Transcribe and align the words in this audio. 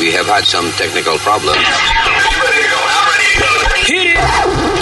We 0.00 0.10
have 0.12 0.24
had 0.24 0.46
some 0.46 0.64
technical 0.78 1.18
problems. 1.18 1.58
Hit 3.84 4.16
it! 4.16 4.80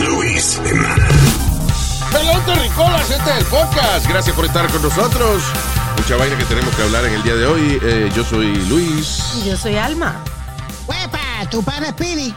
Luis 0.00 0.60
Jiménez. 0.64 1.34
Pelón 2.10 2.42
este 3.00 3.30
es 3.30 3.38
el 3.38 3.44
podcast. 3.46 4.08
Gracias 4.08 4.34
por 4.34 4.44
estar 4.44 4.68
con 4.72 4.82
nosotros. 4.82 5.44
Mucha 6.04 6.16
vaina 6.16 6.36
que 6.36 6.44
tenemos 6.44 6.74
que 6.76 6.82
hablar 6.82 7.04
en 7.06 7.14
el 7.14 7.22
día 7.22 7.34
de 7.34 7.46
hoy. 7.46 7.78
Eh, 7.82 8.10
yo 8.14 8.24
soy 8.24 8.54
Luis. 8.68 9.22
Y 9.42 9.48
yo 9.48 9.56
soy 9.56 9.76
Alma. 9.76 10.22
¡Huepa! 10.86 11.48
Tu 11.50 11.62
padre 11.62 11.88
Speedy. 11.90 12.34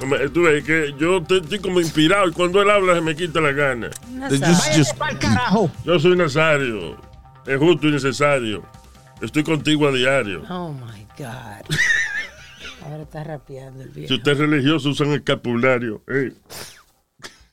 Hombre, 0.00 0.28
Tú 0.30 0.42
ves 0.42 0.62
que 0.62 0.94
yo 0.98 1.20
te- 1.22 1.38
estoy 1.38 1.58
como 1.58 1.80
inspirado 1.80 2.28
y 2.28 2.32
cuando 2.32 2.62
él 2.62 2.70
habla 2.70 2.94
se 2.94 3.00
me 3.00 3.16
quita 3.16 3.40
la 3.40 3.50
gana. 3.52 3.90
Just- 4.30 4.76
just- 4.76 4.94
pa'l 4.96 5.18
carajo. 5.18 5.70
Yo 5.84 5.98
soy 5.98 6.16
Nazario. 6.16 6.96
Es 7.46 7.58
justo 7.58 7.88
y 7.88 7.92
necesario. 7.92 8.62
Estoy 9.20 9.42
contigo 9.42 9.88
a 9.88 9.92
diario. 9.92 10.42
Oh 10.48 10.72
my 10.72 11.04
God. 11.18 11.64
Ahora 12.84 13.02
está 13.02 13.24
rapeando 13.24 13.82
el 13.82 13.92
Si 13.92 14.00
viejo. 14.00 14.14
usted 14.14 14.32
es 14.32 14.38
religioso, 14.38 14.90
usan 14.90 15.12
escapulario. 15.12 16.02
Eh, 16.06 16.32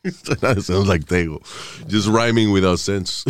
That 0.41 0.61
sounds 0.63 0.89
like 0.89 1.05
Tego. 1.05 1.39
Just 1.87 2.09
rhyming 2.09 2.51
without 2.51 2.79
sense. 2.79 3.23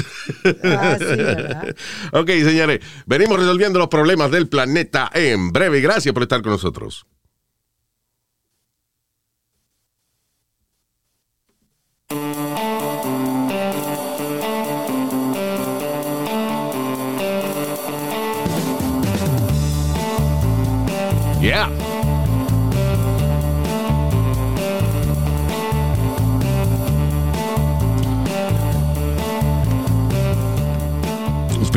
Ah, 0.64 0.98
sí, 0.98 1.06
¿verdad? 1.06 1.76
ok, 2.14 2.28
señores. 2.28 2.80
Venimos 3.06 3.38
resolviendo 3.40 3.78
los 3.78 3.90
problemas 3.90 4.32
del 4.32 4.48
planeta 4.48 5.12
en 5.14 5.52
breve. 5.52 5.82
Gracias 5.82 6.14
por 6.14 6.24
estar 6.24 6.42
con 6.42 6.52
nosotros. 6.52 7.06
Yeah. 21.40 21.93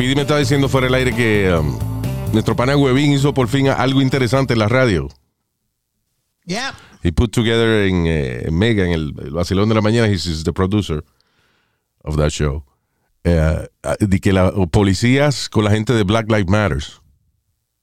Speedy 0.07 0.15
me 0.15 0.21
estaba 0.21 0.39
diciendo 0.39 0.69
fuera 0.69 0.87
del 0.87 0.93
aire 0.93 1.13
que 1.13 1.53
um, 1.53 1.77
nuestro 2.31 2.55
pana 2.55 2.77
Huevín 2.77 3.11
hizo 3.11 3.33
por 3.33 3.49
fin 3.49 3.67
algo 3.67 4.01
interesante 4.01 4.53
en 4.53 4.59
la 4.59 4.69
radio. 4.69 5.09
Yeah. 6.45 6.73
He 7.03 7.11
put 7.11 7.33
together 7.33 7.85
en, 7.85 8.07
eh, 8.07 8.43
en 8.47 8.57
Mega, 8.57 8.85
en 8.85 8.93
el, 8.93 9.13
el 9.19 9.31
vacilón 9.31 9.67
de 9.67 9.75
la 9.75 9.81
mañana, 9.81 10.07
he's, 10.07 10.45
the 10.45 10.53
producer 10.53 11.03
of 12.05 12.15
that 12.15 12.29
show. 12.29 12.63
Eh, 13.25 13.67
de 13.99 14.19
que 14.21 14.31
los 14.31 14.69
policías 14.71 15.49
con 15.49 15.65
la 15.65 15.71
gente 15.71 15.91
de 15.91 16.03
Black 16.03 16.31
Lives 16.31 16.47
Matters. 16.47 17.01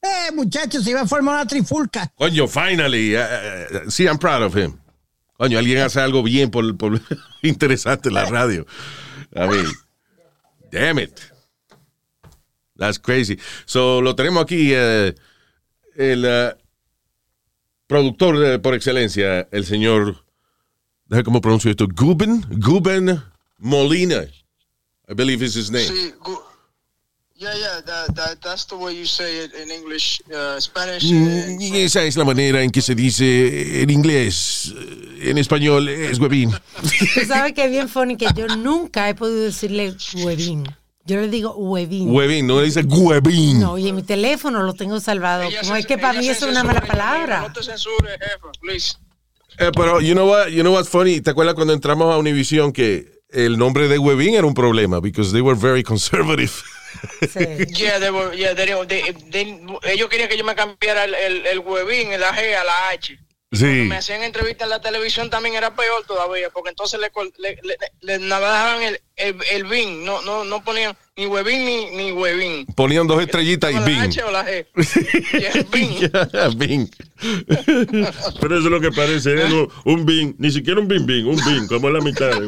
Eh, 0.01 0.33
muchachos, 0.35 0.83
se 0.83 0.93
iba 0.93 1.03
a 1.03 1.07
formar 1.07 1.35
una 1.35 1.47
trifulca. 1.47 2.11
Coño, 2.17 2.49
finally. 2.49 3.15
eh, 3.17 3.19
eh, 3.21 3.67
sí, 3.89 4.05
I'm 4.05 4.17
proud 4.17 4.43
of 4.45 4.57
him. 4.57 4.79
Coño, 5.37 5.59
alguien 5.59 5.83
hace 5.83 6.01
algo 6.01 6.23
bien 6.23 6.51
por, 6.51 6.75
por 6.79 7.03
interesante 7.43 8.09
en 8.09 8.15
la 8.15 8.25
radio. 8.25 8.65
I 9.37 9.41
mean, 9.41 9.67
damn 10.73 10.99
it. 10.99 11.34
That's 12.77 12.99
crazy. 12.99 13.39
So, 13.67 14.01
lo 14.03 14.15
tenemos 14.15 14.43
aquí, 14.43 14.71
eh, 14.73 15.15
el 15.97 16.25
eh, 16.27 16.55
productor 17.87 18.39
de- 18.39 18.59
por 18.59 18.75
excelencia, 18.75 19.47
el 19.53 19.65
señor, 19.65 20.25
déjame 21.07 21.25
cómo 21.25 21.41
pronuncio 21.41 21.71
esto, 21.71 21.87
Guben, 21.89 22.45
Guben 22.61 23.23
Molina. 23.59 24.25
I 25.09 25.15
believe 25.15 25.45
is 25.45 25.55
his 25.55 25.71
name. 25.71 25.87
Go, 26.23 26.43
yeah, 27.37 27.53
yeah, 27.55 27.81
that, 27.85 28.15
that 28.15 28.41
that's 28.41 28.65
the 28.67 28.75
way 28.75 28.95
you 28.97 29.05
say 29.05 29.45
it 29.45 29.53
in 29.55 29.71
English, 29.71 30.21
uh, 30.33 30.59
Spanish. 30.59 31.05
and 31.13 31.61
Mm, 31.61 31.75
Esa 31.75 32.03
es 32.05 32.17
la 32.17 32.25
manera 32.25 32.63
en 32.63 32.71
que 32.71 32.81
se 32.81 32.95
dice 32.95 33.83
en 33.83 33.91
inglés. 33.91 34.73
Eh, 34.77 35.31
En 35.31 35.39
español 35.39 35.89
es 35.89 36.19
huevín. 36.19 36.51
Tú 37.15 37.21
sabes 37.27 37.53
que 37.55 37.65
es 37.65 37.71
bien 37.71 37.89
funny 37.89 38.17
que 38.17 38.27
yo 38.35 38.47
nunca 38.57 39.09
he 39.09 39.15
podido 39.15 39.45
decirle 39.45 39.95
huevín. 40.23 40.65
Yo 41.07 41.21
le 41.21 41.29
digo 41.29 41.55
huevín. 41.55 42.11
Huevín, 42.15 42.47
no 42.47 42.61
dice 42.61 42.81
huevín. 42.83 43.61
No, 43.61 43.77
y 43.77 43.89
en 43.89 43.97
mi 43.97 44.03
teléfono 44.03 44.63
lo 44.63 44.73
tengo 44.73 44.99
salvado. 45.01 45.43
Ella 45.43 45.61
Como 45.61 45.75
se- 45.75 45.81
es 45.81 45.87
que 45.87 45.99
para 45.99 46.19
mí 46.19 46.29
es 46.29 46.41
una 46.43 46.65
mala 46.65 46.81
palabra. 46.81 47.43
No 47.43 47.53
te 47.53 47.63
censures, 47.63 48.13
jefa, 48.19 48.51
please. 48.61 48.97
Eh, 49.59 49.71
pero, 49.77 50.01
you 50.01 50.15
know 50.15 50.27
what, 50.29 50.49
you 50.49 50.63
know 50.63 50.73
what's 50.73 50.89
funny? 50.89 51.21
¿Te 51.21 51.31
acuerdas 51.31 51.55
cuando 51.55 51.75
entramos 51.75 52.13
a 52.13 52.17
Univision 52.19 52.73
que 52.73 53.21
el 53.31 53.59
nombre 53.59 53.87
de 53.89 53.99
Huevín 53.99 54.35
era 54.35 54.47
un 54.47 54.55
problema? 54.55 55.01
Because 55.01 55.31
they 55.33 55.43
were 55.43 55.59
very 55.59 55.83
conservative. 55.83 56.53
Sí. 57.21 57.39
Yeah, 57.77 57.99
they 58.01 58.11
were, 58.11 58.35
yeah, 58.37 58.55
they, 58.55 58.67
they, 58.89 59.13
they- 59.31 59.61
ellos 59.93 60.09
querían 60.09 60.29
que 60.29 60.39
yo 60.39 60.45
me 60.45 60.55
cambiara 60.55 61.05
el, 61.05 61.15
el, 61.15 61.47
el 61.47 61.59
huevín, 61.59 62.09
la 62.19 62.33
G 62.35 62.55
a 62.57 62.65
la 62.65 62.89
H. 62.91 63.19
Sí. 63.55 63.65
Me 63.89 63.97
hacían 63.97 64.23
entrevistas 64.23 64.65
en 64.67 64.71
la 64.71 64.81
televisión 64.81 65.31
también 65.31 65.55
era 65.55 65.75
peor 65.75 66.05
todavía, 66.07 66.51
porque 66.51 66.71
entonces 66.71 67.01
le, 67.01 67.11
le, 67.39 67.59
le, 67.63 67.77
le 68.01 68.19
navajaban 68.27 68.83
el, 68.83 69.01
el, 69.17 69.37
el 69.53 69.65
bin, 69.65 70.05
no, 70.05 70.23
no, 70.23 70.45
no 70.45 70.63
ponían 70.65 70.97
ni 71.17 71.27
huevín 71.27 71.65
ni, 71.65 71.91
ni 71.91 72.13
huevín. 72.13 72.67
Ponían 72.75 73.07
dos 73.07 73.23
estrellitas 73.23 73.71
y 73.71 73.75
¿La 73.75 73.81
Bing. 73.85 74.01
H 74.01 74.23
o 74.25 74.31
la 74.31 74.45
G? 74.45 74.67
Yeah, 75.41 75.65
bin. 75.71 76.59
Bing. 76.59 76.91
Pero 78.41 78.59
eso 78.59 78.65
es 78.67 78.71
lo 78.73 78.81
que 78.81 78.91
parece, 78.91 79.35
es 79.45 79.53
un- 79.53 79.69
un 79.85 80.05
bin, 80.07 80.35
ni 80.39 80.51
siquiera 80.51 80.81
un 80.81 80.89
bin 80.89 81.07
bin, 81.07 81.27
un 81.27 81.37
bin, 81.45 81.67
como 81.69 81.89
la 81.91 82.01
mitad. 82.01 82.33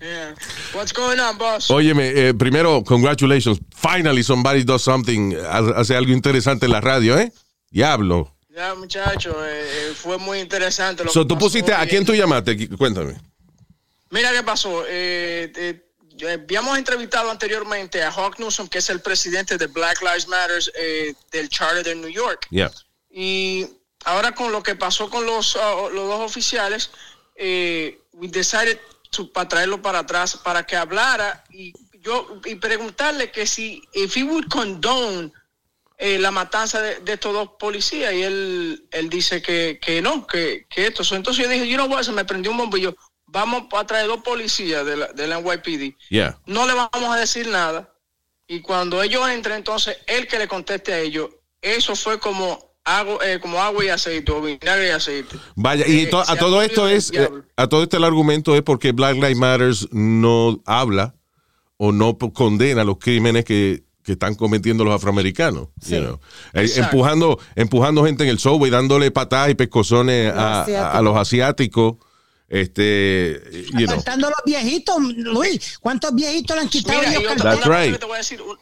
Yeah. 0.00 0.34
What's 0.74 0.92
going 0.92 1.20
on, 1.20 1.38
boss? 1.38 1.70
Óyeme, 1.70 2.12
eh, 2.14 2.34
primero, 2.34 2.82
congratulations. 2.82 3.60
Finally 3.72 4.24
somebody 4.24 4.64
does 4.64 4.82
something, 4.82 5.32
ha- 5.36 5.74
hace 5.80 5.94
algo 5.94 6.12
interesante 6.12 6.66
en 6.66 6.72
la 6.72 6.80
radio, 6.80 7.16
¿eh? 7.18 7.30
Diablo. 7.70 8.34
Ya, 8.54 8.74
muchacho, 8.74 9.44
eh, 9.46 9.90
eh, 9.90 9.94
fue 9.94 10.18
muy 10.18 10.38
interesante. 10.38 11.04
Lo 11.04 11.10
So, 11.10 11.22
que 11.22 11.28
tú 11.28 11.34
pasó 11.34 11.46
pusiste, 11.46 11.72
¿a 11.72 11.86
quién 11.86 12.04
tú 12.04 12.14
llamaste? 12.14 12.68
Cuéntame. 12.76 13.18
Mira 14.10 14.30
qué 14.30 14.42
pasó. 14.42 14.84
Eh, 14.86 15.82
habíamos 16.30 16.76
entrevistado 16.78 17.30
anteriormente 17.30 18.02
a 18.02 18.10
Hawk 18.10 18.38
Newsom, 18.38 18.68
que 18.68 18.78
es 18.78 18.90
el 18.90 19.00
presidente 19.00 19.56
de 19.56 19.66
Black 19.66 20.02
Lives 20.02 20.28
Matter 20.28 20.62
eh, 20.76 21.14
del 21.30 21.48
Charter 21.48 21.82
de 21.82 21.94
New 21.94 22.10
York. 22.10 22.46
Yeah. 22.50 22.70
Y 23.10 23.66
ahora 24.04 24.34
con 24.34 24.52
lo 24.52 24.62
que 24.62 24.74
pasó 24.74 25.08
con 25.08 25.24
los, 25.26 25.56
ah, 25.56 25.88
los 25.92 26.06
dos 26.08 26.20
oficiales, 26.20 26.90
eh, 27.36 27.98
we 28.12 28.28
decided 28.28 28.78
to, 29.10 29.32
para 29.32 29.48
traerlo 29.48 29.80
para 29.80 30.00
atrás 30.00 30.36
para 30.36 30.64
que 30.64 30.76
hablara 30.76 31.44
y 31.50 31.72
yo 32.00 32.40
y 32.44 32.56
preguntarle 32.56 33.30
que 33.30 33.46
si 33.46 33.82
if 33.94 34.16
he 34.16 34.22
would 34.22 34.48
condone 34.48 35.32
eh, 36.04 36.18
la 36.18 36.30
matanza 36.30 36.80
de, 36.82 37.00
de 37.00 37.12
estos 37.12 37.32
dos 37.32 37.50
policías 37.58 38.12
y 38.12 38.22
él 38.22 38.86
él 38.90 39.08
dice 39.08 39.40
que, 39.40 39.78
que 39.80 40.02
no, 40.02 40.26
que, 40.26 40.66
que 40.68 40.86
esto. 40.88 41.02
Entonces 41.14 41.44
yo 41.44 41.50
dije, 41.50 41.68
you 41.68 41.76
know 41.76 41.86
what, 41.88 42.02
se 42.02 42.12
me 42.12 42.24
prendió 42.24 42.50
un 42.50 42.58
bombillo. 42.58 42.94
Vamos 43.26 43.62
a 43.72 43.86
traer 43.86 44.06
dos 44.08 44.20
policías 44.22 44.84
de 44.84 44.96
la, 44.96 45.06
de 45.12 45.26
la 45.26 45.40
NYPD. 45.40 45.94
Yeah. 46.10 46.38
No 46.46 46.66
le 46.66 46.74
vamos 46.74 47.14
a 47.14 47.18
decir 47.18 47.46
nada. 47.46 47.88
Y 48.46 48.60
cuando 48.60 49.02
ellos 49.02 49.26
entren, 49.30 49.56
entonces 49.58 49.96
él 50.06 50.26
que 50.26 50.38
le 50.38 50.48
conteste 50.48 50.92
a 50.92 50.98
ellos. 50.98 51.30
Eso 51.62 51.94
fue 51.96 52.18
como 52.18 52.58
agua, 52.84 53.18
eh, 53.24 53.38
como 53.40 53.62
agua 53.62 53.84
y 53.84 53.88
aceite, 53.88 54.32
o 54.32 54.42
vinagre 54.42 54.88
y 54.88 54.90
aceite. 54.90 55.36
Vaya, 55.54 55.86
y 55.86 56.00
Eh, 56.00 56.06
to- 56.08 56.24
a 56.26 56.36
todo 56.36 56.60
esto 56.62 56.88
es, 56.88 57.12
eh, 57.14 57.30
a 57.56 57.68
todo 57.68 57.84
esto 57.84 57.96
el 57.96 58.04
argumento 58.04 58.54
es 58.56 58.62
porque 58.62 58.90
Black 58.92 59.14
Lives 59.14 59.36
Matters 59.36 59.88
no 59.92 60.60
habla 60.66 61.14
o 61.78 61.92
no 61.92 62.18
condena 62.18 62.82
los 62.84 62.98
crímenes 62.98 63.44
que, 63.44 63.84
que 64.02 64.12
están 64.12 64.34
cometiendo 64.34 64.84
los 64.84 64.94
afroamericanos. 64.94 65.68
you 65.86 65.98
know. 66.00 66.20
Eh, 66.54 66.70
empujando, 66.76 67.38
empujando 67.54 68.04
gente 68.04 68.24
en 68.24 68.30
el 68.30 68.38
subway, 68.38 68.70
dándole 68.70 69.10
patadas 69.10 69.50
y 69.50 69.54
pescozones 69.54 70.32
a, 70.34 70.64
Los 70.66 70.76
a- 70.76 70.92
a 70.98 71.02
los 71.02 71.16
asiáticos. 71.16 71.96
Este, 72.48 73.40
you 73.72 73.86
know. 73.86 73.90
Apartando 73.92 74.28
los 74.28 74.38
viejitos, 74.44 74.96
Luis. 75.16 75.78
¿Cuántos 75.78 76.14
viejitos 76.14 76.54
le 76.56 76.62
han 76.62 76.68
quitado 76.68 76.98
Mira, 76.98 77.10
ellos 77.10 77.22
y 77.22 77.26
otra, 77.26 77.36
carteras? 77.36 77.54
That's 77.60 77.66
una 77.66 77.74
cosa 77.76 77.82
right. 77.84 77.92
que 77.92 77.98
te 77.98 78.06
voy 78.06 78.14
a 78.14 78.18
decir. 78.18 78.42
un- 78.42 78.58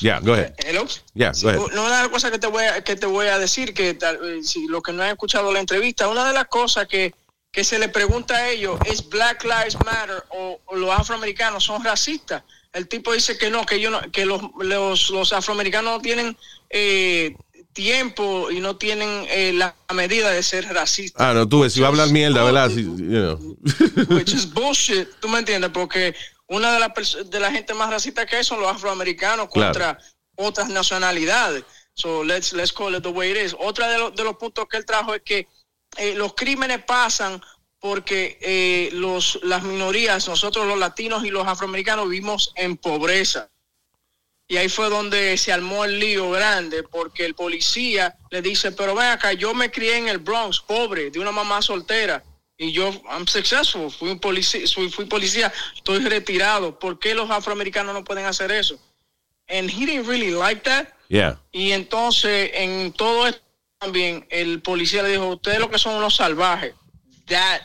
Yeah, 0.00 0.18
go 0.20 0.32
ahead. 0.34 0.54
Hello. 0.66 0.84
Yeah, 1.14 1.32
Sí, 1.32 1.42
go 1.44 1.48
ahead. 1.50 1.60
Una 1.62 1.82
de 1.84 2.02
las 2.02 2.08
cosas 2.08 2.30
que 2.32 2.38
te 2.38 2.46
voy 2.48 2.64
a, 2.64 2.82
que 2.82 2.96
te 2.96 3.06
voy 3.06 3.26
a 3.28 3.38
decir, 3.38 3.72
que 3.72 3.94
tal, 3.94 4.16
eh, 4.24 4.42
si 4.42 4.66
los 4.66 4.82
que 4.82 4.92
no 4.92 5.02
han 5.04 5.10
escuchado 5.10 5.52
la 5.52 5.60
entrevista, 5.60 6.08
una 6.08 6.26
de 6.26 6.32
las 6.32 6.46
cosas 6.48 6.88
que, 6.88 7.14
que 7.52 7.62
se 7.62 7.78
le 7.78 7.88
pregunta 7.88 8.34
a 8.34 8.50
ellos 8.50 8.78
es 8.86 9.08
Black 9.08 9.44
Lives 9.44 9.76
Matter 9.84 10.24
o, 10.30 10.60
o 10.66 10.76
los 10.76 10.90
afroamericanos 10.90 11.62
son 11.64 11.84
racistas. 11.84 12.42
El 12.72 12.88
tipo 12.88 13.12
dice 13.12 13.36
que 13.36 13.50
no, 13.50 13.64
que 13.66 13.74
ellos 13.76 13.92
no, 13.92 14.00
que 14.10 14.24
los, 14.26 14.40
los, 14.60 15.10
los 15.10 15.32
afroamericanos 15.32 15.92
no 15.94 16.00
tienen 16.00 16.36
eh, 16.70 17.36
tiempo 17.72 18.50
y 18.50 18.60
no 18.60 18.76
tienen 18.76 19.26
eh, 19.28 19.52
la 19.52 19.74
medida 19.94 20.30
de 20.30 20.42
ser 20.42 20.64
racistas. 20.72 21.20
Ah, 21.26 21.34
no, 21.34 21.48
tú 21.48 21.60
ves, 21.60 21.72
si 21.74 21.80
va 21.80 21.86
a 21.86 21.90
hablar 21.90 22.08
mierda, 22.08 22.42
¿verdad? 22.44 22.70
Sí, 22.70 22.82
you 22.82 22.94
know. 22.94 23.56
which 24.16 24.32
is 24.32 24.50
bullshit, 24.54 25.08
tú 25.20 25.28
me 25.28 25.38
entiendes, 25.40 25.70
porque 25.72 26.14
una 26.46 26.72
de 26.72 26.80
las 26.80 26.90
de 27.30 27.40
la 27.40 27.50
gente 27.50 27.74
más 27.74 27.90
racistas 27.90 28.26
que 28.26 28.36
hay 28.36 28.44
son 28.44 28.60
los 28.60 28.70
afroamericanos 28.70 29.48
Claro. 29.52 29.72
contra 29.72 29.98
otras 30.36 30.68
nacionalidades. 30.68 31.64
So 31.94 32.24
let's 32.24 32.52
let's 32.54 32.72
call 32.72 32.94
it 32.94 33.02
the 33.02 33.08
way 33.10 33.30
it 33.32 33.36
is. 33.36 33.54
Otra 33.58 33.88
de, 33.90 33.98
los- 33.98 34.14
de 34.14 34.24
los 34.24 34.36
puntos 34.36 34.66
que 34.68 34.78
él 34.78 34.86
trajo 34.86 35.14
es 35.14 35.22
que 35.22 35.46
eh, 35.98 36.14
los 36.14 36.34
crímenes 36.34 36.82
pasan 36.84 37.40
porque 37.82 38.38
eh, 38.40 38.90
los 38.92 39.40
las 39.42 39.64
minorías, 39.64 40.28
nosotros 40.28 40.68
los 40.68 40.78
latinos 40.78 41.24
y 41.24 41.30
los 41.30 41.48
afroamericanos 41.48 42.08
vivimos 42.08 42.52
en 42.54 42.76
pobreza. 42.76 43.50
Y 44.46 44.56
ahí 44.56 44.68
fue 44.68 44.88
donde 44.88 45.36
se 45.36 45.52
armó 45.52 45.84
el 45.84 45.98
lío 45.98 46.30
grande, 46.30 46.84
porque 46.84 47.26
el 47.26 47.34
policía 47.34 48.16
le 48.30 48.40
dice, 48.40 48.70
pero 48.70 48.94
ven 48.94 49.06
acá, 49.06 49.32
yo 49.32 49.52
me 49.52 49.72
crié 49.72 49.96
en 49.96 50.06
el 50.06 50.18
Bronx, 50.18 50.60
pobre, 50.60 51.10
de 51.10 51.18
una 51.18 51.32
mamá 51.32 51.60
soltera, 51.60 52.22
y 52.56 52.70
yo, 52.70 52.92
I'm 53.10 53.26
successful, 53.26 53.90
fui, 53.90 54.10
un 54.10 54.20
policía, 54.20 54.60
fui, 54.72 54.88
fui 54.88 55.06
policía, 55.06 55.52
estoy 55.74 56.04
retirado, 56.04 56.78
¿por 56.78 57.00
qué 57.00 57.16
los 57.16 57.28
afroamericanos 57.30 57.94
no 57.94 58.04
pueden 58.04 58.26
hacer 58.26 58.52
eso? 58.52 58.78
And 59.48 59.68
he 59.68 59.86
didn't 59.86 60.06
really 60.06 60.30
like 60.30 60.62
that. 60.62 60.86
Yeah. 61.08 61.40
Y 61.50 61.72
entonces, 61.72 62.52
en 62.54 62.92
todo 62.92 63.26
esto 63.26 63.42
también, 63.80 64.24
el 64.30 64.62
policía 64.62 65.02
le 65.02 65.08
dijo, 65.08 65.26
ustedes 65.26 65.58
lo 65.58 65.68
que 65.68 65.78
son 65.78 65.96
unos 65.96 66.14
salvajes. 66.14 66.74
That 67.32 67.60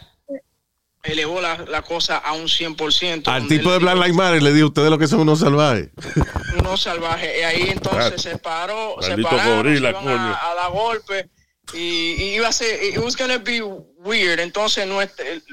elevó 1.03 1.39
la, 1.39 1.57
la 1.69 1.81
cosa 1.83 2.17
a 2.17 2.33
un 2.33 2.47
100%. 2.47 3.27
Al 3.27 3.47
tipo 3.47 3.71
de 3.71 3.77
Black 3.79 3.95
Lives 3.95 4.13
Matter 4.15 4.43
le 4.43 4.51
dijo, 4.53 4.67
ustedes 4.67 4.89
lo 4.89 4.97
que 4.97 5.07
son 5.07 5.21
unos 5.21 5.39
salvajes. 5.39 5.89
unos 6.59 6.81
salvajes. 6.81 7.31
Y 7.39 7.43
ahí 7.43 7.69
entonces 7.69 8.21
se 8.21 8.37
paró, 8.37 8.95
se 9.01 9.17
pararon, 9.17 9.57
gorila, 9.57 9.93
se 9.93 10.01
iban 10.03 10.17
a, 10.19 10.49
a 10.51 10.55
dar 10.55 10.71
golpe 10.71 11.29
y, 11.73 11.77
y 11.79 12.35
iba 12.35 12.47
a 12.49 12.51
ser, 12.51 12.83
it 12.83 12.97
was 12.97 13.15
gonna 13.15 13.37
be 13.37 13.61
weird. 13.61 14.39
Entonces 14.39 14.85
nuestra- 14.87 15.25
el- 15.27 15.43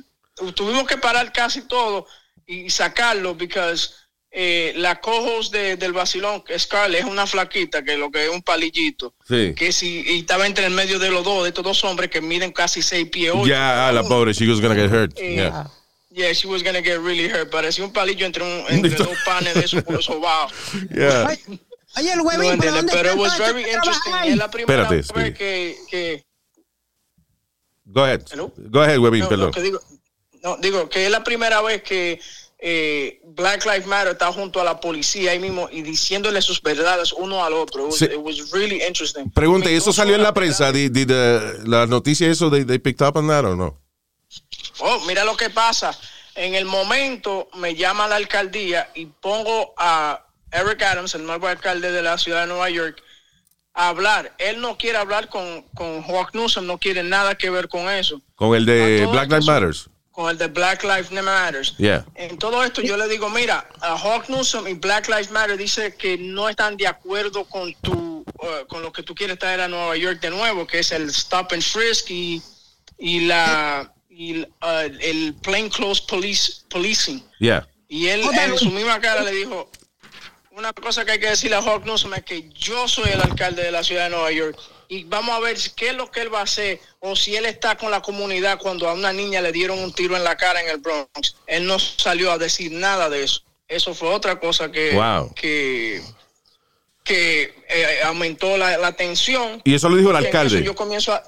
tuvimos 0.54 0.84
que 0.88 0.96
parar 0.96 1.32
casi 1.32 1.62
todo 1.62 2.06
y 2.46 2.68
sacarlo 2.68 3.34
because 3.36 3.90
eh, 4.36 4.72
la 4.76 5.00
cojos 5.00 5.52
de, 5.52 5.76
del 5.76 5.92
vacilón, 5.92 6.42
que 6.42 6.58
Scarlett 6.58 7.02
es 7.02 7.06
una 7.06 7.24
flaquita, 7.24 7.84
que 7.84 7.96
lo 7.96 8.10
que 8.10 8.24
es 8.24 8.30
un 8.30 8.42
palillito, 8.42 9.14
Sí. 9.28 9.54
que 9.54 9.70
si 9.70 10.02
y 10.06 10.18
estaba 10.20 10.44
entre 10.46 10.66
el 10.66 10.72
medio 10.72 10.98
de 10.98 11.10
los 11.10 11.22
dos, 11.22 11.44
de 11.44 11.50
estos 11.50 11.62
dos 11.62 11.84
hombres 11.84 12.10
que 12.10 12.20
miden 12.20 12.50
casi 12.52 12.82
seis 12.82 13.08
pies. 13.08 13.32
Ya, 13.46 13.86
ah, 13.88 13.92
la 13.92 14.02
pobre, 14.02 14.32
she 14.32 14.48
was 14.48 14.60
gonna 14.60 14.74
get 14.74 14.90
hurt. 14.90 15.12
Eh, 15.18 15.36
Yeah. 15.36 15.70
Yeah, 16.10 16.32
she 16.32 16.46
was 16.46 16.62
gonna 16.62 16.80
get 16.82 16.98
really 17.00 17.28
hurt. 17.28 17.50
Parecía 17.50 17.84
un 17.84 17.92
palillo 17.92 18.24
entre, 18.26 18.42
un, 18.44 18.64
entre 18.68 18.94
dos 18.96 19.16
panes 19.24 19.54
de 19.54 19.60
esos 19.64 19.82
por 19.84 19.94
los 19.94 20.04
sobados. 20.04 20.52
Yeah. 20.92 21.28
Oye, 21.96 22.12
el 22.12 22.18
No 22.18 22.24
huevín, 22.24 22.40
¿pero 22.40 22.52
entiendo, 22.54 22.76
dónde 22.78 22.92
pero 22.92 23.12
it 23.12 23.18
was 23.18 23.36
todo 23.36 23.46
very 23.46 23.60
este 23.62 23.72
interesting. 23.76 24.12
es 24.24 24.36
la 24.36 24.50
primera 24.50 24.82
Espérate, 24.82 25.14
vez 25.22 25.38
que, 25.38 25.76
que 25.88 26.24
Go 27.84 28.02
ahead. 28.04 28.22
Hello? 28.32 28.52
Go 28.56 28.80
ahead, 28.82 28.98
Webin, 28.98 29.20
no, 29.20 29.28
perdón. 29.28 29.52
que 29.52 29.60
digo, 29.60 29.80
no, 30.42 30.56
digo 30.56 30.88
que 30.88 31.04
es 31.04 31.10
la 31.10 31.22
primera 31.22 31.60
vez 31.62 31.82
que 31.82 32.20
eh, 32.58 33.20
Black 33.34 33.64
Lives 33.64 33.86
Matter 33.86 34.12
está 34.12 34.32
junto 34.32 34.60
a 34.60 34.64
la 34.64 34.78
policía 34.80 35.32
ahí 35.32 35.38
mismo 35.38 35.68
y 35.70 35.82
diciéndole 35.82 36.40
sus 36.40 36.62
verdades 36.62 37.12
uno 37.12 37.44
al 37.44 37.52
otro. 37.54 37.82
It 37.86 37.90
was, 37.90 37.98
Sí. 37.98 38.04
it 38.06 38.18
was 38.18 38.50
really 38.52 38.82
interesting. 38.82 39.30
Pregunta, 39.30 39.70
¿y 39.70 39.74
eso 39.74 39.92
salió 39.92 40.14
en 40.14 40.22
la 40.22 40.32
prensa? 40.32 40.70
Did, 40.72 40.92
did, 40.92 41.10
uh, 41.10 41.66
la 41.68 41.86
noticia 41.86 42.28
eso, 42.30 42.50
they, 42.50 42.64
they 42.64 42.78
picked 42.78 43.06
up 43.06 43.16
on 43.16 43.26
that 43.28 43.44
o 43.44 43.56
no? 43.56 43.76
Oh, 44.80 45.00
mira 45.06 45.24
lo 45.24 45.36
que 45.36 45.50
pasa. 45.50 45.96
En 46.36 46.54
el 46.54 46.64
momento 46.64 47.48
me 47.54 47.74
llama 47.74 48.08
la 48.08 48.16
alcaldía 48.16 48.90
y 48.94 49.06
pongo 49.06 49.72
a 49.78 50.24
Eric 50.50 50.82
Adams, 50.82 51.14
el 51.14 51.24
nuevo 51.24 51.46
alcalde 51.48 51.90
de 51.92 52.02
la 52.02 52.18
ciudad 52.18 52.42
de 52.42 52.46
Nueva 52.48 52.70
York, 52.70 53.02
a 53.72 53.88
hablar. 53.88 54.32
Él 54.38 54.60
no 54.60 54.76
quiere 54.76 54.98
hablar 54.98 55.28
con, 55.28 55.62
con 55.74 56.02
Hawk 56.04 56.34
Newsom, 56.34 56.66
no 56.66 56.78
quiere 56.78 57.02
nada 57.02 57.34
que 57.36 57.50
ver 57.50 57.68
con 57.68 57.88
eso. 57.90 58.20
Con 58.36 58.54
el 58.54 58.64
de 58.64 59.06
Black 59.10 59.28
Lives 59.28 59.46
Matters. 59.46 59.90
Con 60.14 60.30
el 60.30 60.38
de 60.38 60.46
Black 60.46 60.84
Lives 60.84 61.10
Matters. 61.10 61.76
Yeah. 61.76 62.04
En 62.14 62.38
todo 62.38 62.62
esto 62.62 62.80
yo 62.80 62.96
le 62.96 63.08
digo, 63.08 63.28
mira, 63.30 63.68
a 63.80 63.96
Hawk 63.98 64.28
Newsom 64.28 64.68
y 64.68 64.74
Black 64.74 65.08
Lives 65.08 65.30
Matter 65.32 65.56
dice 65.56 65.96
que 65.96 66.16
no 66.16 66.48
están 66.48 66.76
de 66.76 66.86
acuerdo 66.86 67.44
con 67.44 67.74
tu, 67.82 68.24
uh, 68.24 68.66
con 68.68 68.82
lo 68.82 68.92
que 68.92 69.02
tú 69.02 69.12
quieres 69.12 69.40
traer 69.40 69.60
a 69.60 69.66
Nueva 69.66 69.96
York 69.96 70.20
de 70.20 70.30
nuevo, 70.30 70.66
que 70.68 70.78
es 70.78 70.92
el 70.92 71.10
stop 71.10 71.52
and 71.52 71.62
frisk 71.62 72.10
y, 72.10 72.40
y 72.96 73.26
la 73.26 73.92
y, 74.08 74.42
uh, 74.42 74.46
el 75.00 75.34
plainclothes 75.42 76.00
police 76.02 76.62
policing. 76.70 77.20
Yeah. 77.40 77.66
Y 77.88 78.06
él 78.06 78.22
en 78.22 78.56
su 78.56 78.70
misma 78.70 79.00
cara 79.00 79.22
le 79.22 79.32
dijo, 79.32 79.68
una 80.56 80.72
cosa 80.72 81.04
que 81.04 81.12
hay 81.12 81.18
que 81.18 81.28
decirle 81.28 81.56
a 81.56 81.60
Hawk 81.60 81.84
Newsom 81.84 82.14
es 82.14 82.22
que 82.24 82.48
yo 82.50 82.86
soy 82.86 83.10
el 83.10 83.20
alcalde 83.20 83.62
de 83.62 83.70
la 83.72 83.82
ciudad 83.82 84.04
de 84.04 84.10
Nueva 84.10 84.30
York 84.30 84.58
y 84.88 85.04
vamos 85.04 85.34
a 85.36 85.40
ver 85.40 85.56
qué 85.74 85.88
es 85.88 85.94
lo 85.94 86.10
que 86.10 86.20
él 86.20 86.32
va 86.32 86.40
a 86.40 86.44
hacer 86.44 86.80
o 87.00 87.16
si 87.16 87.34
él 87.34 87.46
está 87.46 87.76
con 87.76 87.90
la 87.90 88.02
comunidad 88.02 88.58
cuando 88.58 88.88
a 88.88 88.92
una 88.92 89.12
niña 89.12 89.40
le 89.40 89.50
dieron 89.50 89.78
un 89.78 89.92
tiro 89.92 90.16
en 90.16 90.22
la 90.22 90.36
cara 90.36 90.60
en 90.62 90.68
el 90.68 90.78
Bronx. 90.78 91.36
Él 91.46 91.66
no 91.66 91.78
salió 91.78 92.30
a 92.30 92.38
decir 92.38 92.70
nada 92.72 93.08
de 93.08 93.24
eso. 93.24 93.42
Eso 93.66 93.94
fue 93.94 94.08
otra 94.08 94.38
cosa 94.38 94.70
que, 94.70 94.92
Wow. 94.92 95.34
que, 95.34 96.02
que 97.02 97.54
eh, 97.68 98.00
aumentó 98.04 98.56
la, 98.56 98.76
la 98.76 98.92
tensión. 98.92 99.60
Y 99.64 99.74
eso 99.74 99.88
lo 99.88 99.96
dijo 99.96 100.10
el 100.10 100.16
alcalde. 100.16 100.62
yo 100.62 100.74
comienzo 100.74 101.12
a... 101.12 101.22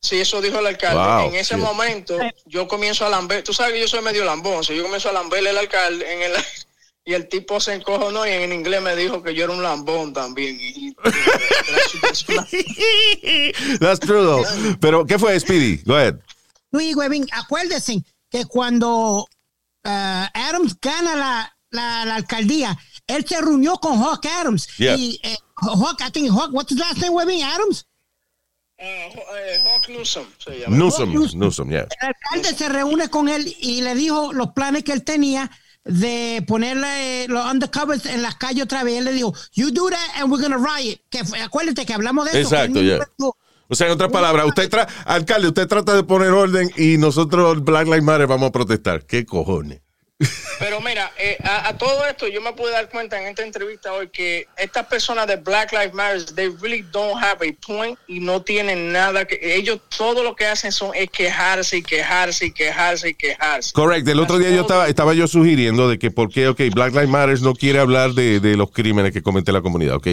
Sí, 0.00 0.20
eso 0.20 0.40
dijo 0.40 0.58
el 0.58 0.66
alcalde. 0.66 0.98
Wow, 0.98 1.28
en 1.30 1.34
ese 1.36 1.54
sí. 1.54 1.60
momento, 1.60 2.18
yo 2.44 2.68
comienzo 2.68 3.06
a 3.06 3.08
lamber. 3.08 3.42
Tú 3.42 3.52
sabes 3.54 3.72
que 3.72 3.80
yo 3.80 3.88
soy 3.88 4.02
medio 4.02 4.24
lambón. 4.24 4.62
yo 4.62 4.82
comienzo 4.82 5.08
a 5.08 5.12
lamberle 5.12 5.50
al 5.50 5.58
alcalde 5.58 6.12
en 6.12 6.22
el, 6.22 6.32
y 7.04 7.12
el 7.12 7.28
tipo 7.28 7.60
se 7.60 7.74
encojonó 7.74 8.26
y 8.26 8.30
en 8.30 8.50
inglés 8.52 8.80
me 8.80 8.96
dijo 8.96 9.22
que 9.22 9.34
yo 9.34 9.44
era 9.44 9.52
un 9.52 9.62
lambón 9.62 10.14
también. 10.14 10.56
Y, 10.58 10.94
That's 13.78 14.00
true, 14.00 14.22
though. 14.22 14.44
Pero, 14.80 15.04
¿qué 15.04 15.18
fue, 15.18 15.38
Speedy? 15.38 15.82
Go 15.84 15.96
ahead. 15.96 16.16
Luis 16.70 16.96
Webin, 16.96 17.26
acuérdese 17.32 18.02
que 18.30 18.46
cuando 18.46 19.28
ah, 19.84 20.30
Adams 20.32 20.78
gana 20.80 21.14
la, 21.14 21.54
la, 21.70 22.06
la 22.06 22.14
alcaldía, 22.14 22.78
él 23.06 23.26
se 23.26 23.38
reunió 23.40 23.76
con 23.76 24.02
Hawk 24.02 24.24
Adams. 24.40 24.66
Yeah. 24.78 24.96
Y 24.96 25.20
eh, 25.22 25.36
Hawk, 25.56 26.00
I 26.00 26.10
think 26.10 26.30
Hawk, 26.30 26.52
what's 26.52 26.72
his 26.72 26.78
last 26.78 26.96
name, 26.98 27.12
Webin? 27.12 27.42
Adams. 27.42 27.86
Ah, 28.80 28.84
eh, 28.84 29.60
Hawk 29.62 29.88
Newsom 29.90 30.26
se 30.38 30.60
llama. 30.60 30.76
Newsom, 30.76 31.12
Newsom. 31.12 31.38
Newsom, 31.38 31.70
yeah. 31.70 31.86
El 32.00 32.08
alcalde 32.08 32.54
se 32.56 32.68
reúne 32.70 33.10
con 33.10 33.28
él 33.28 33.54
y 33.60 33.82
le 33.82 33.94
dijo 33.94 34.32
los 34.32 34.52
planes 34.52 34.84
que 34.84 34.92
él 34.92 35.04
tenía 35.04 35.50
de 35.84 36.42
ponerle 36.46 37.28
los 37.28 37.44
undercovers 37.50 38.06
en 38.06 38.22
las 38.22 38.36
calles 38.36 38.64
otra 38.64 38.84
vez. 38.84 38.98
Él 38.98 39.04
le 39.04 39.12
dijo, 39.12 39.34
you 39.52 39.70
do 39.70 39.88
that 39.90 40.20
and 40.20 40.32
we're 40.32 40.42
gonna 40.42 40.56
riot. 40.56 40.98
Que 41.10 41.20
acuérdate 41.42 41.86
que 41.86 41.94
hablamos 41.94 42.24
de 42.24 42.40
eso. 42.40 42.54
Exacto, 42.54 42.82
ya. 42.82 42.98
O 43.66 43.74
sea, 43.74 43.86
en 43.86 43.94
otras 43.94 44.10
palabras, 44.10 44.46
usted 44.46 44.68
tra 44.68 44.86
alcalde, 45.06 45.48
usted 45.48 45.66
trata 45.66 45.94
de 45.94 46.02
poner 46.04 46.30
orden 46.30 46.70
y 46.76 46.98
nosotros, 46.98 47.64
Black 47.64 47.86
Lives 47.86 48.02
Matter, 48.02 48.26
vamos 48.26 48.48
a 48.48 48.52
protestar. 48.52 49.06
¿Qué 49.06 49.24
cojones? 49.24 49.83
Pero 50.58 50.80
mira, 50.80 51.12
eh, 51.18 51.36
a, 51.42 51.76
todo 51.76 52.06
esto 52.06 52.28
yo 52.28 52.40
me 52.40 52.52
pude 52.52 52.70
dar 52.70 52.88
cuenta 52.88 53.20
en 53.20 53.28
esta 53.28 53.42
entrevista 53.42 53.92
hoy 53.92 54.08
que 54.08 54.46
estas 54.56 54.86
personas 54.86 55.26
de 55.26 55.36
Black 55.36 55.72
Lives 55.72 55.94
Matter, 55.94 56.24
they 56.34 56.48
really 56.60 56.82
don't 56.92 57.16
have 57.22 57.46
a 57.46 57.52
point 57.66 57.98
y 58.06 58.20
no 58.20 58.42
tienen 58.42 58.92
nada 58.92 59.24
que 59.24 59.38
ellos 59.56 59.80
todo 59.96 60.22
lo 60.22 60.34
que 60.36 60.46
hacen 60.46 60.72
son 60.72 60.92
es 60.94 61.10
quejarse 61.10 61.78
y 61.78 61.82
quejarse 61.82 62.46
y 62.46 62.52
quejarse 62.52 63.08
y 63.10 63.14
quejarse. 63.14 63.72
Correcto. 63.72 64.10
El 64.10 64.20
otro 64.20 64.38
día 64.38 64.50
yo 64.50 64.62
estaba, 64.62 64.88
estaba 64.88 65.14
yo 65.14 65.26
sugiriendo 65.26 65.88
de 65.88 65.98
que 65.98 66.10
por 66.10 66.30
qué, 66.30 66.48
ok, 66.48 66.60
Black 66.72 66.92
Lives 66.92 67.08
Matter 67.08 67.40
no 67.42 67.54
quiere 67.54 67.80
hablar 67.80 68.12
de, 68.12 68.40
de 68.40 68.56
los 68.56 68.70
crímenes 68.70 69.12
que 69.12 69.22
comete 69.22 69.52
la 69.52 69.60
comunidad, 69.60 69.96
ok. 69.96 70.08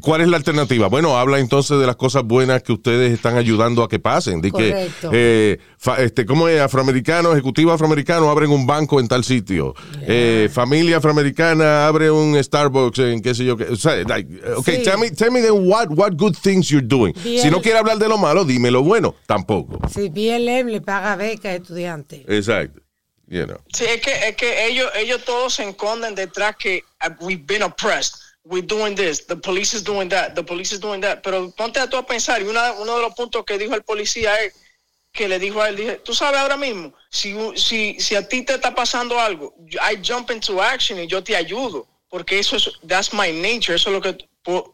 ¿Cuál 0.00 0.20
es 0.20 0.28
la 0.28 0.36
alternativa? 0.36 0.88
Bueno, 0.88 1.16
habla 1.16 1.38
entonces 1.38 1.78
de 1.78 1.86
las 1.86 1.96
cosas 1.96 2.22
buenas 2.24 2.62
que 2.62 2.72
ustedes 2.72 3.12
están 3.12 3.36
ayudando 3.36 3.82
a 3.82 3.88
que 3.88 3.98
pasen. 3.98 4.40
De 4.40 4.50
que, 4.50 4.70
Correcto. 4.70 5.10
eh, 5.12 5.58
fa- 5.78 5.96
este, 6.02 6.26
¿cómo 6.26 6.46
es? 6.48 6.60
Afroamericano, 6.60 7.32
ejecutivo 7.32 7.72
afroamericano, 7.72 8.30
abren 8.30 8.50
un 8.50 8.66
banco 8.66 9.00
en 9.00 9.08
tal 9.08 9.24
sitio. 9.24 9.74
Eh, 10.02 10.48
familia 10.52 10.98
afroamericana 10.98 11.86
abre 11.86 12.10
un 12.10 12.42
Starbucks 12.42 12.98
en 12.98 13.22
qué 13.22 13.34
sé 13.34 13.44
yo. 13.44 13.56
qué. 13.56 13.64
O 13.64 13.76
sea, 13.76 13.96
like, 14.04 14.28
ok, 14.56 14.64
Sí. 14.66 14.82
tell 14.84 14.98
me, 14.98 15.10
tell 15.10 15.30
me 15.30 15.40
then 15.40 15.52
what, 15.68 15.88
what 15.90 16.12
good 16.16 16.34
things 16.42 16.68
you're 16.68 16.86
doing. 16.86 17.14
Bien. 17.24 17.42
Si 17.42 17.50
no 17.50 17.60
quiere 17.62 17.78
hablar 17.78 17.98
de 17.98 18.08
lo 18.08 18.18
malo, 18.18 18.44
dime 18.44 18.70
lo 18.70 18.82
bueno. 18.82 19.14
Tampoco. 19.26 19.78
Si 19.88 20.08
BLM 20.10 20.68
le 20.70 20.80
paga 20.80 21.16
beca 21.16 21.48
a 21.48 21.54
estudiantes. 21.54 22.22
Exacto. 22.28 22.80
You 23.26 23.44
know. 23.44 23.58
Sí, 23.74 23.84
es 23.84 24.00
que, 24.00 24.10
es 24.28 24.36
que 24.36 24.66
ellos, 24.68 24.90
ellos 24.98 25.22
todos 25.24 25.54
se 25.54 25.68
esconden 25.68 26.14
detrás 26.14 26.56
que 26.56 26.82
uh, 27.06 27.24
we've 27.24 27.44
been 27.46 27.62
oppressed. 27.62 28.14
We're 28.48 28.62
doing 28.66 28.94
this. 28.94 29.26
The 29.26 29.36
police 29.36 29.74
is 29.74 29.82
doing 29.82 30.08
that. 30.08 30.34
The 30.34 30.42
police 30.42 30.72
is 30.72 30.80
doing 30.80 31.02
that. 31.02 31.22
Pero 31.22 31.50
ponte 31.50 31.78
a 31.80 31.86
tú 31.86 31.98
a 31.98 32.06
pensar. 32.06 32.40
Y 32.40 32.46
una, 32.46 32.72
uno 32.72 32.96
de 32.96 33.02
los 33.02 33.14
puntos 33.14 33.44
que 33.44 33.58
dijo 33.58 33.74
el 33.74 33.82
policía 33.82 34.34
es 34.42 34.54
que 35.12 35.28
le 35.28 35.38
dijo 35.38 35.60
a 35.60 35.68
él, 35.68 35.76
dije, 35.76 35.96
tú 35.96 36.14
sabes 36.14 36.40
ahora 36.40 36.56
mismo, 36.56 36.94
si, 37.10 37.34
si, 37.56 37.98
si 38.00 38.14
a 38.14 38.26
ti 38.26 38.42
te 38.42 38.54
está 38.54 38.74
pasando 38.74 39.18
algo, 39.18 39.54
I 39.72 40.00
jump 40.02 40.30
into 40.30 40.62
action 40.62 40.98
y 40.98 41.06
yo 41.06 41.22
te 41.22 41.36
ayudo. 41.36 41.86
Porque 42.08 42.38
eso 42.38 42.56
es, 42.56 42.70
that's 42.86 43.12
my 43.12 43.30
nature. 43.32 43.74
Eso 43.74 43.90
es 43.90 43.94
lo 43.94 44.00
que 44.00 44.16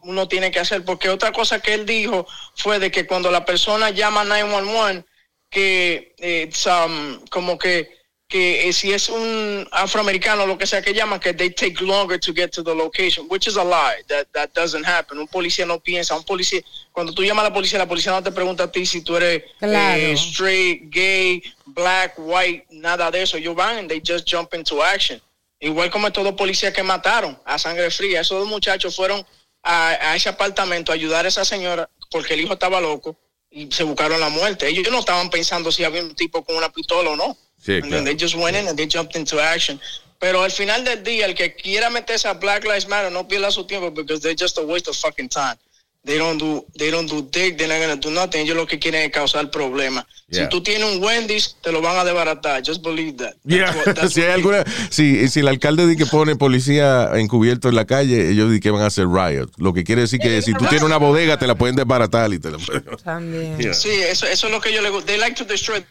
uno 0.03 0.27
tiene 0.27 0.51
que 0.51 0.59
hacer. 0.59 0.85
Porque 0.85 1.09
otra 1.09 1.33
cosa 1.33 1.59
que 1.59 1.73
él 1.73 1.85
dijo 1.85 2.25
fue 2.55 2.79
de 2.79 2.89
que 2.91 3.05
cuando 3.05 3.29
la 3.29 3.43
persona 3.43 3.89
llama 3.89 4.23
911, 4.23 5.05
que 5.49 6.15
eh, 6.17 6.43
it's, 6.47 6.65
um, 6.65 7.19
como 7.29 7.57
que 7.57 7.89
que 8.27 8.67
eh, 8.67 8.73
si 8.73 8.91
es 8.91 9.07
un 9.09 9.67
afroamericano 9.71 10.47
lo 10.47 10.57
que 10.57 10.65
sea 10.65 10.81
que 10.81 10.93
llaman 10.93 11.19
que 11.19 11.33
they 11.33 11.51
take 11.51 11.75
longer 11.83 12.19
to 12.19 12.33
get 12.33 12.49
to 12.49 12.63
the 12.63 12.73
location 12.73 13.27
which 13.29 13.47
is 13.47 13.55
a 13.55 13.63
lie 13.63 14.01
that 14.07 14.25
that 14.33 14.49
doesn't 14.53 14.83
happen 14.85 15.19
un 15.19 15.27
policía 15.27 15.65
no 15.65 15.79
piensa 15.79 16.15
un 16.15 16.23
policía 16.23 16.61
cuando 16.91 17.13
tú 17.13 17.23
llamas 17.23 17.45
a 17.45 17.49
la 17.49 17.53
policía 17.53 17.77
la 17.77 17.87
policía 17.87 18.11
no 18.11 18.23
te 18.23 18.31
pregunta 18.31 18.63
a 18.63 18.71
ti 18.71 18.85
si 18.85 19.01
tú 19.01 19.15
eres 19.17 19.43
Claro. 19.59 20.01
eh, 20.01 20.13
straight 20.13 20.89
gay 20.89 21.43
black 21.65 22.13
white 22.17 22.65
nada 22.71 23.11
de 23.11 23.21
eso 23.21 23.37
ellos 23.37 23.55
van 23.55 23.77
and 23.77 23.89
they 23.89 24.01
just 24.05 24.27
jump 24.27 24.53
into 24.53 24.83
action 24.83 25.21
Igual 25.57 25.89
como 25.89 26.07
estos 26.07 26.23
dos 26.23 26.33
policías 26.33 26.73
que 26.73 26.83
mataron 26.83 27.39
a 27.45 27.57
sangre 27.57 27.89
fría. 27.89 28.19
Esos 28.21 28.37
dos 28.39 28.47
muchachos 28.47 28.93
fueron 28.95 29.25
a, 29.63 30.11
a 30.11 30.15
ese 30.15 30.27
apartamento 30.29 30.91
a 30.91 30.95
ayudar 30.95 31.25
a 31.25 31.29
esa 31.29 31.45
señora 31.45 31.89
porque 32.11 32.33
el 32.33 32.41
hijo 32.41 32.53
estaba 32.53 32.81
loco 32.81 33.15
y 33.49 33.71
se 33.71 33.83
buscaron 33.83 34.19
la 34.19 34.27
muerte. 34.29 34.67
Ellos 34.67 34.85
no 34.91 34.99
estaban 34.99 35.29
pensando 35.29 35.71
si 35.71 35.83
había 35.85 36.03
un 36.03 36.13
tipo 36.13 36.43
con 36.43 36.57
una 36.57 36.69
pistola 36.71 37.09
o 37.11 37.15
no. 37.15 37.37
Sí, 37.65 37.73
And 37.73 37.83
then 37.83 37.89
claro. 37.89 38.05
they 38.05 38.15
just 38.15 38.35
went 38.35 38.55
in 38.55 38.67
and 38.67 38.77
they 38.77 38.87
jumped 38.87 39.15
into 39.15 39.39
action. 39.39 39.79
Pero 40.19 40.43
al 40.43 40.51
final 40.51 40.83
del 40.83 41.03
día, 41.03 41.25
el 41.25 41.33
que 41.35 41.55
quiera 41.55 41.89
meterse 41.89 42.27
a 42.27 42.33
Black 42.33 42.63
Lives 42.63 42.87
Matter 42.87 43.11
no 43.11 43.27
pierda 43.27 43.51
su 43.51 43.65
tiempo 43.65 43.91
because 43.91 44.21
they're 44.21 44.35
just 44.37 44.57
a 44.57 44.61
waste 44.61 44.87
of 44.89 44.95
fucking 44.95 45.29
time. 45.29 45.57
They 46.05 46.19
don't 46.19 46.37
do, 46.37 46.63
they 46.77 46.91
don't 46.91 47.09
do 47.09 47.23
dick, 47.31 47.57
they're 47.57 47.67
not 47.67 47.79
gonna 47.81 47.95
do 47.99 48.11
nothing. 48.11 48.41
Ellos 48.45 48.55
lo 48.55 48.67
que 48.67 48.77
quieren 48.77 49.01
es 49.01 49.11
causar 49.11 49.49
problemas. 49.49 50.05
Yeah. 50.29 50.43
Si 50.43 50.49
tú 50.49 50.61
tienes 50.61 50.83
un 50.95 51.03
Wendy's, 51.03 51.55
te 51.61 51.71
lo 51.71 51.81
van 51.81 51.97
a 51.97 52.05
desbaratar. 52.05 52.61
Just 52.63 52.83
believe 52.83 53.17
that. 53.17 53.33
Yeah. 53.43 53.65
That's 53.73 53.75
what- 53.87 53.95
that's 53.95 54.13
si 54.13 54.21
hay 54.21 54.29
alguna, 54.31 54.63
si, 54.91 55.27
si 55.29 55.39
el 55.39 55.47
alcalde 55.47 55.87
dice 55.87 55.97
que 55.97 56.05
pone 56.05 56.35
policía 56.35 57.09
encubierto 57.15 57.69
en 57.69 57.75
la 57.75 57.85
calle, 57.85 58.29
ellos 58.29 58.49
dicen 58.49 58.61
que 58.61 58.69
van 58.71 58.83
a 58.83 58.87
hacer 58.87 59.07
riot. 59.07 59.49
Lo 59.57 59.73
que 59.73 59.83
quiere 59.83 60.01
decir 60.01 60.19
que 60.19 60.41
si 60.43 60.53
tú 60.53 60.65
tienes 60.65 60.83
una 60.83 60.97
bodega, 60.97 61.39
te 61.39 61.47
la 61.47 61.55
pueden 61.55 61.75
desbaratar 61.75 62.31
y 62.31 62.37
te 62.39 62.51
la. 62.51 62.59
También. 63.03 63.57
Yeah. 63.57 63.73
Sí, 63.73 63.89
eso, 63.89 64.27
eso 64.27 64.45
es 64.47 64.53
lo 64.53 64.61
que 64.61 64.71
yo 64.71 64.81
le 64.83 64.91
gusta. 64.91 65.07
They 65.07 65.17
like 65.17 65.35
to 65.37 65.43
destroy. 65.45 65.83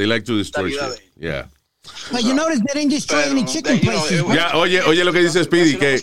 They 0.00 0.06
like 0.06 0.24
to 0.24 0.38
destroy 0.38 0.70
shit. 0.70 1.02
Yeah. 1.18 1.44
But 2.12 2.22
you 2.24 2.32
notice 2.34 2.60
they 2.60 2.74
didn't 2.80 2.90
destroy 2.92 3.20
Pero, 3.22 3.30
any 3.32 3.44
chicken 3.44 3.76
they- 3.76 3.82
you 3.84 3.90
know, 3.92 3.98
places. 4.00 4.20
it- 4.20 4.34
Ya, 4.34 4.52
oye, 4.56 4.80
oye 4.82 5.04
lo 5.04 5.12
que 5.12 5.20
dice 5.20 5.44
Speedy, 5.44 5.76
que 5.76 6.00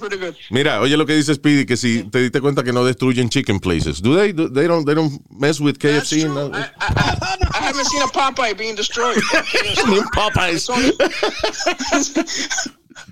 mira, 0.52 0.82
oye 0.82 0.96
lo 0.98 1.06
que 1.06 1.16
dice 1.16 1.34
Speedy, 1.34 1.66
que 1.66 1.76
si 1.78 2.04
te 2.04 2.20
diste 2.20 2.40
cuenta 2.42 2.64
que 2.64 2.72
no 2.74 2.84
destruyen 2.86 3.30
chicken 3.30 3.60
places. 3.60 4.02
Do 4.02 4.16
they? 4.16 4.34
Do- 4.34 4.50
they 4.50 4.68
don't. 4.68 4.86
They 4.86 4.94
don't 4.96 5.20
mess 5.32 5.60
with 5.60 5.78
That's 5.80 6.12
KFC. 6.12 6.26
no? 6.28 6.52
I, 6.54 6.60
I, 6.60 6.70
I, 6.80 7.38
I 7.54 7.58
haven't 7.60 7.86
seen 7.86 8.02
a 8.04 8.08
Popeye 8.08 8.56
being 8.58 8.76
destroyed. 8.76 9.18
Popeyes. 10.14 10.70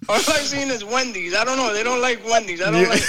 All 0.09 0.15
I've 0.17 0.45
seen 0.45 0.69
is 0.69 0.83
Wendy's. 0.83 1.33
I 1.35 1.43
don't 1.43 1.57
know. 1.57 1.73
They 1.73 1.83
don't 1.83 2.01
like 2.01 2.23
Wendy's. 2.27 2.61
I 2.61 2.71
don't 2.71 2.87
like. 2.89 3.01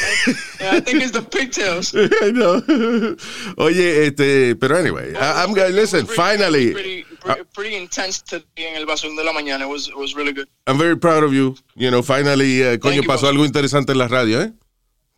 I, 0.61 0.77
I 0.77 0.81
think 0.81 1.03
it's 1.03 1.13
the 1.13 1.23
pigtails. 1.23 1.95
I 1.97 2.31
know. 2.31 3.17
Oye, 3.59 4.07
este, 4.07 4.55
pero 4.59 4.77
anyway, 4.77 5.15
I, 5.15 5.43
I'm 5.43 5.53
gonna 5.55 5.71
listen. 5.71 6.07
Pretty- 6.07 6.17
Finally, 6.17 6.73
pretty, 6.73 7.05
pretty, 7.27 7.49
pretty 7.55 7.77
intense 7.77 8.23
today 8.23 8.45
en 8.57 8.77
el 8.77 8.87
basón 8.87 9.17
de 9.17 9.25
la 9.25 9.33
mañana. 9.33 9.65
It 9.65 9.69
was, 9.69 9.89
it 9.89 9.97
was 9.97 10.15
really 10.15 10.33
good. 10.33 10.49
I'm 10.67 10.79
very 10.79 10.97
proud 10.97 11.25
of 11.25 11.33
you. 11.33 11.57
You 11.75 11.91
know, 11.91 12.03
finally, 12.03 12.63
eh, 12.63 12.79
coño, 12.79 13.03
you, 13.03 13.03
pasó 13.03 13.23
boss. 13.23 13.31
algo 13.31 13.45
interesante 13.45 13.93
en 13.93 13.99
la 13.99 14.09
radio, 14.09 14.41
¿eh? 14.43 14.53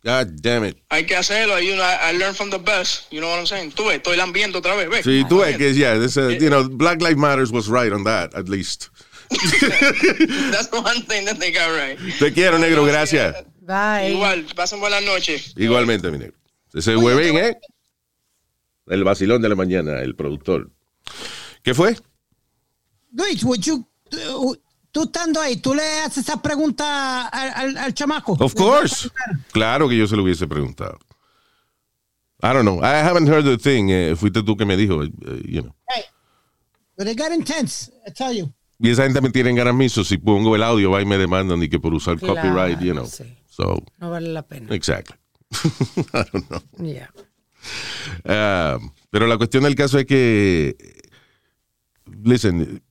God 0.03 0.41
damn 0.41 0.63
it. 0.63 0.77
Hay 0.89 1.05
que 1.05 1.15
hacerlo. 1.15 1.59
You 1.59 1.75
know, 1.75 1.83
I, 1.83 2.11
I 2.11 2.17
learned 2.17 2.37
from 2.37 2.49
the 2.49 2.57
best. 2.57 3.11
You 3.11 3.19
know 3.19 3.29
what 3.29 3.39
I'm 3.39 3.45
saying? 3.45 3.71
Tú 3.71 3.87
ves, 3.87 3.97
estoy 3.97 4.15
lambiendo 4.15 4.59
otra 4.59 4.75
vez. 4.75 4.89
¿ves? 4.89 5.05
Sí, 5.05 5.25
tú 5.27 5.39
ves 5.39 5.57
que, 5.57 5.73
yeah, 5.73 5.97
this, 5.99 6.15
uh, 6.15 6.29
you 6.29 6.49
know, 6.49 6.69
Black 6.69 7.01
Lives 7.01 7.17
Matters 7.17 7.51
was 7.51 7.67
right 7.67 7.91
on 7.91 8.03
that, 8.05 8.33
at 8.33 8.47
least. 8.47 8.89
That's 9.29 10.67
the 10.67 10.81
one 10.81 11.01
thing 11.03 11.25
that 11.25 11.37
they 11.37 11.51
got 11.51 11.69
right. 11.75 11.97
Te 12.17 12.31
quiero, 12.31 12.57
negro, 12.57 12.85
gracias. 12.85 13.35
Bye. 13.61 14.11
Igual, 14.13 14.45
pasen 14.55 14.79
buenas 14.79 15.03
noches. 15.03 15.53
Igualmente, 15.55 16.09
mi 16.09 16.17
negro. 16.17 16.35
Ese 16.73 16.95
huevín, 16.95 17.37
¿eh? 17.37 17.57
El 18.87 19.03
vacilón 19.03 19.41
de 19.41 19.49
la 19.49 19.55
mañana, 19.55 20.01
el 20.01 20.15
productor. 20.15 20.71
¿Qué 21.63 21.73
fue? 21.73 21.95
Luis, 23.11 23.43
would 23.43 23.59
you, 23.61 23.85
uh, 24.37 24.55
tú 24.91 25.03
estando 25.03 25.41
ahí, 25.41 25.57
tú 25.57 25.73
le 25.73 25.83
haces 26.01 26.19
esa 26.27 26.41
pregunta 26.41 27.27
al, 27.27 27.49
al- 27.55 27.77
al 27.77 27.93
chamaco. 27.93 28.33
Of 28.39 28.53
course. 28.55 29.09
Claro 29.51 29.89
que 29.89 29.97
yo 29.97 30.07
se 30.07 30.15
lo 30.15 30.23
hubiese 30.23 30.47
preguntado. 30.47 30.97
I 32.41 32.53
don't 32.53 32.61
know. 32.63 32.79
I 32.81 33.01
haven't 33.03 33.27
heard 33.27 33.43
the 33.45 33.57
thing. 33.57 33.89
Eh, 33.89 34.15
fuiste 34.15 34.43
tú 34.43 34.55
que 34.55 34.65
me 34.65 34.77
dijo, 34.77 35.03
eh, 35.03 35.09
you 35.45 35.61
know. 35.61 35.75
Hey, 35.89 36.03
but 36.97 37.07
it 37.07 37.17
got 37.17 37.31
intense, 37.33 37.91
I 38.07 38.11
tell 38.13 38.33
you. 38.33 38.53
Y 38.81 38.89
esa 38.91 39.03
gente 39.03 39.19
me 39.19 39.29
tiene 39.29 39.53
garamizo. 39.53 40.05
Si 40.05 40.17
pongo 40.17 40.55
el 40.55 40.63
audio, 40.63 40.89
va 40.91 41.01
y 41.01 41.05
me 41.05 41.17
demandan 41.17 41.61
y 41.61 41.67
que 41.67 41.79
por 41.79 41.93
usar 41.93 42.17
Claro, 42.17 42.35
copyright, 42.35 42.79
you 42.79 42.93
know. 42.93 43.05
sí. 43.05 43.25
So, 43.47 43.83
No 43.97 44.09
vale 44.09 44.29
la 44.29 44.43
pena. 44.47 44.73
exactly. 44.73 45.17
I 46.13 46.23
don't 46.31 46.47
know. 46.47 46.61
Yeah. 46.81 47.09
Ah, 48.23 48.77
pero 49.09 49.27
la 49.27 49.35
cuestión 49.37 49.63
del 49.63 49.75
caso 49.75 49.99
es 49.99 50.05
que, 50.05 50.77
listen, 52.23 52.81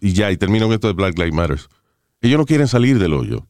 y 0.00 0.12
ya, 0.12 0.30
y 0.30 0.36
termino 0.36 0.66
con 0.66 0.74
esto 0.74 0.88
de 0.88 0.94
Black 0.94 1.16
Lives 1.18 1.34
Matter. 1.34 1.60
Ellos 2.20 2.38
no 2.38 2.46
quieren 2.46 2.68
salir 2.68 2.98
del 2.98 3.12
hoyo. 3.14 3.46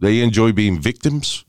They 0.00 0.20
enjoy 0.22 0.52
being 0.52 0.80
victims. 0.80 1.46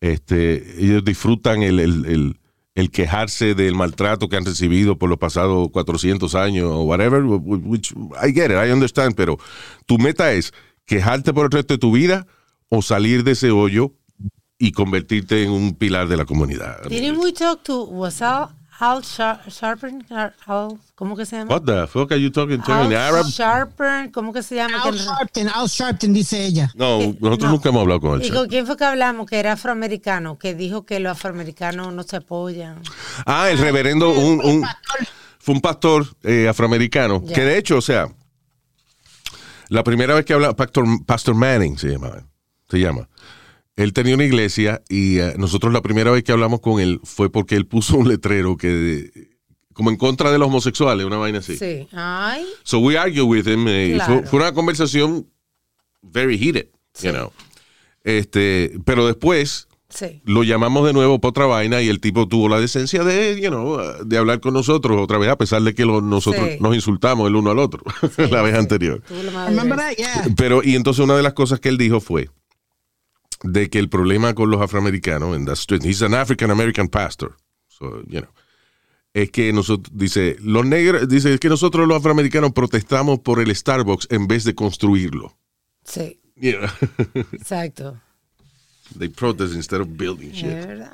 Este, 0.00 0.82
ellos 0.84 1.04
disfrutan 1.04 1.62
el, 1.62 1.80
el- 1.80 2.36
el- 2.74 2.90
quejarse 2.92 3.56
del 3.56 3.74
maltrato 3.74 4.28
que 4.28 4.36
han 4.36 4.44
recibido 4.44 4.96
por 4.96 5.08
los 5.10 5.18
pasados 5.18 5.68
400 5.72 6.36
años 6.36 6.66
o 6.70 6.82
whatever, 6.84 7.24
which 7.24 7.92
I 8.24 8.32
get 8.32 8.52
it, 8.52 8.56
I 8.64 8.70
understand, 8.72 9.16
pero 9.16 9.36
tu 9.84 9.98
meta 9.98 10.32
es 10.32 10.52
quejarte 10.84 11.34
por 11.34 11.46
el 11.46 11.50
resto 11.50 11.74
de 11.74 11.78
tu 11.78 11.90
vida 11.90 12.24
o 12.68 12.80
salir 12.80 13.24
de 13.24 13.32
ese 13.32 13.50
hoyo 13.50 13.94
y 14.58 14.70
convertirte 14.70 15.42
en 15.42 15.50
un 15.50 15.74
pilar 15.74 16.06
de 16.06 16.16
la 16.16 16.24
comunidad. 16.24 16.84
Didn't 16.88 17.18
we 17.18 17.32
talk 17.32 17.64
to, 17.64 17.82
Al 18.80 19.02
Shar- 19.02 19.40
Sharpen? 19.48 20.06
Al- 20.10 20.34
¿Cómo 20.94 21.16
que 21.16 21.26
se 21.26 21.36
llama? 21.36 21.52
What 21.54 21.62
the 21.62 21.86
fuck 21.88 22.12
are 22.12 22.20
you 22.20 22.30
talking 22.30 22.60
to 22.62 22.72
Al 22.72 22.86
in 22.86 22.94
Arab? 22.96 23.26
Sharpen, 23.26 24.10
¿cómo 24.12 24.32
que 24.32 24.42
se 24.42 24.54
llama? 24.54 24.82
Al 24.82 24.94
Sharpton, 24.96 25.48
Al 25.48 25.66
Sharpton, 25.68 26.12
dice 26.12 26.44
ella. 26.44 26.70
No, 26.76 26.98
nosotros 27.20 27.40
no. 27.44 27.50
nunca 27.50 27.68
hemos 27.70 27.82
hablado 27.82 28.00
con 28.00 28.22
¿Y 28.22 28.26
él. 28.26 28.34
con 28.34 28.46
quién 28.48 28.66
fue 28.66 28.76
que 28.76 28.84
hablamos? 28.84 29.26
Que 29.26 29.38
era 29.40 29.52
afroamericano, 29.52 30.38
que 30.38 30.54
dijo 30.54 30.84
que 30.86 31.00
los 31.00 31.12
afroamericanos 31.12 31.92
no 31.92 32.02
se 32.04 32.16
apoyan. 32.16 32.80
Ah, 33.26 33.50
el 33.50 33.58
reverendo, 33.58 34.10
un, 34.10 34.40
un- 34.44 34.64
fue 35.40 35.54
un 35.56 35.60
pastor 35.60 36.06
eh, 36.22 36.46
afroamericano, 36.48 37.24
que 37.24 37.40
de 37.42 37.58
hecho, 37.58 37.78
o 37.78 37.82
sea, 37.82 38.06
la 39.70 39.82
primera 39.82 40.14
vez 40.14 40.24
que 40.24 40.34
habla, 40.34 40.54
Pastor, 40.54 40.84
Pastor 41.04 41.34
Manning 41.34 41.76
se 41.78 41.88
llama, 41.88 42.10
se 42.70 42.78
llama. 42.78 43.08
Él 43.78 43.92
tenía 43.92 44.14
una 44.16 44.24
iglesia 44.24 44.82
y 44.88 45.18
eh, 45.18 45.34
nosotros 45.38 45.72
la 45.72 45.80
primera 45.82 46.10
vez 46.10 46.24
que 46.24 46.32
hablamos 46.32 46.60
con 46.60 46.80
él 46.80 47.00
fue 47.04 47.30
porque 47.30 47.54
él 47.54 47.64
puso 47.66 47.96
un 47.96 48.08
letrero 48.08 48.56
que, 48.56 49.10
como 49.72 49.90
en 49.90 49.96
contra 49.96 50.32
de 50.32 50.38
los 50.38 50.48
homosexuales, 50.48 51.06
una 51.06 51.16
vaina 51.16 51.38
así. 51.38 51.56
Sí. 51.56 51.86
Ay, 51.92 52.44
So 52.64 52.80
we 52.80 52.98
argue 52.98 53.22
with 53.22 53.46
him. 53.46 53.66
eh, 53.68 53.92
Claro. 53.94 54.14
fue, 54.20 54.26
fue 54.26 54.40
una 54.40 54.52
conversación 54.52 55.28
very 56.02 56.36
heated, 56.38 56.66
Sí. 56.92 57.06
you 57.06 57.12
know. 57.12 57.32
Este, 58.02 58.72
pero 58.84 59.06
después 59.06 59.68
sí. 59.90 60.22
lo 60.24 60.42
llamamos 60.42 60.84
de 60.86 60.92
nuevo 60.92 61.20
para 61.20 61.30
otra 61.30 61.46
vaina 61.46 61.80
y 61.80 61.88
el 61.88 62.00
tipo 62.00 62.26
tuvo 62.26 62.48
la 62.48 62.58
decencia 62.60 63.04
de, 63.04 63.40
you 63.40 63.48
know, 63.48 63.74
uh, 63.76 64.04
de 64.04 64.16
hablar 64.18 64.40
con 64.40 64.54
nosotros 64.54 65.00
otra 65.00 65.18
vez, 65.18 65.28
a 65.30 65.38
pesar 65.38 65.62
de 65.62 65.74
que 65.74 65.84
lo- 65.84 66.00
nosotros 66.00 66.48
Sí. 66.48 66.56
nos 66.60 66.74
insultamos 66.74 67.28
el 67.28 67.36
uno 67.36 67.50
al 67.52 67.58
otro 67.60 67.82
la 68.30 68.42
vez 68.42 68.54
anterior. 68.56 69.02
Pero, 70.36 70.62
y 70.64 70.74
entonces 70.74 71.04
una 71.04 71.16
de 71.16 71.22
las 71.22 71.34
cosas 71.34 71.60
que 71.60 71.68
él 71.68 71.78
dijo 71.78 72.00
fue 72.00 72.28
de 73.42 73.68
que 73.70 73.78
el 73.78 73.88
problema 73.88 74.34
con 74.34 74.50
los 74.50 74.60
afroamericanos, 74.60 75.34
and 75.36 75.46
that's 75.46 75.66
he's 75.84 76.02
an 76.02 76.14
African 76.14 76.50
American 76.50 76.88
pastor, 76.88 77.36
so, 77.68 78.02
you 78.06 78.20
know, 78.20 78.30
es 79.14 79.30
que 79.30 79.52
nosotros, 79.52 79.90
dice, 79.96 80.36
los 80.40 80.64
negros, 80.66 81.08
dice, 81.08 81.32
es 81.34 81.40
que 81.40 81.48
nosotros 81.48 81.88
los 81.88 81.96
afroamericanos 81.98 82.52
protestamos 82.52 83.20
por 83.20 83.40
el 83.40 83.54
Starbucks 83.54 84.08
en 84.10 84.26
vez 84.28 84.44
de 84.44 84.54
construirlo. 84.54 85.36
Sí, 85.84 86.20
You 86.36 86.52
know? 86.58 87.24
exacto. 87.32 88.00
They 88.96 89.08
protest 89.08 89.54
instead 89.54 89.80
of 89.80 89.88
building 89.96 90.30
shit. 90.30 90.46
Es 90.46 90.66
verdad. 90.66 90.92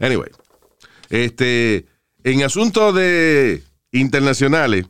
Anyway, 0.00 0.30
este, 1.10 1.86
en 2.24 2.42
asuntos 2.42 2.94
de 2.94 3.62
internacionales, 3.92 4.86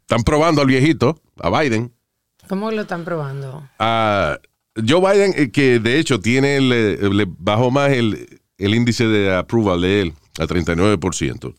están 0.00 0.22
probando 0.22 0.60
al 0.60 0.66
viejito, 0.66 1.20
a 1.40 1.50
Biden, 1.60 1.92
¿Cómo 2.48 2.70
lo 2.70 2.82
están 2.82 3.04
probando? 3.04 3.68
a 3.78 4.38
Joe 4.76 5.00
Biden, 5.00 5.32
eh, 5.36 5.50
que 5.50 5.78
de 5.78 5.98
hecho 5.98 6.20
tiene, 6.20 6.56
el, 6.56 6.72
eh, 6.72 6.98
le 7.12 7.26
bajó 7.28 7.70
más 7.70 7.90
el, 7.92 8.40
el 8.58 8.74
índice 8.74 9.06
de 9.06 9.34
approval 9.34 9.82
de 9.82 10.00
él 10.02 10.12
a 10.38 10.46
39%. 10.46 11.54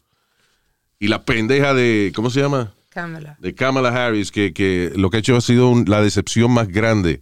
Y 1.00 1.07
la 1.07 1.24
pendeja 1.24 1.74
de, 1.74 2.12
¿cómo 2.15 2.29
se 2.29 2.41
llama? 2.41 2.74
Cámara. 2.89 3.38
De 3.39 3.53
Kamala 3.53 3.89
Harris, 3.89 4.31
que, 4.31 4.53
que 4.53 4.91
lo 4.95 5.10
que 5.10 5.17
ha 5.17 5.19
hecho 5.19 5.36
ha 5.36 5.41
sido 5.41 5.69
un- 5.69 5.86
la 5.88 6.01
decepción 6.01 6.51
más 6.51 6.67
grande 6.69 7.22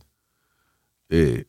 eh, 1.09 1.45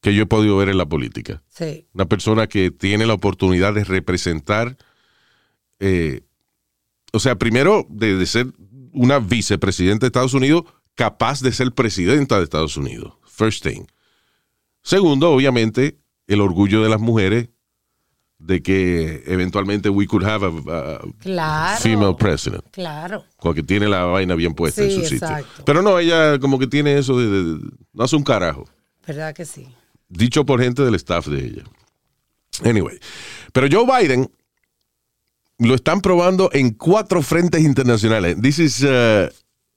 que 0.00 0.14
yo 0.14 0.22
he 0.24 0.26
podido 0.26 0.56
ver 0.56 0.68
en 0.68 0.76
la 0.78 0.86
política. 0.86 1.42
Sí, 1.48 1.86
Una 1.94 2.04
persona 2.06 2.46
que 2.46 2.70
tiene 2.70 3.06
la 3.06 3.14
oportunidad 3.14 3.72
de 3.74 3.84
representar, 3.84 4.76
eh, 5.80 6.20
o 7.12 7.18
sea, 7.18 7.36
primero 7.36 7.86
de, 7.88 8.16
de 8.16 8.26
ser 8.26 8.48
una 8.92 9.18
vicepresidenta 9.18 10.04
de 10.04 10.08
Estados 10.08 10.34
Unidos 10.34 10.64
capaz 10.94 11.40
de 11.40 11.52
ser 11.52 11.72
presidenta 11.72 12.36
de 12.38 12.44
Estados 12.44 12.76
Unidos. 12.76 13.14
First 13.34 13.64
thing. 13.64 13.84
Segundo, 14.82 15.30
obviamente, 15.32 15.98
el 16.26 16.40
orgullo 16.40 16.82
de 16.82 16.88
las 16.88 17.00
mujeres 17.00 17.48
de 18.38 18.62
que 18.62 19.22
eventualmente 19.26 19.88
we 19.88 20.06
could 20.06 20.24
have 20.24 20.44
a, 20.44 20.96
a 20.96 21.00
claro. 21.20 21.80
female 21.80 22.14
president. 22.18 22.62
Claro. 22.72 23.24
Porque 23.40 23.62
tiene 23.62 23.88
la 23.88 24.04
vaina 24.04 24.34
bien 24.34 24.54
puesta 24.54 24.82
en 24.82 24.90
Sí, 24.90 25.00
su 25.00 25.06
sitio. 25.06 25.28
Pero 25.64 25.82
no, 25.82 25.98
ella 25.98 26.38
como 26.38 26.58
que 26.58 26.66
tiene 26.66 26.98
eso 26.98 27.18
de, 27.18 27.26
de- 27.28 27.70
no 27.92 28.04
hace 28.04 28.16
un 28.16 28.22
carajo 28.24 28.66
¿Verdad 29.06 29.34
que 29.34 29.44
sí? 29.46 29.66
dicho 30.08 30.44
por 30.44 30.60
gente 30.60 30.82
del 30.82 30.94
staff 30.96 31.26
de 31.28 31.44
ella. 31.46 31.62
Anyway, 32.64 32.98
pero 33.52 33.66
Joe 33.70 33.86
Biden 33.86 34.30
lo 35.58 35.74
están 35.74 36.00
probando 36.00 36.50
en 36.52 36.70
cuatro 36.72 37.22
frentes 37.22 37.62
internacionales. 37.62 38.36
This 38.42 38.58
is 38.58 38.82
uh, 38.82 39.28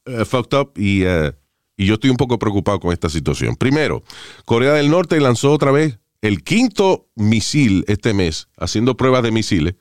uh, 0.05 0.25
fucked 0.25 0.57
up 0.59 0.73
y 0.77 1.05
uh, 1.05 1.31
Y 1.77 1.85
yo 1.85 1.93
estoy 1.93 2.09
un 2.09 2.17
poco 2.17 2.39
preocupado 2.39 2.79
con 2.79 2.91
esta 2.91 3.07
situación. 3.07 3.55
Primero, 3.55 4.03
Corea 4.45 4.73
del 4.73 4.89
Norte 4.89 5.19
lanzó 5.21 5.51
otra 5.53 5.71
vez 5.71 5.99
el 6.21 6.43
quinto 6.43 7.07
misil 7.15 7.85
este 7.87 8.13
mes, 8.13 8.47
haciendo 8.57 8.97
pruebas 8.97 9.23
de 9.23 9.31
misiles. 9.31 9.75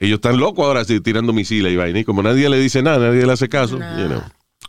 Ellos 0.00 0.16
están 0.16 0.38
locos 0.38 0.64
ahora 0.64 0.84
tirando 0.84 1.32
misiles 1.32 1.72
y 1.72 1.76
vaina. 1.76 2.00
Y 2.00 2.04
como 2.04 2.22
nadie 2.22 2.48
le 2.48 2.58
dice 2.58 2.82
nada, 2.82 3.08
nadie 3.08 3.26
le 3.26 3.32
hace 3.32 3.48
caso. 3.48 3.78
you 3.78 4.06
know. 4.06 4.22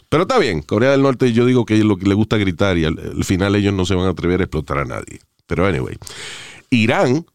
Pero 0.10 0.24
está 0.24 0.38
bien, 0.38 0.62
Corea 0.62 0.92
del 0.92 1.02
Norte 1.02 1.34
yo 1.34 1.46
digo 1.46 1.66
que 1.66 1.76
es 1.78 1.84
lo 1.84 1.98
que 1.98 2.06
le 2.06 2.14
gusta 2.14 2.38
gritar 2.38 2.78
y 2.78 2.86
al, 2.86 2.98
al 3.00 3.24
final 3.24 3.56
ellos 3.56 3.74
no 3.74 3.86
se 3.86 3.96
van 3.96 4.06
a 4.06 4.12
atrever 4.12 4.42
a 4.42 4.44
explotar 4.44 4.78
a 4.80 4.86
nadie. 4.86 5.20
Pero 5.48 5.66
anyway, 5.66 5.98
Irán 6.70 7.26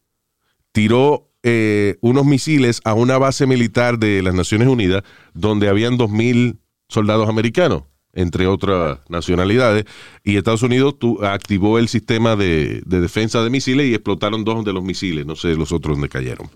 tiró 0.72 1.30
eh, 1.42 1.96
unos 2.00 2.24
misiles 2.24 2.80
a 2.84 2.94
una 2.94 3.18
base 3.18 3.46
militar 3.46 3.98
de 3.98 4.22
las 4.22 4.34
Naciones 4.34 4.68
Unidas 4.68 5.02
donde 5.34 5.68
habían 5.68 5.98
2.000 5.98 6.58
soldados 6.88 7.28
americanos, 7.28 7.84
entre 8.14 8.46
otras 8.46 8.98
nacionalidades, 9.08 9.84
y 10.22 10.36
Estados 10.36 10.62
Unidos 10.62 10.98
tu- 10.98 11.24
activó 11.24 11.78
el 11.78 11.88
sistema 11.88 12.36
de, 12.36 12.82
de 12.84 13.00
defensa 13.00 13.42
de 13.42 13.50
misiles 13.50 13.86
y 13.86 13.94
explotaron 13.94 14.44
dos 14.44 14.64
de 14.64 14.72
los 14.72 14.82
misiles, 14.84 15.24
no 15.26 15.34
sé 15.36 15.54
los 15.54 15.72
otros 15.72 15.96
donde 15.96 16.08
cayeron. 16.08 16.50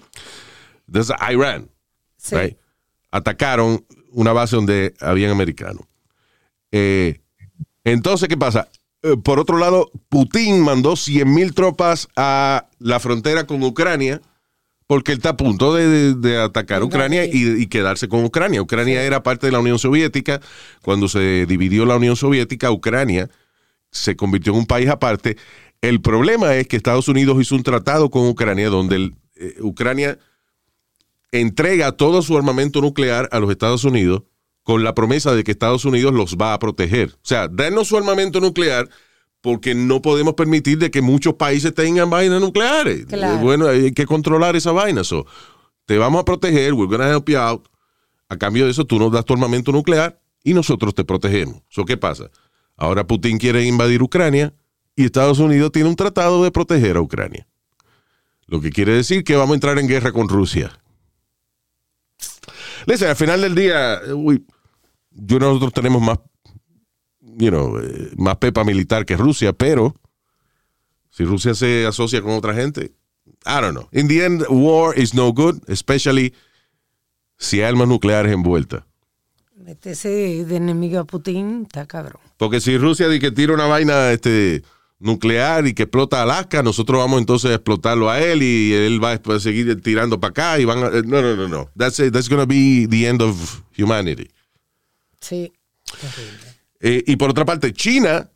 Entonces, 0.86 1.16
Irán, 1.32 1.68
Sí. 2.18 2.36
right? 2.36 2.56
atacaron 3.10 3.84
una 4.12 4.32
base 4.32 4.56
donde 4.56 4.94
habían 5.00 5.30
americanos. 5.30 5.82
Eh, 6.72 7.20
entonces, 7.84 8.28
¿qué 8.28 8.36
pasa? 8.36 8.68
Eh, 9.02 9.16
por 9.16 9.38
otro 9.38 9.58
lado, 9.58 9.90
Putin 10.08 10.60
mandó 10.60 10.96
100 10.96 11.32
mil 11.32 11.54
tropas 11.54 12.08
a 12.16 12.66
la 12.78 12.98
frontera 13.00 13.46
con 13.46 13.62
Ucrania 13.62 14.20
porque 14.86 15.12
él 15.12 15.18
está 15.18 15.30
a 15.30 15.36
punto 15.36 15.74
de, 15.74 15.88
de- 15.88 16.14
de 16.14 16.40
atacar 16.40 16.82
Ucrania 16.82 17.24
y, 17.24 17.60
y 17.62 17.66
quedarse 17.66 18.08
con 18.08 18.24
Ucrania. 18.24 18.62
Ucrania 18.62 19.02
era 19.02 19.22
parte 19.22 19.46
de 19.46 19.52
la 19.52 19.58
Unión 19.60 19.78
Soviética. 19.78 20.40
Cuando 20.82 21.08
se 21.08 21.44
dividió 21.46 21.84
la 21.86 21.96
Unión 21.96 22.16
Soviética, 22.16 22.70
Ucrania 22.70 23.28
se 23.90 24.14
convirtió 24.16 24.52
en 24.52 24.60
un 24.60 24.66
país 24.66 24.88
aparte. 24.88 25.36
El 25.80 26.00
problema 26.00 26.54
es 26.56 26.66
que 26.68 26.76
Estados 26.76 27.08
Unidos 27.08 27.40
hizo 27.40 27.54
un 27.54 27.62
tratado 27.62 28.10
con 28.10 28.26
Ucrania 28.28 28.68
donde 28.68 28.96
el- 28.96 29.14
eh, 29.36 29.56
Ucrania 29.60 30.18
entrega 31.32 31.92
todo 31.92 32.22
su 32.22 32.36
armamento 32.36 32.80
nuclear 32.80 33.28
a 33.32 33.40
los 33.40 33.50
Estados 33.50 33.84
Unidos 33.84 34.22
con 34.62 34.82
la 34.84 34.94
promesa 34.94 35.34
de 35.34 35.44
que 35.44 35.50
Estados 35.50 35.84
Unidos 35.84 36.12
los 36.14 36.36
va 36.36 36.54
a 36.54 36.58
proteger. 36.58 37.10
O 37.14 37.18
sea, 37.22 37.48
denos 37.48 37.88
su 37.88 37.96
armamento 37.96 38.40
nuclear 38.40 38.88
porque 39.46 39.76
no 39.76 40.02
podemos 40.02 40.34
permitir 40.34 40.76
de 40.78 40.90
que 40.90 41.00
muchos 41.00 41.34
países 41.34 41.72
tengan 41.72 42.10
vainas 42.10 42.40
nucleares. 42.40 43.06
Claro. 43.06 43.36
Eh, 43.38 43.40
Bueno, 43.44 43.68
hay 43.68 43.92
que 43.92 44.04
controlar 44.04 44.56
esa 44.56 44.72
vaina. 44.72 45.04
So, 45.04 45.24
te 45.84 45.96
vamos 45.98 46.20
a 46.20 46.24
proteger, 46.24 46.72
we're 46.74 46.90
gonna 46.90 47.08
help 47.08 47.28
you 47.30 47.38
out. 47.38 47.68
A 48.28 48.36
cambio 48.36 48.64
de 48.64 48.72
eso, 48.72 48.84
tú 48.84 48.98
nos 48.98 49.12
das 49.12 49.24
tu 49.24 49.34
armamento 49.34 49.70
nuclear 49.70 50.20
y 50.42 50.52
nosotros 50.52 50.96
te 50.96 51.04
protegemos. 51.04 51.62
So, 51.68 51.84
¿Qué 51.84 51.96
pasa? 51.96 52.28
Ahora 52.76 53.06
Putin 53.06 53.38
quiere 53.38 53.64
invadir 53.64 54.02
Ucrania 54.02 54.52
y 54.96 55.04
Estados 55.04 55.38
Unidos 55.38 55.70
tiene 55.70 55.88
un 55.88 55.94
tratado 55.94 56.42
de 56.42 56.50
proteger 56.50 56.96
a 56.96 57.00
Ucrania. 57.00 57.46
Lo 58.48 58.60
que 58.60 58.70
quiere 58.70 58.94
decir 58.94 59.22
que 59.22 59.36
vamos 59.36 59.52
a 59.52 59.54
entrar 59.54 59.78
en 59.78 59.86
guerra 59.86 60.10
con 60.10 60.28
Rusia. 60.28 60.72
Listen, 62.86 63.10
al 63.10 63.16
final 63.16 63.40
del 63.42 63.54
día, 63.54 64.00
we- 64.12 64.42
yo 65.12 65.38
nosotros 65.38 65.72
tenemos 65.72 66.02
más, 66.02 66.18
you 67.38 67.50
know, 67.50 67.78
eh, 67.78 68.10
más 68.16 68.36
pepa 68.36 68.64
militar 68.64 69.04
que 69.04 69.16
Rusia, 69.16 69.52
pero 69.52 69.94
si 71.10 71.24
Rusia 71.24 71.54
se 71.54 71.86
asocia 71.86 72.22
con 72.22 72.32
otra 72.32 72.54
gente, 72.54 72.92
I 73.44 73.60
don't 73.60 73.72
know. 73.72 73.88
In 73.92 74.08
the 74.08 74.24
end, 74.24 74.44
war 74.48 74.98
is 74.98 75.14
no 75.14 75.32
good, 75.32 75.62
especially 75.68 76.34
si 77.38 77.60
hay 77.60 77.68
armas 77.68 77.88
nucleares 77.88 78.32
envueltas. 78.32 78.84
Meterse 79.56 80.44
de 80.44 80.56
enemigo 80.56 81.00
a 81.00 81.04
Putin 81.04 81.62
está 81.62 81.86
cabrón. 81.86 82.20
Porque 82.36 82.60
si 82.60 82.78
Rusia 82.78 83.08
dice 83.08 83.20
que 83.20 83.30
tira 83.32 83.54
una 83.54 83.66
vaina 83.66 84.12
este, 84.12 84.62
nuclear 84.98 85.66
y 85.66 85.74
que 85.74 85.84
explota 85.84 86.22
Alaska, 86.22 86.62
nosotros 86.62 86.98
vamos 86.98 87.20
entonces 87.20 87.50
a 87.50 87.54
explotarlo 87.54 88.10
a 88.10 88.20
él 88.20 88.42
y 88.42 88.72
él 88.74 89.02
va 89.02 89.12
a 89.12 89.40
seguir 89.40 89.80
tirando 89.82 90.20
para 90.20 90.30
acá 90.30 90.58
y 90.58 90.64
van 90.64 90.84
a, 90.84 90.86
eh, 90.88 91.02
no, 91.04 91.20
no, 91.22 91.36
no, 91.36 91.48
no. 91.48 91.70
That's, 91.76 91.98
it. 91.98 92.12
That's 92.12 92.28
gonna 92.28 92.46
be 92.46 92.86
the 92.88 93.06
end 93.06 93.22
of 93.22 93.62
humanity. 93.76 94.30
Sí. 95.20 95.52
Eh, 96.80 97.02
y 97.06 97.16
por 97.16 97.30
otra 97.30 97.44
parte, 97.44 97.72
China 97.72 98.30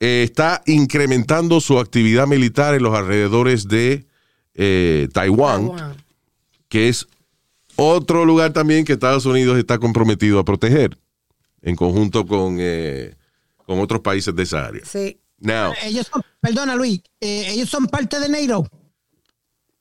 eh, 0.00 0.22
está 0.24 0.62
incrementando 0.66 1.60
su 1.60 1.78
actividad 1.78 2.26
militar 2.26 2.74
en 2.74 2.82
los 2.82 2.94
alrededores 2.96 3.68
de 3.68 4.06
eh, 4.54 5.08
Taiwán, 5.12 5.68
Taiwán. 5.68 5.96
que 6.68 6.88
es 6.88 7.06
otro 7.76 8.24
lugar 8.24 8.52
también 8.52 8.84
que 8.84 8.92
Estados 8.92 9.26
Unidos 9.26 9.58
está 9.58 9.78
comprometido 9.78 10.38
a 10.38 10.44
proteger, 10.44 10.98
en 11.62 11.76
conjunto 11.76 12.26
con, 12.26 12.56
eh, 12.60 13.14
con 13.66 13.80
otros 13.80 14.00
países 14.00 14.34
de 14.34 14.42
esa 14.42 14.66
área. 14.66 14.84
Sí. 14.84 15.18
Now, 15.38 15.72
Ellos 15.82 16.08
son, 16.10 16.22
perdona 16.40 16.74
Luis, 16.76 17.00
eh, 17.20 17.46
ellos 17.50 17.68
son 17.68 17.86
parte 17.86 18.18
de 18.20 18.28
NATO. 18.28 18.66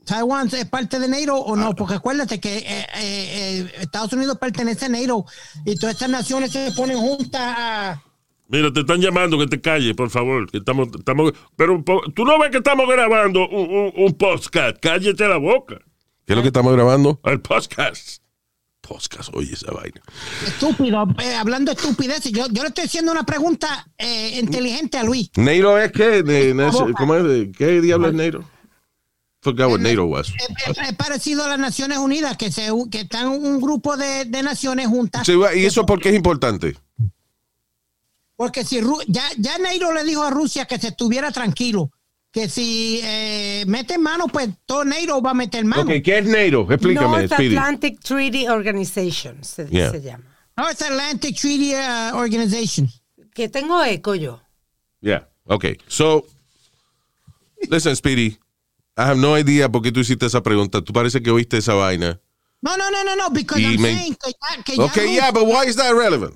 Taiwán 0.05 0.49
es 0.53 0.65
parte 0.65 0.99
de 0.99 1.07
NATO 1.07 1.35
o 1.35 1.55
Ah. 1.55 1.59
no, 1.59 1.75
porque 1.75 1.95
acuérdate 1.95 2.39
que 2.39 2.57
eh, 2.57 2.63
eh, 2.67 2.87
eh, 2.95 3.71
Estados 3.81 4.11
Unidos 4.13 4.37
pertenece 4.37 4.85
a 4.85 4.89
NATO 4.89 5.25
y 5.65 5.75
todas 5.75 5.95
estas 5.95 6.09
naciones 6.09 6.51
se 6.51 6.71
ponen 6.73 6.97
juntas 6.97 7.41
a... 7.57 8.03
Mira, 8.49 8.71
te 8.71 8.81
están 8.81 8.99
llamando 9.01 9.39
que 9.39 9.47
te 9.47 9.59
calles, 9.61 9.95
por 9.95 10.09
favor. 10.09 10.49
Que 10.51 10.57
estamos, 10.57 10.89
estamos, 10.97 11.31
pero 11.55 11.83
tú 12.13 12.25
no 12.25 12.37
ves 12.37 12.51
que 12.51 12.57
estamos 12.57 12.87
grabando 12.87 13.47
un, 13.49 13.69
un, 13.69 13.93
un 13.95 14.13
podcast. 14.13 14.77
Cállate 14.79 15.27
la 15.27 15.37
boca. 15.37 15.79
¿qué 16.25 16.33
es 16.33 16.35
lo 16.37 16.41
que 16.41 16.49
estamos 16.49 16.73
grabando? 16.73 17.19
El 17.23 17.41
podcast. 17.41 18.21
Podcast, 18.81 19.29
oye 19.33 19.53
esa 19.53 19.71
vaina. 19.71 20.01
Estúpido, 20.45 21.07
eh, 21.23 21.35
hablando 21.35 21.73
de 21.73 21.81
estupideces. 21.81 22.31
Yo, 22.33 22.45
yo 22.51 22.63
le 22.63 22.67
estoy 22.67 22.83
haciendo 22.83 23.13
una 23.13 23.23
pregunta 23.23 23.87
eh, 23.97 24.37
inteligente 24.41 24.97
a 24.97 25.03
Luis. 25.03 25.31
¿NATO 25.37 25.77
es 25.79 25.91
qué? 25.93 26.21
De- 26.21 26.53
¿Cómo 26.97 27.15
es? 27.15 27.57
¿Qué 27.57 27.79
diablo 27.81 28.09
es 28.09 28.13
NATO? 28.13 28.43
Forgot 29.43 29.69
what 29.69 29.79
NATO 29.81 30.05
was. 30.05 30.29
Es, 30.29 30.69
es- 30.69 30.77
es 30.89 30.93
parecido 30.95 31.43
a 31.43 31.49
las 31.49 31.59
Naciones 31.59 31.97
Unidas, 31.97 32.37
que, 32.37 32.51
se, 32.51 32.69
que 32.89 33.01
están 33.01 33.27
un 33.27 33.59
grupo 33.59 33.97
de, 33.97 34.25
de 34.25 34.41
naciones 34.41 34.87
juntas. 34.87 35.25
Sí, 35.25 35.33
¿Y 35.55 35.65
eso 35.65 35.85
por 35.85 35.99
qué 35.99 36.09
es 36.09 36.15
importante? 36.15 36.77
Porque 38.35 38.63
si 38.63 38.79
Ru- 38.81 39.03
ya, 39.07 39.23
ya 39.37 39.57
NATO 39.57 39.91
le 39.93 40.03
dijo 40.03 40.23
a 40.23 40.29
Rusia 40.29 40.65
que 40.65 40.79
se 40.79 40.87
estuviera 40.89 41.31
tranquilo, 41.31 41.91
que 42.31 42.49
si 42.49 42.99
eh, 43.03 43.63
mete 43.67 43.97
mano, 43.97 44.27
pues 44.27 44.49
todo 44.65 44.83
NATO 44.85 45.21
va 45.21 45.31
a 45.31 45.35
meter 45.35 45.63
mano. 45.65 45.83
Ok, 45.83 46.01
¿qué 46.03 46.17
es 46.19 46.25
NATO? 46.25 46.65
Explícame, 46.71 47.17
North 47.17 47.33
Speedy. 47.33 47.55
Atlantic 47.55 47.99
Treaty 47.99 48.47
Organization 48.47 49.43
se, 49.43 49.67
Yeah. 49.67 49.91
se 49.91 50.01
llama. 50.01 50.23
No, 50.57 50.67
es 50.69 50.81
Atlantic 50.81 51.37
Treaty 51.39 51.73
uh, 51.75 52.15
Organization. 52.17 52.89
Que 53.33 53.49
tengo 53.49 53.83
eco 53.83 54.15
yo. 54.15 54.41
Yeah. 55.01 55.27
Okay. 55.45 55.77
So, 55.87 56.25
listen, 57.69 57.95
Speedy. 57.95 58.37
I 58.95 59.01
have 59.01 59.17
no 59.17 59.37
idea 59.37 59.69
por 59.69 59.81
qué 59.81 59.91
tú 59.91 60.01
hiciste 60.01 60.25
esa 60.25 60.41
pregunta. 60.43 60.81
Tú 60.81 60.93
parece 60.93 61.21
que 61.21 61.31
oíste 61.31 61.57
esa 61.57 61.73
vaina. 61.73 62.19
No, 62.61 62.77
no, 62.77 62.89
no, 62.91 63.03
no, 63.03 63.15
no, 63.15 63.29
because 63.31 63.59
Y 63.61 63.65
I'm 63.65 63.81
me- 63.81 63.93
saying 63.93 64.15
que 64.15 64.31
ya, 64.31 64.63
que 64.63 64.75
ya 64.77 64.83
Okay, 64.83 65.03
Rusia- 65.07 65.15
yeah, 65.21 65.31
but 65.31 65.43
why 65.45 65.65
is 65.67 65.75
that 65.75 65.93
relevant? 65.93 66.35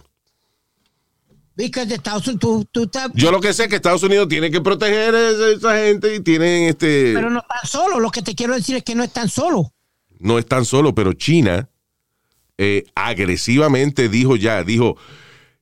because 1.56 1.92
Estados 1.92 2.28
Unidos, 2.28 2.40
tú, 2.42 2.66
tú 2.72 2.84
estás- 2.84 3.12
Yo 3.16 3.32
lo 3.32 3.40
que 3.40 3.52
sé 3.54 3.64
es 3.64 3.70
que 3.70 3.78
Estados 3.78 4.04
Unidos 4.04 4.28
tiene 4.28 4.52
que 4.52 4.62
proteger 4.62 5.16
a 5.16 5.30
esa, 5.56 5.76
gente 5.78 6.16
y 6.16 6.20
tienen 6.20 6.64
este. 6.70 7.14
pero 7.16 7.30
no 7.30 7.40
están 7.40 7.66
solos. 7.70 8.00
Lo 8.02 8.12
que 8.12 8.22
te 8.22 8.36
quiero 8.36 8.54
decir 8.54 8.76
es 8.76 8.84
que 8.84 8.94
no 8.96 9.04
están 9.04 9.30
solos. 9.30 9.68
no 10.20 10.38
están 10.40 10.66
solo, 10.66 10.94
pero 10.96 11.14
China 11.14 11.70
eh, 12.58 12.86
agresivamente 12.96 14.10
dijo 14.10 14.36
ya, 14.36 14.64
dijo, 14.64 14.98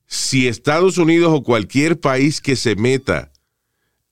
si 0.08 0.47
Estados 0.47 0.97
Unidos 0.97 1.31
o 1.34 1.43
cualquier 1.43 1.99
país 1.99 2.39
que 2.39 2.55
se 2.55 2.75
meta 2.77 3.31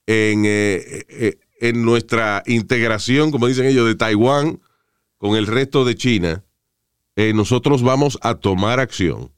en, 0.06 0.44
eh, 0.44 1.04
eh, 1.08 1.38
en 1.60 1.84
nuestra 1.84 2.42
integración, 2.46 3.30
como 3.30 3.46
dicen 3.46 3.66
ellos, 3.66 3.86
de 3.86 3.94
Taiwán 3.94 4.60
con 5.18 5.36
el 5.36 5.46
resto 5.46 5.84
de 5.84 5.94
China, 5.94 6.44
eh, 7.16 7.32
nosotros 7.32 7.82
vamos 7.82 8.18
a 8.22 8.34
tomar 8.34 8.80
acción. 8.80 9.30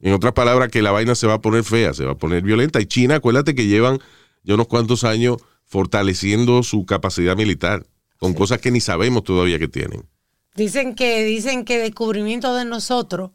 En 0.00 0.12
otras 0.12 0.32
palabras, 0.32 0.68
que 0.70 0.82
la 0.82 0.90
vaina 0.90 1.14
se 1.14 1.26
va 1.26 1.34
a 1.34 1.40
poner 1.40 1.64
fea, 1.64 1.94
se 1.94 2.04
va 2.04 2.12
a 2.12 2.18
poner 2.18 2.42
violenta. 2.42 2.80
Y 2.80 2.86
China, 2.86 3.16
acuérdate 3.16 3.54
que 3.54 3.66
llevan 3.66 4.00
ya 4.42 4.54
unos 4.54 4.66
cuantos 4.66 5.04
años 5.04 5.36
fortaleciendo 5.64 6.62
su 6.62 6.84
capacidad 6.84 7.36
militar 7.36 7.86
con 8.18 8.34
cosas 8.34 8.60
que 8.60 8.70
ni 8.70 8.80
sabemos 8.80 9.24
todavía 9.24 9.58
que 9.58 9.68
tienen. 9.68 10.08
Dicen 10.54 10.94
que, 10.94 11.24
dicen 11.24 11.64
que 11.64 11.78
descubrimiento 11.78 12.54
de 12.54 12.64
nosotros 12.64 13.30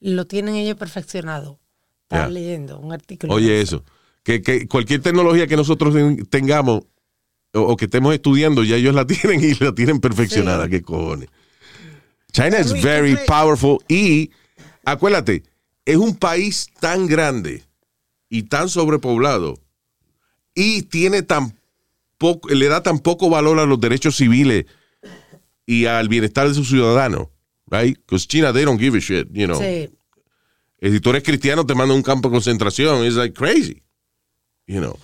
lo 0.00 0.26
tienen 0.26 0.56
ellos 0.56 0.76
perfeccionado. 0.76 1.60
Estaba 2.02 2.28
leyendo 2.28 2.78
un 2.78 2.92
artículo. 2.92 3.32
Oye, 3.32 3.60
eso. 3.60 3.84
Que, 4.22 4.42
que 4.42 4.68
cualquier 4.68 5.00
tecnología 5.00 5.46
que 5.46 5.56
nosotros 5.56 5.94
ten- 5.94 6.26
tengamos 6.26 6.82
o, 7.54 7.60
o 7.60 7.76
que 7.76 7.86
estemos 7.86 8.14
estudiando, 8.14 8.64
ya 8.64 8.76
ellos 8.76 8.94
la 8.94 9.06
tienen 9.06 9.42
y 9.42 9.54
la 9.62 9.74
tienen 9.74 10.00
perfeccionada. 10.00 10.64
Sí. 10.64 10.70
¿Qué 10.70 10.82
cojones? 10.82 11.28
China 12.32 12.58
is 12.60 12.70
Luis, 12.70 12.82
very 12.82 13.10
¿tú 13.12 13.16
crees- 13.16 13.26
powerful 13.26 13.78
y, 13.88 14.30
acuérdate, 14.84 15.42
es 15.84 15.96
un 15.96 16.16
país 16.16 16.68
tan 16.80 17.06
grande 17.06 17.64
y 18.28 18.42
tan 18.44 18.68
sobrepoblado 18.68 19.58
y 20.54 20.82
tiene 20.82 21.22
tan 21.22 21.56
poco, 22.18 22.48
le 22.50 22.68
da 22.68 22.82
tan 22.82 22.98
poco 22.98 23.30
valor 23.30 23.58
a 23.60 23.64
los 23.66 23.80
derechos 23.80 24.16
civiles 24.16 24.66
y 25.64 25.86
al 25.86 26.08
bienestar 26.08 26.48
de 26.48 26.54
sus 26.54 26.68
ciudadanos, 26.68 27.28
right? 27.70 27.96
Because 27.98 28.26
China, 28.26 28.52
they 28.52 28.64
don't 28.64 28.78
give 28.80 28.96
a 28.96 29.00
shit, 29.00 29.28
you 29.32 29.46
know. 29.46 29.58
Sí. 29.58 29.88
Eh, 30.80 30.90
Si 30.92 31.00
tú 31.00 31.10
eres 31.10 31.22
cristiano, 31.22 31.64
te 31.66 31.74
mandan 31.74 31.96
un 31.96 32.02
campo 32.02 32.28
de 32.28 32.34
concentración. 32.34 33.04
It's 33.04 33.16
like 33.16 33.34
crazy. 33.34 33.82
You 34.66 34.80
know. 34.80 34.98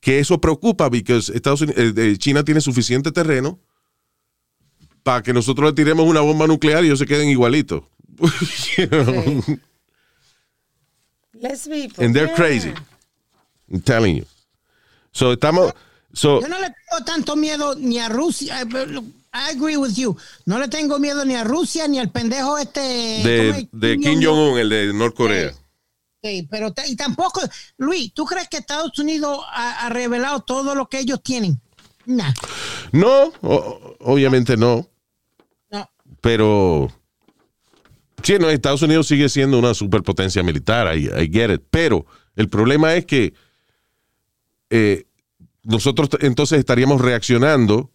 Que 0.00 0.18
eso 0.18 0.40
preocupa 0.40 0.90
porque 0.90 1.16
Estados 1.16 1.60
Unidos, 1.60 1.78
eh, 1.78 1.92
eh, 1.96 2.16
China 2.16 2.42
tiene 2.42 2.60
suficiente 2.60 3.12
terreno 3.12 3.58
para 5.02 5.22
que 5.22 5.32
nosotros 5.32 5.70
le 5.70 5.74
tiremos 5.74 6.06
una 6.06 6.20
bomba 6.20 6.46
nuclear 6.46 6.82
y 6.84 6.86
ellos 6.88 6.98
se 6.98 7.06
queden 7.06 7.28
igualitos. 7.28 7.82
You 8.76 8.86
know? 8.88 9.42
Sí. 9.42 9.60
Let's 11.40 11.66
be 11.68 11.90
And 11.98 12.14
they're 12.14 12.26
yeah. 12.28 12.34
crazy. 12.36 12.72
I'm 13.72 13.80
telling 13.80 14.16
you. 14.16 14.26
So 15.12 15.32
estamos. 15.32 15.72
So, 16.12 16.40
Yo 16.40 16.48
no 16.48 16.58
le 16.58 16.66
tengo 16.66 17.04
tanto 17.04 17.36
miedo 17.36 17.74
ni 17.76 17.98
a 17.98 18.08
Rusia. 18.08 18.60
eh, 18.60 18.66
I 19.32 19.50
agree 19.52 19.76
with 19.76 19.94
you. 19.96 20.16
No 20.44 20.58
le 20.58 20.68
tengo 20.68 20.98
miedo 20.98 21.24
ni 21.24 21.36
a 21.36 21.44
Rusia 21.44 21.86
ni 21.86 21.98
al 21.98 22.10
pendejo 22.10 22.58
este. 22.58 23.68
de 23.72 23.98
Kim 23.98 24.20
Jong-un, 24.22 24.58
el 24.58 24.68
de 24.68 24.92
Norcorea. 24.92 25.54
Sí, 26.22 26.46
pero 26.50 26.72
y 26.86 26.96
tampoco, 26.96 27.40
Luis, 27.78 28.12
¿tú 28.12 28.24
crees 28.26 28.48
que 28.48 28.58
Estados 28.58 28.98
Unidos 28.98 29.38
ha, 29.52 29.86
ha 29.86 29.88
revelado 29.88 30.40
todo 30.40 30.74
lo 30.74 30.86
que 30.88 30.98
ellos 31.00 31.22
tienen? 31.22 31.60
Nah, 32.06 32.32
No, 32.92 33.32
o- 33.42 33.96
obviamente 34.00 34.56
no. 34.56 34.86
no. 35.70 35.90
Pero. 36.20 36.90
Sí, 38.22 38.34
no, 38.38 38.50
Estados 38.50 38.82
Unidos 38.82 39.06
sigue 39.06 39.28
siendo 39.30 39.58
una 39.58 39.72
superpotencia 39.72 40.42
militar, 40.42 40.94
I, 40.96 41.06
I 41.06 41.30
get 41.32 41.50
it. 41.54 41.62
Pero 41.70 42.04
el 42.36 42.48
problema 42.50 42.94
es 42.94 43.06
que 43.06 43.32
eh, 44.68 45.06
nosotros 45.62 46.10
entonces 46.20 46.58
estaríamos 46.58 47.00
reaccionando 47.00 47.90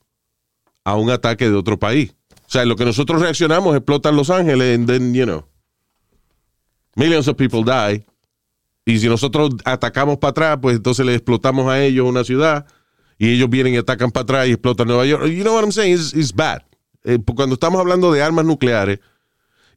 a 0.84 0.96
un 0.96 1.12
ataque 1.12 1.48
de 1.50 1.56
otro 1.56 1.78
país. 1.78 2.16
O 2.48 2.50
sea, 2.50 2.64
en 2.64 2.70
lo 2.70 2.76
que 2.76 2.86
nosotros 2.86 3.22
reaccionamos 3.22 3.76
explotan 3.76 4.16
Los 4.16 4.30
Ángeles 4.32 4.76
and 4.76 4.88
then, 4.88 5.14
you 5.14 5.26
know, 5.26 5.46
millions 6.96 7.28
of 7.28 7.36
people 7.38 7.64
die. 7.64 8.04
Y 8.86 9.00
si 9.00 9.08
nosotros 9.08 9.52
atacamos 9.66 10.18
para 10.20 10.30
atrás, 10.32 10.60
pues 10.62 10.78
entonces 10.78 11.06
le 11.06 11.16
explotamos 11.16 11.68
a 11.72 11.84
ellos 11.84 12.08
una 12.08 12.24
ciudad 12.24 12.66
y 13.18 13.30
ellos 13.32 13.50
vienen 13.50 13.74
y 13.74 13.78
atacan 13.78 14.12
para 14.12 14.24
atrás 14.24 14.48
y 14.48 14.52
explotan 14.52 14.88
Nueva 14.88 15.06
York. 15.06 15.26
You 15.28 15.42
know 15.44 15.56
what 15.56 15.64
I'm 15.64 15.72
saying? 15.72 15.96
It's, 15.96 16.14
it's 16.14 16.34
bad. 16.34 16.62
Eh, 17.04 17.18
cuando 17.36 17.56
estamos 17.56 17.80
hablando 17.80 18.12
de 18.12 18.22
armas 18.22 18.46
nucleares 18.46 19.00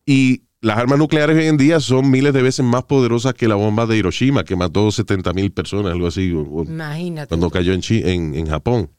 y 0.05 0.43
las 0.61 0.77
armas 0.77 0.99
nucleares 0.99 1.37
hoy 1.37 1.47
en 1.47 1.57
día 1.57 1.79
son 1.81 2.11
miles 2.11 2.33
de 2.35 2.43
veces 2.43 2.65
más 2.65 2.85
poderosas 2.85 3.33
que 3.35 3.47
la 3.49 3.55
bomba 3.55 3.87
de 3.87 3.97
Hiroshima 3.97 4.45
que 4.45 4.57
mató 4.57 4.91
70 4.91 5.33
mil 5.33 5.53
personas, 5.53 5.93
algo 5.93 6.09
así, 6.09 6.29
Imagínate. 6.31 7.29
cuando 7.29 7.49
cayó 7.51 7.73
en, 7.73 7.81
Chi- 7.81 8.03
en, 8.05 8.35
en 8.35 8.47
Japón, 8.49 8.91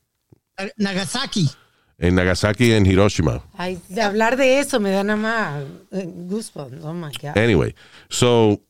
Nagasaki. 0.78 1.50
en 1.98 2.16
Nagasaki 2.16 2.66
y 2.68 2.72
en 2.72 2.86
Hiroshima. 2.86 3.44
Ay, 3.58 3.80
de 3.90 4.02
hablar 4.02 4.38
de 4.38 4.60
eso 4.60 4.80
me 4.80 4.92
da 4.92 5.04
nada 5.04 5.20
más 5.20 5.64
eh, 5.92 6.08
goosebumps. 6.08 6.84
Oh 6.84 6.94
my 6.94 7.12
God. 7.22 7.38
Anyway, 7.38 7.76
so 8.10 8.62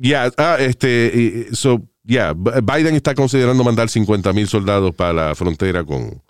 yeah, 0.00 0.30
ah, 0.38 0.56
este, 0.58 1.48
so 1.52 1.82
yeah, 2.04 2.32
Biden 2.34 2.94
está 2.94 3.14
considerando 3.14 3.62
mandar 3.62 3.88
50 3.88 4.32
mil 4.32 4.48
soldados 4.48 4.94
para 4.94 5.12
la 5.12 5.34
frontera 5.34 5.84
con, 5.84 6.22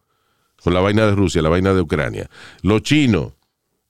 con 0.62 0.74
la 0.74 0.80
vaina 0.80 1.06
de 1.06 1.14
Rusia, 1.14 1.40
la 1.42 1.48
vaina 1.48 1.72
de 1.72 1.80
Ucrania. 1.80 2.28
Los 2.62 2.82
chinos, 2.82 3.32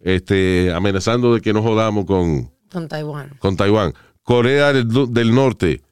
este, 0.02 0.72
amenazando 0.72 1.34
de 1.34 1.40
que 1.40 1.52
no 1.52 1.62
jodamos 1.62 2.04
con, 2.04 2.50
Con 2.70 2.88
Taiwán. 2.88 3.30
con 3.38 3.56
Taiwán. 3.56 3.94
Corea 4.22 4.72
del, 4.72 5.12
del 5.12 5.34
Norte 5.34 5.82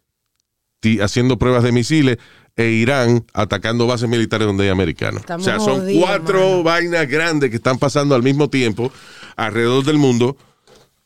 haciendo 1.00 1.38
pruebas 1.38 1.64
de 1.64 1.72
misiles 1.72 2.18
e 2.56 2.70
Irán 2.70 3.24
atacando 3.34 3.86
bases 3.86 4.08
militares 4.08 4.46
donde 4.46 4.64
hay 4.64 4.70
americanos. 4.70 5.20
Estamos 5.20 5.46
o 5.46 5.50
sea, 5.50 5.60
son 5.60 5.80
jodidos, 5.80 6.04
cuatro 6.04 6.40
mano. 6.40 6.62
vainas 6.62 7.08
grandes 7.08 7.50
que 7.50 7.56
están 7.56 7.78
pasando 7.78 8.14
al 8.14 8.22
mismo 8.22 8.48
tiempo 8.48 8.92
alrededor 9.36 9.84
del 9.84 9.98
mundo 9.98 10.36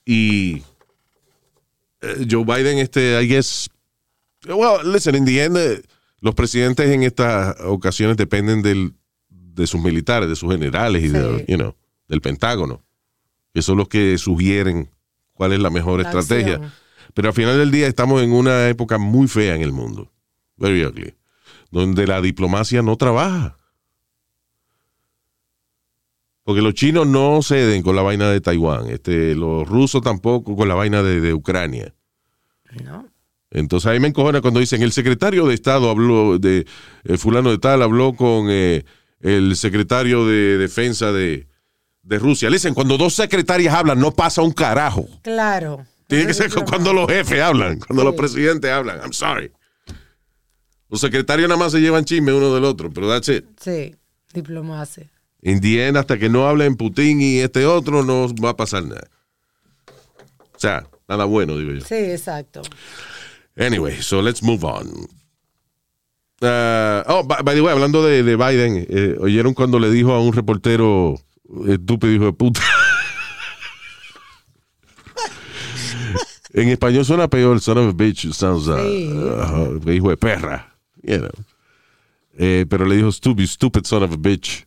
y 0.05 0.63
Joe 2.29 2.45
Biden, 2.45 2.79
este, 2.79 3.23
I 3.23 3.29
guess, 3.29 3.69
well, 4.47 4.81
listen, 4.85 5.15
in 5.15 5.25
the 5.25 5.45
end, 5.45 5.57
eh, 5.57 5.83
los 6.21 6.35
presidentes 6.35 6.89
en 6.91 7.03
estas 7.03 7.57
ocasiones 7.61 8.17
dependen 8.17 8.63
del, 8.63 8.95
de 9.29 9.67
sus 9.67 9.81
militares, 9.81 10.29
de 10.29 10.37
sus 10.37 10.51
generales 10.53 11.03
y 11.05 11.09
de, 11.09 11.45
you 11.49 11.57
know, 11.57 11.75
del 12.09 12.21
Pentágono, 12.21 12.83
que 13.55 13.63
son 13.63 13.79
los 13.79 13.89
que 13.89 14.19
sugieren 14.19 14.91
cuál 15.33 15.53
es 15.53 15.61
la 15.61 15.71
mejor 15.71 16.01
La 16.03 16.09
estrategia. 16.09 16.55
acción. 16.55 16.73
Pero 17.15 17.29
al 17.29 17.35
final 17.35 17.59
del 17.59 17.71
día 17.71 17.87
estamos 17.89 18.23
en 18.23 18.33
una 18.33 18.69
época 18.69 18.99
muy 18.99 19.29
fea 19.29 19.55
en 19.55 19.63
el 19.63 19.73
mundo. 19.73 20.11
Very 20.57 20.85
ugly. 20.85 21.15
Donde 21.71 22.07
la 22.07 22.21
diplomacia 22.21 22.83
no 22.83 22.97
trabaja. 22.97 23.57
Porque 26.45 26.61
los 26.63 26.75
chinos 26.75 27.07
no 27.07 27.41
ceden 27.43 27.83
con 27.83 27.95
la 27.95 28.03
vaina 28.03 28.29
de 28.31 28.41
Taiwán. 28.41 28.89
Este, 28.91 29.35
los 29.35 29.69
rusos 29.69 30.03
tampoco 30.03 30.57
con 30.57 30.67
la 30.69 30.75
vaina 30.75 31.03
de, 31.03 31.21
de 31.21 31.35
Ucrania. 31.35 31.95
¿No? 32.85 33.07
Entonces 33.51 33.87
ahí 33.91 34.01
me 34.01 34.09
encojona 34.09 34.41
cuando 34.41 34.61
dicen 34.61 34.83
el 34.83 34.93
secretario 34.93 35.47
de 35.47 35.55
Estado 35.55 35.91
habló 35.91 36.39
de 36.39 36.67
eh, 37.05 37.19
fulano 37.19 37.51
de 37.51 37.59
tal 37.59 37.83
habló 37.83 38.15
con 38.15 38.47
eh, 38.49 38.83
el 39.21 39.55
secretario 39.57 40.27
de 40.27 40.57
defensa 40.59 41.13
de, 41.13 41.47
de 42.03 42.19
Rusia. 42.19 42.49
Le 42.49 42.57
dicen 42.57 42.73
cuando 42.75 42.97
dos 42.97 43.13
secretarias 43.15 43.75
hablan 43.75 44.01
no 44.01 44.11
pasa 44.11 44.41
un 44.43 44.53
carajo. 44.53 45.07
Claro. 45.23 45.85
Tiene 46.09 46.27
que 46.27 46.35
ser 46.35 46.51
cu- 46.51 46.65
cuando 46.65 46.93
los 46.95 47.07
jefes 47.09 47.41
hablan, 47.41 47.79
cuando 47.79 48.05
los 48.05 48.15
presidentes 48.15 48.71
hablan. 48.71 48.99
I'm 49.01 49.13
sorry. 49.13 49.53
Los 50.89 51.01
secretarios 51.01 51.49
nada 51.49 51.59
más 51.59 51.73
se 51.73 51.81
llevan 51.81 52.05
chisme 52.05 52.33
uno 52.33 52.55
del 52.55 52.65
otro, 52.65 52.91
pero 52.91 53.09
that's 53.09 53.29
it. 53.29 53.45
Sí, 53.61 53.95
diplomacia. 54.33 55.11
In 55.43 55.61
the 55.61 55.87
end, 55.87 55.97
hasta 55.97 56.19
que 56.19 56.29
no 56.29 56.49
hablen 56.49 56.77
Putin 56.77 57.21
y 57.21 57.41
este 57.41 57.67
otro, 57.67 58.05
no 58.05 58.29
va 58.37 58.51
a 58.51 58.57
pasar 58.57 58.85
nada. 58.85 59.09
O 60.55 60.59
sea, 60.59 60.87
nada 61.09 61.25
bueno, 61.25 61.59
digo 61.59 61.73
yo. 61.73 61.81
Sí, 61.81 61.97
exacto. 61.97 62.63
Anyway, 63.57 64.01
so 64.01 64.23
let's 64.23 64.43
move 64.43 64.65
on. 64.65 64.87
Uh, 66.41 67.03
oh, 67.07 67.23
by, 67.25 67.43
by 67.43 67.55
the 67.55 67.61
way, 67.61 67.73
hablando 67.73 68.05
de, 68.05 68.23
de 68.23 68.37
Biden, 68.37 68.87
eh, 68.89 69.17
¿oyeron 69.21 69.55
cuando 69.55 69.79
le 69.79 69.91
dijo 69.91 70.13
a 70.13 70.21
un 70.21 70.33
reportero 70.33 71.17
estúpido 71.69 72.13
hijo 72.13 72.25
de 72.27 72.33
puta? 72.33 72.61
en 76.53 76.69
español 76.69 77.05
suena 77.05 77.29
peor, 77.29 77.61
son 77.61 77.79
of 77.79 77.89
a 77.89 77.93
bitch, 77.93 78.33
sounds, 78.33 78.69
uh, 78.69 78.75
uh, 78.75 79.91
hijo 79.91 80.11
de 80.11 80.17
perra, 80.17 80.77
you 81.03 81.19
know. 81.19 81.31
Eh, 82.39 82.65
pero 82.69 82.87
le 82.87 82.97
dijo 82.97 83.13
stupid, 83.13 83.47
stupid 83.47 83.85
son 83.85 84.05
of 84.05 84.13
a 84.13 84.17
bitch. 84.17 84.67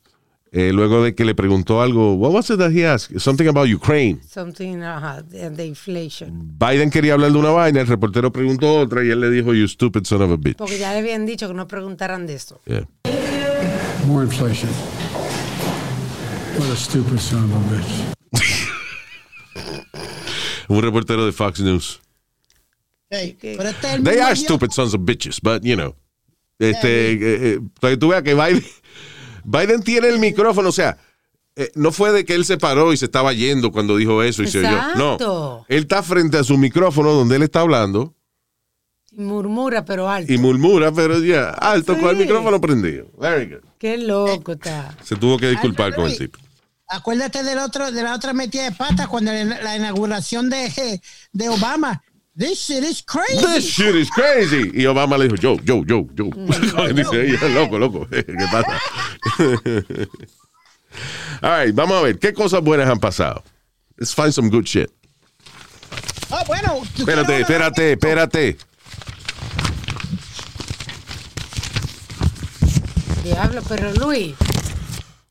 Eh, 0.57 0.71
luego 0.71 1.03
de 1.03 1.13
que 1.13 1.25
le 1.25 1.35
preguntó 1.35 1.81
algo, 1.81 2.13
what 2.13 2.31
was 2.31 2.49
it 2.49 2.57
that 2.59 2.71
he 2.71 2.87
asked? 2.87 3.19
Something 3.19 3.49
about 3.49 3.67
Ukraine. 3.67 4.21
Something, 4.25 4.83
ajá, 4.83 5.21
de, 5.21 5.49
de 5.49 5.65
inflation. 5.65 6.57
Biden 6.57 6.89
quería 6.89 7.11
hablar 7.11 7.33
de 7.33 7.37
una 7.37 7.49
vaina, 7.49 7.81
el 7.81 7.87
reportero 7.87 8.31
preguntó 8.31 8.79
otra 8.79 9.03
y 9.03 9.09
él 9.09 9.19
le 9.19 9.29
dijo, 9.29 9.53
you 9.53 9.67
stupid 9.67 10.05
son 10.05 10.21
of 10.21 10.31
a 10.31 10.37
bitch. 10.37 10.55
Porque 10.55 10.79
ya 10.79 10.93
le 10.93 10.99
habían 10.99 11.25
dicho 11.25 11.49
que 11.49 11.53
no 11.53 11.67
preguntaran 11.67 12.25
de 12.25 12.35
eso. 12.35 12.61
Yeah. 12.67 12.87
More 14.07 14.23
inflation. 14.23 14.69
What 16.57 16.71
a 16.71 16.75
stupid 16.77 17.19
son 17.19 17.43
of 17.43 17.51
a 17.51 17.59
bitch. 17.75 17.91
Un 20.69 20.81
reportero 20.81 21.25
de 21.25 21.33
Fox 21.33 21.59
News. 21.59 21.99
Hey, 23.09 23.35
pero 23.41 23.67
este 23.67 23.87
es 23.87 23.93
el 23.95 24.03
They 24.05 24.19
are 24.19 24.37
stupid 24.37 24.71
sons 24.71 24.93
of 24.93 25.01
bitches, 25.01 25.41
but 25.41 25.63
you 25.63 25.75
know. 25.75 25.97
Este, 26.59 27.11
eh, 27.11 27.17
eh, 27.21 27.59
para 27.81 27.91
que 27.91 27.97
tú 27.97 28.07
veas 28.07 28.23
que 28.23 28.33
Biden, 28.33 28.63
Biden 29.45 29.81
tiene 29.83 30.07
el 30.09 30.19
micrófono, 30.19 30.69
o 30.69 30.71
sea, 30.71 30.97
eh, 31.55 31.71
no 31.75 31.91
fue 31.91 32.11
de 32.11 32.25
que 32.25 32.33
él 32.35 32.43
se 32.45 32.57
paró 32.57 32.91
y 32.91 32.97
se 32.97 33.05
estaba 33.05 33.31
yendo 33.33 33.71
cuando 33.71 33.95
dijo 33.95 34.21
eso 34.23 34.43
y 34.43 34.47
se 34.47 34.59
oyó. 34.59 34.77
No. 35.17 35.65
Él 35.69 35.83
está 35.83 36.03
frente 36.03 36.37
a 36.37 36.43
su 36.43 36.57
micrófono 36.57 37.11
donde 37.13 37.37
él 37.37 37.43
está 37.43 37.61
hablando 37.61 38.13
Y 39.11 39.21
murmura, 39.21 39.85
pero 39.85 40.09
alto. 40.09 40.33
y 40.33 40.37
murmura, 40.37 40.91
pero 40.91 41.19
ya, 41.19 41.49
alto 41.51 41.93
con 41.97 42.09
el 42.09 42.17
Sí. 42.17 42.23
micrófono 42.23 42.59
prendido. 42.59 43.07
Very 43.17 43.45
good. 43.45 43.61
Qué 43.77 43.97
loco 43.97 44.51
está. 44.53 44.95
Se 45.03 45.15
tuvo 45.15 45.37
que 45.37 45.47
disculpar 45.49 45.95
con 45.95 46.05
el 46.07 46.17
tipo. 46.17 46.37
Acuérdate 46.87 47.43
del 47.43 47.57
otro, 47.59 47.91
de 47.91 48.03
la 48.03 48.13
otra 48.13 48.33
metida 48.33 48.63
de 48.65 48.71
pata 48.71 49.07
cuando 49.07 49.31
la, 49.31 49.43
la 49.43 49.75
inauguración 49.77 50.49
de, 50.49 50.99
de 51.31 51.49
Obama. 51.49 52.03
This 52.37 52.59
shit 52.65 52.83
is 52.83 53.01
crazy. 53.01 53.39
This 53.39 53.65
shit 53.65 53.95
is 53.95 54.09
crazy. 54.09 54.69
Y 54.73 54.85
Obama 54.87 55.17
le 55.17 55.29
dijo, 55.29 55.37
yo, 55.37 55.57
yo, 55.63 55.85
yo, 55.85 56.05
yo. 56.13 56.29
Dice 56.93 57.21
ella, 57.21 57.47
loco, 57.47 57.79
loco. 57.79 58.05
¿Qué 58.09 58.23
pasa? 58.51 58.77
All 61.41 61.49
right, 61.49 61.73
vamos 61.73 61.97
a 61.97 62.01
ver. 62.01 62.19
¿Qué 62.19 62.33
cosas 62.33 62.61
buenas 62.61 62.89
han 62.89 62.99
pasado? 62.99 63.41
Let's 63.97 64.13
find 64.13 64.33
some 64.33 64.49
good 64.49 64.65
shit. 64.65 64.91
Ah, 66.29 66.43
bueno. 66.45 66.83
¿tú 66.95 67.03
Espérate, 67.03 67.39
espérate, 67.39 67.91
espérate. 67.93 68.57
Diablo, 73.23 73.61
pero 73.69 73.93
Luis. 73.93 74.35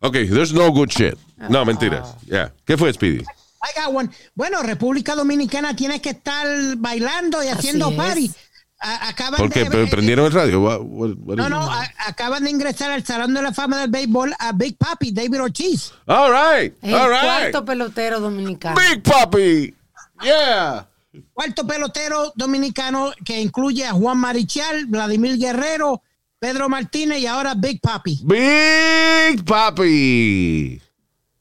Ok, 0.00 0.14
there's 0.30 0.54
no 0.54 0.70
good 0.72 0.88
shit. 0.90 1.18
No, 1.50 1.66
mentiras. 1.66 2.16
Yeah. 2.26 2.50
¿Qué 2.66 2.78
fue, 2.78 2.92
Speedy? 2.94 3.24
I 3.64 3.80
got 3.80 3.94
one. 3.94 4.10
Bueno, 4.34 4.62
República 4.62 5.14
Dominicana 5.14 5.74
tiene 5.74 6.00
que 6.00 6.10
estar 6.10 6.46
bailando 6.76 7.42
y 7.42 7.48
haciendo 7.48 7.94
party. 7.96 8.30
Acaban 8.78 9.38
¿Por 9.38 9.50
qué? 9.50 9.64
de, 9.64 9.86
¿Prendieron 9.86 10.26
el 10.26 10.32
radio? 10.32 10.60
What- 10.60 10.80
what- 10.82 11.16
what 11.18 11.36
No, 11.36 11.48
no, 11.48 11.62
a- 11.62 11.88
acaban 12.06 12.44
de 12.44 12.50
ingresar 12.50 12.90
al 12.90 13.02
Salón 13.06 13.32
de 13.32 13.40
la 13.40 13.52
Fama 13.54 13.80
del 13.80 13.88
Béisbol 13.90 14.34
a 14.38 14.52
Big 14.52 14.76
Papi, 14.76 15.10
David 15.12 15.40
Ortiz. 15.40 15.92
All 16.06 16.30
right, 16.30 16.74
all 16.82 16.90
el 16.90 17.08
right. 17.08 17.20
cuarto 17.22 17.64
pelotero 17.64 18.20
dominicano. 18.20 18.78
Big 18.78 19.02
Papi. 19.02 19.74
Yeah. 20.22 20.86
Cuarto 21.32 21.66
pelotero 21.66 22.32
dominicano 22.36 23.12
que 23.24 23.40
incluye 23.40 23.86
a 23.86 23.92
Juan 23.92 24.18
Marichal, 24.18 24.84
Vladimir 24.86 25.38
Guerrero, 25.38 26.02
Pedro 26.38 26.68
Martínez 26.68 27.20
y 27.20 27.26
ahora 27.26 27.54
Big 27.54 27.80
Papi. 27.80 28.20
Big 28.22 29.44
Papi. 29.46 30.82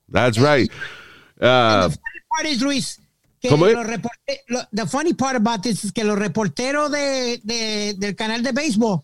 That's 0.09 0.37
right. 0.37 0.71
Uh, 1.41 1.89
part 2.35 2.47
is, 2.47 2.61
Luis, 2.61 2.99
que 3.41 3.49
¿Cómo 3.49 3.67
es? 3.67 3.73
los 3.73 3.85
reporte- 3.85 4.41
lo- 4.47 4.67
the 4.71 4.85
funny 4.87 5.13
part 5.13 5.35
about 5.35 5.61
this 5.61 5.83
es 5.85 5.91
que 5.91 6.03
los 6.03 6.17
reporteros 6.17 6.91
de, 6.91 7.39
de- 7.43 7.93
del 7.97 8.15
canal 8.15 8.41
de 8.43 8.51
béisbol 8.51 9.01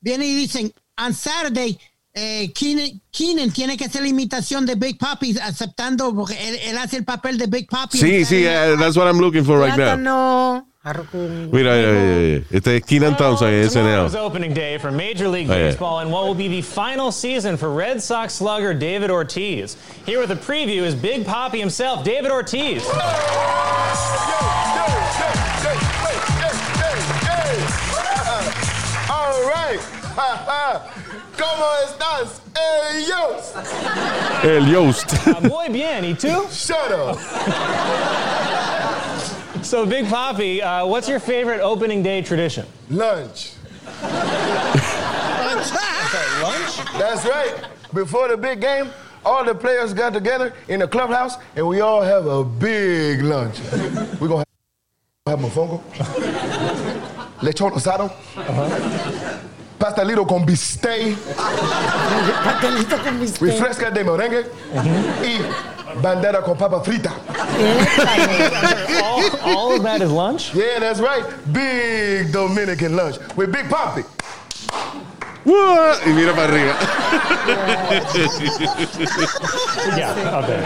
vienen 0.00 0.28
y 0.28 0.34
dicen, 0.34 0.72
on 0.98 1.14
Saturday, 1.14 1.78
eh, 2.14 2.52
Keenan, 2.52 3.00
Keenan 3.10 3.50
tiene 3.52 3.76
que 3.76 3.84
hacer 3.84 4.02
la 4.02 4.08
imitación 4.08 4.66
de 4.66 4.74
Big 4.74 4.98
Papi, 4.98 5.36
aceptando, 5.38 6.14
porque 6.14 6.34
él, 6.48 6.56
él 6.64 6.78
hace 6.78 6.96
el 6.96 7.04
papel 7.04 7.38
de 7.38 7.46
Big 7.46 7.68
Papi. 7.68 7.96
sí, 7.98 8.24
sí, 8.24 8.44
uh, 8.44 8.76
that's 8.78 8.96
what 8.96 9.06
I'm 9.06 9.18
looking 9.20 9.44
for 9.44 9.58
right 9.58 9.68
now. 9.70 9.76
Plátano, 9.76 10.56
arroz 10.58 10.67
mira. 11.52 11.74
este 12.50 12.76
es 12.76 12.84
Keenan 12.84 13.16
Thompson 13.16 13.48
en 13.48 13.68
Tomorrow 13.68 14.06
is 14.06 14.12
SNL. 14.12 14.18
opening 14.18 14.52
day 14.54 14.78
for 14.78 14.90
Major 14.90 15.28
League 15.28 15.48
Oh. 15.50 15.54
Baseball 15.54 16.00
and 16.00 16.10
what 16.12 16.26
will 16.26 16.34
be 16.34 16.48
the 16.48 16.62
final 16.62 17.10
season 17.12 17.56
for 17.56 17.70
Red 17.72 18.02
Sox 18.02 18.34
slugger 18.34 18.72
David 18.74 19.10
Ortiz. 19.10 19.76
Here 20.06 20.20
with 20.20 20.30
a 20.30 20.36
preview 20.36 20.82
is 20.82 20.94
Big 20.94 21.24
Poppy 21.26 21.58
himself, 21.60 22.04
David 22.04 22.30
Ortiz. 22.30 22.84
All 29.10 29.42
right. 29.46 29.78
¿Cómo 31.36 31.68
estás? 31.84 32.40
Ellos. 32.94 33.54
El 34.44 34.66
Yost. 34.66 35.12
Uh, 35.26 35.40
muy 35.48 35.68
bien, 35.68 36.04
¿y 36.04 36.14
tú? 36.14 36.46
Shut 36.50 36.92
up. 36.92 37.18
So, 39.62 39.84
Big 39.84 40.06
Poppy, 40.08 40.62
uh, 40.62 40.86
what's 40.86 41.08
your 41.08 41.18
favorite 41.20 41.60
opening 41.60 42.02
day 42.02 42.22
tradition? 42.22 42.66
Lunch. 42.88 43.52
Lunch? 46.42 46.76
That's 46.96 47.24
right. 47.26 47.54
Before 47.92 48.28
the 48.28 48.36
big 48.36 48.60
game, 48.60 48.90
all 49.24 49.44
the 49.44 49.54
players 49.54 49.92
got 49.92 50.12
together 50.14 50.54
in 50.68 50.80
the 50.80 50.88
clubhouse 50.88 51.36
and 51.56 51.66
we 51.66 51.80
all 51.80 52.02
have 52.02 52.26
a 52.26 52.44
big 52.44 53.22
lunch. 53.22 53.58
We're 54.20 54.28
going 54.28 54.44
to 54.44 55.30
have 55.30 55.40
mofongo, 55.40 55.82
lechón 57.40 57.72
asado, 57.72 58.10
pastelito 59.78 60.26
con 60.26 60.46
bistec, 60.46 61.16
pastelito 62.44 62.96
con 63.02 63.20
bistec. 63.20 63.40
refresca 63.42 63.90
de 63.90 64.04
merengue 64.04 64.46
y 65.22 65.40
bandera 65.96 66.42
con 66.42 66.56
papa 66.56 66.80
frita. 66.80 67.12
all, 69.02 69.40
all 69.42 69.76
of 69.76 69.82
that 69.82 70.00
is 70.02 70.10
lunch? 70.10 70.54
Yeah, 70.54 70.78
that's 70.78 71.00
right. 71.00 71.24
Big 71.52 72.32
Dominican 72.32 72.94
lunch 72.96 73.16
with 73.36 73.52
Big 73.52 73.68
Poppy. 73.68 74.02
What? 75.44 76.04
Y 76.04 76.12
mira 76.12 76.34
para 76.34 76.52
arriba. 76.52 76.76
Yeah, 79.96 80.40
okay. 80.42 80.60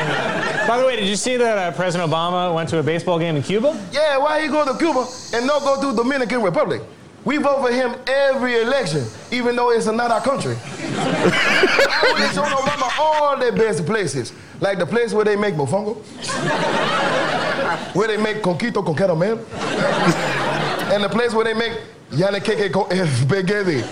By 0.67 0.79
the 0.79 0.85
way, 0.87 0.97
did 0.97 1.09
you 1.09 1.17
see 1.17 1.37
that 1.37 1.57
uh, 1.59 1.71
President 1.77 2.11
Obama 2.11 2.53
went 2.55 2.69
to 2.71 2.79
a 2.79 2.83
baseball 2.83 3.19
game 3.19 3.37
in 3.37 3.43
Cuba? 3.43 3.79
Yeah, 3.93 4.19
why 4.19 4.41
he 4.43 4.49
go 4.49 4.65
to 4.65 4.77
Cuba 4.79 5.07
and 5.35 5.47
not 5.47 5.63
go 5.63 5.81
to 5.81 5.97
Dominican 5.97 6.43
Republic? 6.43 6.83
We 7.25 7.37
vote 7.37 7.63
for 7.65 7.73
him 7.73 7.95
every 8.09 8.61
election, 8.61 9.05
even 9.31 9.55
though 9.55 9.71
it's 9.71 9.87
not 9.87 10.11
our 10.11 10.21
country. 10.21 10.57
I 11.25 12.13
went 12.15 12.29
to 12.29 12.35
show 12.35 12.43
Obama 12.43 12.99
all 12.99 13.37
the 13.39 13.53
best 13.53 13.85
places, 13.87 14.33
like 14.61 14.79
the 14.79 14.87
place 14.87 15.13
where 15.13 15.25
they 15.25 15.37
make 15.37 15.55
mofongo, 15.55 15.97
where 17.95 18.09
they 18.09 18.17
make 18.17 18.43
conquito 18.43 18.83
con 18.83 18.95
caramel, 18.95 19.39
and 20.93 21.03
the 21.05 21.09
place 21.09 21.33
where 21.35 21.45
they 21.45 21.55
make 21.55 21.73
yanaqueque 22.11 22.71
con 22.73 22.87
spaghetti. 23.07 23.83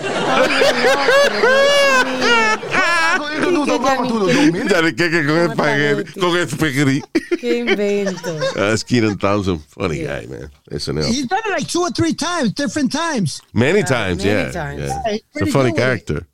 I 3.23 3.35
introduce 3.37 3.67
to 3.67 3.77
the 3.77 4.33
Dominican. 4.33 4.67
Dale, 4.67 4.91
que, 4.93 5.09
que 5.09 5.25
con 5.25 5.37
espagueti. 5.49 6.19
Con 6.19 6.37
espagueti. 6.37 7.01
Qué 7.39 7.57
invento. 7.59 8.39
Ah, 8.55 8.69
That's 8.69 8.83
Keenan 8.83 9.17
Thompson. 9.17 9.59
Funny 9.59 10.03
guy, 10.03 10.25
man. 10.27 10.49
SNL. 10.71 11.05
He's 11.07 11.27
done 11.27 11.41
it 11.45 11.49
like 11.51 11.67
two 11.67 11.81
or 11.81 11.89
three 11.91 12.13
times, 12.13 12.51
different 12.53 12.91
times. 12.91 13.41
Many 13.53 13.83
times, 13.83 14.23
many 14.23 14.29
yeah. 14.45 14.51
times. 14.51 14.81
yeah. 14.81 15.01
Hey, 15.05 15.21
It's 15.35 15.41
a 15.49 15.51
funny 15.51 15.71
good 15.71 15.73
with 15.73 15.73
it. 15.73 15.77
character. 15.77 16.27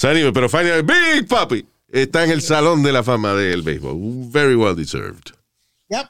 So 0.00 0.08
anyway, 0.08 0.32
pero 0.32 0.48
finally, 0.48 0.80
Big 0.80 1.28
Papi 1.28 1.62
está 1.92 2.24
en 2.24 2.30
el 2.30 2.40
salón 2.40 2.82
de 2.82 2.90
la 2.90 3.02
fama 3.02 3.34
del 3.34 3.60
béisbol. 3.62 4.30
Very 4.32 4.56
well 4.56 4.74
deserved. 4.74 5.32
Yep. 5.90 6.08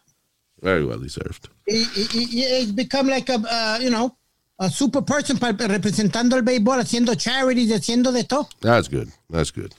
Very 0.63 0.85
well 0.85 1.01
deserved. 1.01 1.49
He, 1.67 1.83
he, 1.97 2.25
he- 2.25 2.45
he's 2.61 2.71
become 2.71 3.09
like 3.09 3.29
a, 3.29 3.35
uh, 3.51 3.79
you 3.83 3.91
know, 3.91 4.17
a 4.61 4.71
super 4.71 5.03
person 5.03 5.39
pa- 5.39 5.57
representando 5.67 6.37
el 6.37 6.43
béisbol, 6.43 6.79
haciendo 6.79 7.17
charities, 7.17 7.73
haciendo 7.73 8.13
de 8.13 8.23
todo. 8.23 8.49
That's 8.61 8.87
good. 8.87 9.09
That's 9.29 9.51
good. 9.51 9.75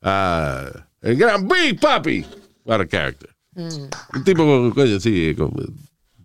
Ah, 0.00 0.70
el 1.02 1.16
gran 1.16 1.48
Big 1.48 1.80
Papi. 1.80 2.24
What 2.62 2.80
a 2.80 2.86
character. 2.86 3.30
Mm. 3.56 3.90
Un 4.14 4.22
tipo, 4.24 4.44
con- 4.44 4.70
coño, 4.70 5.00
sí, 5.00 5.34
con 5.36 5.52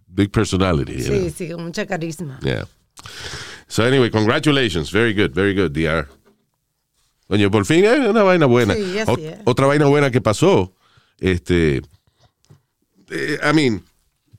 big 0.07 0.31
personality. 0.31 0.97
you 1.01 1.09
know. 1.09 1.13
Sí, 1.17 1.31
sí, 1.31 1.49
con 1.51 1.63
mucha 1.63 1.87
carisma. 1.87 2.39
Yeah. 2.43 2.65
So 3.67 3.83
anyway, 3.85 4.11
congratulations. 4.11 4.91
Very 4.91 5.13
good, 5.13 5.33
very 5.33 5.55
good, 5.55 5.73
DR. 5.73 6.07
Coño, 7.27 7.51
por 7.51 7.65
fin 7.65 7.83
es 7.85 7.99
una 8.07 8.23
vaina 8.23 8.45
buena. 8.45 8.73
Sí, 8.73 8.95
Ot- 9.05 9.19
es. 9.19 9.39
Otra 9.45 9.67
vaina 9.67 9.85
buena 9.85 10.11
que 10.11 10.21
pasó, 10.21 10.73
este, 11.19 11.81
eh, 13.09 13.37
I 13.43 13.53
mean, 13.53 13.83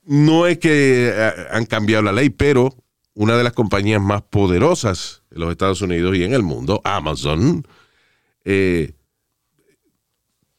no 0.05 0.47
es 0.47 0.57
que 0.57 1.11
eh, 1.13 1.31
han 1.51 1.65
cambiado 1.65 2.03
la 2.03 2.11
ley, 2.11 2.29
pero 2.31 2.73
una 3.13 3.37
de 3.37 3.43
las 3.43 3.53
compañías 3.53 4.01
más 4.01 4.21
poderosas 4.23 5.21
en 5.31 5.41
los 5.41 5.51
Estados 5.51 5.81
Unidos 5.81 6.15
y 6.17 6.23
en 6.23 6.33
el 6.33 6.41
mundo, 6.41 6.81
Amazon, 6.83 7.63
eh, 8.45 8.93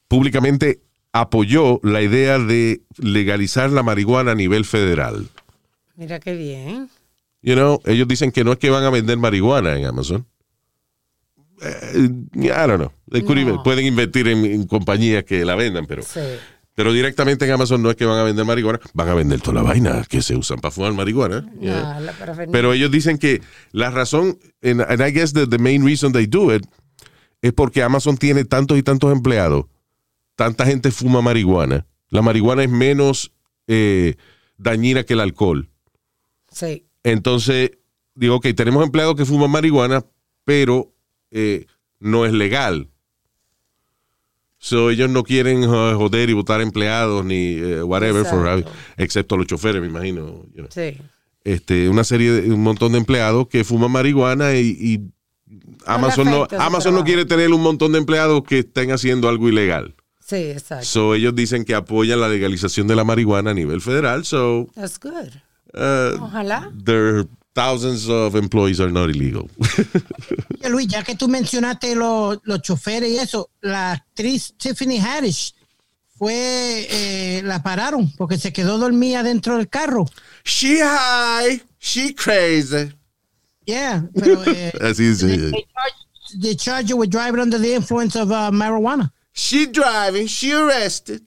públicamente 0.08 0.80
apoyó 1.12 1.80
la 1.82 2.02
idea 2.02 2.38
de 2.38 2.82
legalizar 2.98 3.70
la 3.70 3.82
marihuana 3.82 4.32
a 4.32 4.34
nivel 4.34 4.64
federal. 4.64 5.28
Mira 5.96 6.20
qué 6.20 6.34
bien. 6.34 6.88
You 7.42 7.54
know, 7.54 7.80
ellos 7.86 8.06
dicen 8.06 8.30
que 8.32 8.44
no 8.44 8.52
es 8.52 8.58
que 8.58 8.70
van 8.70 8.84
a 8.84 8.90
vender 8.90 9.16
marihuana 9.16 9.76
en 9.76 9.86
Amazon. 9.86 10.26
Eh, 11.62 12.08
I 12.34 12.48
don't 12.66 12.76
know. 12.76 12.92
They 13.10 13.22
could 13.22 13.36
No. 13.36 13.42
even- 13.42 13.62
pueden 13.62 13.86
invertir 13.86 14.28
en, 14.28 14.44
en 14.44 14.66
compañías 14.66 15.24
que 15.24 15.44
la 15.44 15.54
vendan, 15.56 15.86
pero, 15.86 16.02
Sí. 16.02 16.20
pero 16.74 16.92
directamente 16.92 17.44
en 17.44 17.50
Amazon 17.52 17.82
no 17.82 17.90
es 17.90 17.96
que 17.96 18.06
van 18.06 18.18
a 18.18 18.22
vender 18.22 18.44
marihuana, 18.44 18.80
van 18.94 19.08
a 19.08 19.14
vender 19.14 19.40
toda 19.40 19.54
la 19.54 19.62
vaina 19.62 20.04
que 20.08 20.22
se 20.22 20.36
usan 20.36 20.58
para 20.60 20.72
fumar 20.72 20.92
marihuana. 20.94 21.50
Yeah. 21.60 22.00
La 22.00 22.12
parafernalia. 22.12 22.52
Pero 22.52 22.72
ellos 22.72 22.90
dicen 22.90 23.18
que 23.18 23.42
la 23.72 23.90
razón, 23.90 24.38
and, 24.62 24.80
and 24.80 25.00
I 25.06 25.12
guess 25.12 25.32
the, 25.32 25.46
the 25.46 25.58
main 25.58 25.84
reason 25.84 26.12
they 26.12 26.26
do 26.26 26.54
it, 26.54 26.64
es 27.42 27.52
porque 27.52 27.82
Amazon 27.82 28.16
tiene 28.16 28.44
tantos 28.44 28.78
y 28.78 28.82
tantos 28.82 29.12
empleados, 29.12 29.66
tanta 30.36 30.64
gente 30.66 30.90
fuma 30.90 31.20
marihuana. 31.22 31.86
La 32.08 32.22
marihuana 32.22 32.62
es 32.64 32.70
menos 32.70 33.32
eh, 33.66 34.16
dañina 34.56 35.04
que 35.04 35.12
el 35.14 35.20
alcohol. 35.20 35.68
Sí. 36.50 36.86
Entonces, 37.04 37.72
digo, 38.14 38.36
ok, 38.36 38.48
tenemos 38.56 38.84
empleados 38.84 39.14
que 39.16 39.24
fuman 39.24 39.50
marihuana, 39.50 40.04
pero 40.44 40.92
eh, 41.30 41.66
no 41.98 42.26
es 42.26 42.32
legal. 42.32 42.88
So, 44.58 44.90
ellos 44.90 45.08
no 45.08 45.22
quieren 45.22 45.64
uh, 45.64 45.96
joder 45.96 46.28
y 46.28 46.34
votar 46.34 46.60
empleados 46.60 47.24
ni 47.24 47.54
eh, 47.54 47.82
whatever, 47.82 48.26
for, 48.26 48.64
excepto 48.98 49.38
los 49.38 49.46
choferes, 49.46 49.80
me 49.80 49.88
imagino. 49.88 50.44
you 50.54 50.62
know. 50.62 50.68
Sí. 50.70 50.98
Este, 51.44 51.88
una 51.88 52.04
serie 52.04 52.30
de 52.30 52.52
un 52.52 52.62
montón 52.62 52.92
de 52.92 52.98
empleados 52.98 53.48
que 53.48 53.64
fuman 53.64 53.90
marihuana 53.90 54.54
y, 54.56 54.76
y 54.78 55.00
Amazon, 55.86 56.26
no, 56.26 56.46
Amazon 56.58 56.94
no 56.94 57.04
quiere 57.04 57.24
tener 57.24 57.50
un 57.52 57.62
montón 57.62 57.92
de 57.92 57.98
empleados 57.98 58.42
que 58.44 58.58
estén 58.58 58.92
haciendo 58.92 59.30
algo 59.30 59.48
ilegal. 59.48 59.94
Sí, 60.20 60.36
exacto. 60.36 60.84
So, 60.84 61.14
ellos 61.14 61.34
dicen 61.34 61.64
que 61.64 61.74
apoyan 61.74 62.20
la 62.20 62.28
legalización 62.28 62.86
de 62.86 62.96
la 62.96 63.04
marihuana 63.04 63.52
a 63.52 63.54
nivel 63.54 63.80
federal. 63.80 64.26
So, 64.26 64.68
That's 64.74 65.00
good. 65.00 65.30
uh, 65.74 66.22
Ojalá. 66.22 66.70
Thousands 67.54 68.08
of 68.08 68.34
employees 68.36 68.80
are 68.80 68.90
not 68.90 69.10
illegal. 69.10 69.48
Luis, 70.68 70.88
ya 70.88 71.02
que 71.02 71.14
tú 71.14 71.28
mencionaste 71.28 71.94
los, 71.94 72.38
los 72.44 72.60
choferes 72.62 73.10
y 73.10 73.18
eso, 73.18 73.50
la 73.60 73.92
actriz 73.92 74.54
Tiffany 74.56 74.98
Haddish 74.98 75.54
fue, 76.16 76.86
eh, 76.90 77.42
la 77.42 77.62
pararon 77.62 78.12
porque 78.16 78.38
se 78.38 78.52
quedó 78.52 78.78
dormida 78.78 79.22
dentro 79.22 79.56
del 79.56 79.68
carro. 79.68 80.06
she 80.44 80.78
high, 80.80 81.60
she 81.78 82.14
crazy. 82.14 82.92
Yeah, 83.66 84.04
pero 84.14 84.42
eh, 84.46 84.72
Así 84.80 85.06
es. 85.06 85.20
they, 85.20 85.34
eh, 85.34 85.52
they 86.40 86.56
her 86.66 86.96
with 86.96 87.10
driving 87.10 87.40
under 87.40 87.58
the 87.58 87.74
influence 87.74 88.16
of 88.16 88.30
uh, 88.30 88.50
marijuana. 88.50 89.12
She 89.32 89.66
driving, 89.66 90.26
she 90.26 90.52
arrested. 90.52 91.22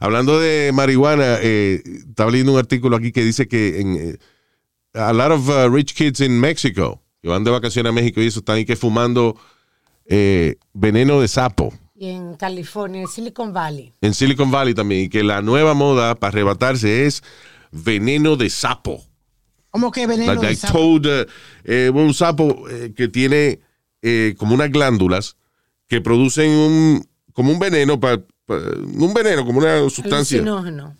Hablando 0.00 0.40
de 0.40 0.72
marihuana, 0.72 1.38
eh, 1.42 1.82
estaba 2.08 2.30
leyendo 2.30 2.52
un 2.52 2.58
artículo 2.58 2.96
aquí 2.96 3.12
que 3.12 3.22
dice 3.22 3.48
que 3.48 3.80
en, 3.80 3.96
eh, 3.96 4.18
a 4.94 5.12
lot 5.12 5.30
of 5.32 5.48
uh, 5.48 5.68
rich 5.70 5.94
kids 5.94 6.20
in 6.20 6.38
Mexico, 6.40 7.00
que 7.22 7.28
van 7.28 7.44
de 7.44 7.50
vacaciones 7.50 7.90
a 7.90 7.92
México 7.92 8.20
y 8.20 8.26
eso, 8.26 8.40
están 8.40 8.56
ahí 8.56 8.64
que 8.64 8.76
fumando 8.76 9.36
eh, 10.06 10.56
veneno 10.72 11.20
de 11.20 11.28
sapo. 11.28 11.72
Y 11.94 12.08
en 12.08 12.34
California, 12.36 13.02
en 13.02 13.08
Silicon 13.08 13.52
Valley. 13.52 13.92
en 14.00 14.14
Silicon 14.14 14.50
Valley 14.50 14.74
también, 14.74 15.02
y 15.04 15.08
que 15.08 15.22
la 15.22 15.42
nueva 15.42 15.74
moda 15.74 16.14
para 16.14 16.30
arrebatarse 16.32 17.06
es 17.06 17.22
veneno 17.70 18.36
de 18.36 18.48
sapo. 18.50 19.04
¿Cómo 19.70 19.92
que 19.92 20.06
veneno? 20.06 20.32
Like, 20.32 20.40
de 20.40 20.46
like 20.52 20.60
sapo? 20.66 20.78
toad, 20.78 21.06
eh, 21.22 21.26
eh, 21.64 21.90
un 21.94 22.14
sapo 22.14 22.68
eh, 22.68 22.92
que 22.96 23.06
tiene 23.08 23.60
eh, 24.02 24.34
como 24.38 24.54
unas 24.54 24.70
glándulas 24.72 25.36
que 25.86 26.00
producen 26.00 26.50
un, 26.50 27.06
como 27.34 27.52
un 27.52 27.58
veneno, 27.58 28.00
pa- 28.00 28.18
pa- 28.46 28.56
un 28.56 29.12
veneno, 29.14 29.44
como 29.44 29.58
una 29.58 29.88
sustancia. 29.90 30.38
Alucinógeno. 30.38 30.96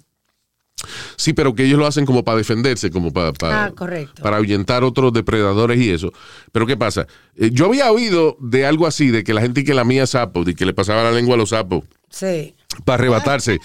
Sí, 1.16 1.32
pero 1.32 1.54
que 1.54 1.64
ellos 1.64 1.78
lo 1.78 1.86
hacen 1.86 2.06
como 2.06 2.24
para 2.24 2.38
defenderse, 2.38 2.90
como 2.90 3.12
para, 3.12 3.32
para, 3.32 3.64
Ah, 3.66 3.70
correcto. 3.72 4.22
para 4.22 4.38
ahuyentar 4.38 4.82
otros 4.84 5.12
depredadores 5.12 5.78
y 5.80 5.90
eso. 5.90 6.12
Pero 6.52 6.66
¿qué 6.66 6.76
pasa? 6.76 7.06
Eh, 7.36 7.50
yo 7.52 7.66
había 7.66 7.90
oído 7.92 8.36
de 8.40 8.64
algo 8.66 8.86
así, 8.86 9.08
de 9.08 9.22
que 9.24 9.34
la 9.34 9.40
gente 9.42 9.64
que 9.64 9.74
lamía 9.74 10.06
sapos, 10.06 10.46
de 10.46 10.54
que 10.54 10.64
le 10.66 10.72
pasaba 10.74 11.02
la 11.02 11.12
lengua 11.12 11.34
a 11.34 11.38
los 11.38 11.50
sapos 11.50 11.84
Sí. 12.10 12.54
para 12.84 12.94
arrebatarse. 13.02 13.58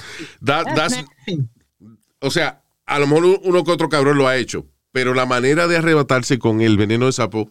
That- 0.44 0.66
that's- 0.76 1.06
o 2.20 2.32
sea, 2.32 2.62
a 2.86 3.00
lo 3.00 3.08
mejor 3.08 3.40
uno 3.44 3.64
que 3.64 3.72
otro 3.72 3.90
cabrón 3.90 4.18
lo 4.18 4.28
ha 4.28 4.38
hecho, 4.38 4.66
pero 4.92 5.14
la 5.14 5.26
manera 5.26 5.68
de 5.68 5.78
arrebatarse 5.78 6.40
con 6.40 6.62
el 6.62 6.78
veneno 6.78 7.06
de 7.06 7.12
sapo 7.14 7.50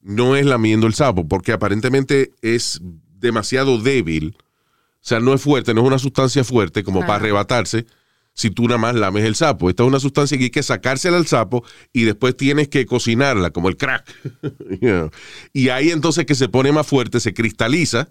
no 0.00 0.36
es 0.36 0.44
lamiendo 0.46 0.86
el 0.86 0.94
sapo, 0.94 1.26
porque 1.26 1.52
aparentemente 1.52 2.32
es 2.42 2.80
demasiado 3.18 3.78
débil. 3.78 4.36
O 4.38 5.06
sea, 5.06 5.20
no 5.20 5.34
es 5.34 5.40
fuerte, 5.42 5.74
no 5.74 5.82
es 5.82 5.86
una 5.86 5.98
sustancia 5.98 6.44
fuerte 6.44 6.82
como 6.84 7.00
para 7.00 7.16
arrebatarse 7.16 7.86
si 8.34 8.50
tú 8.50 8.64
nada 8.64 8.78
más 8.78 8.94
lames 8.96 9.24
el 9.24 9.36
sapo. 9.36 9.70
Esta 9.70 9.84
es 9.84 9.88
una 9.88 10.00
sustancia 10.00 10.36
que 10.36 10.44
hay 10.44 10.50
que 10.50 10.62
sacársela 10.62 11.16
al 11.16 11.26
sapo 11.26 11.64
y 11.92 12.02
después 12.02 12.36
tienes 12.36 12.68
que 12.68 12.84
cocinarla, 12.84 13.50
como 13.50 13.68
el 13.68 13.76
crack. 13.76 14.04
You 14.80 14.90
know. 14.90 15.10
Y 15.52 15.68
ahí 15.68 15.90
entonces 15.90 16.26
que 16.26 16.34
se 16.34 16.48
pone 16.48 16.72
más 16.72 16.86
fuerte, 16.86 17.20
se 17.20 17.32
cristaliza. 17.32 18.08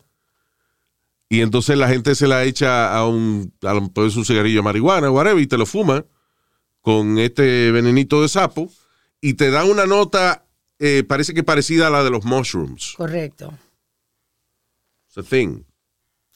Y 1.30 1.42
entonces 1.42 1.78
la 1.78 1.90
gente 1.90 2.16
se 2.16 2.28
la 2.28 2.44
echa 2.44 2.96
a 2.96 3.08
un, 3.08 3.54
a 3.64 3.74
un, 3.74 3.90
pues, 3.90 4.16
un 4.16 4.24
cigarrillo 4.26 4.60
de 4.60 4.64
marihuana, 4.64 5.12
whatever, 5.12 5.42
y 5.42 5.48
te 5.48 5.58
lo 5.58 5.66
fuma 5.66 6.06
con 6.82 7.18
este 7.18 7.72
venenito 7.72 8.22
de 8.22 8.30
sapo 8.30 8.72
y 9.20 9.34
te 9.34 9.50
da 9.50 9.64
una 9.66 9.86
nota, 9.86 10.46
eh, 10.80 11.04
parece 11.08 11.34
que 11.34 11.44
parecida 11.44 11.88
a 11.88 11.90
la 11.90 12.04
de 12.04 12.12
los 12.12 12.24
mushrooms. 12.24 12.94
Correcto. 12.98 13.54
It's 15.08 15.18
a 15.18 15.24
thing. 15.24 15.64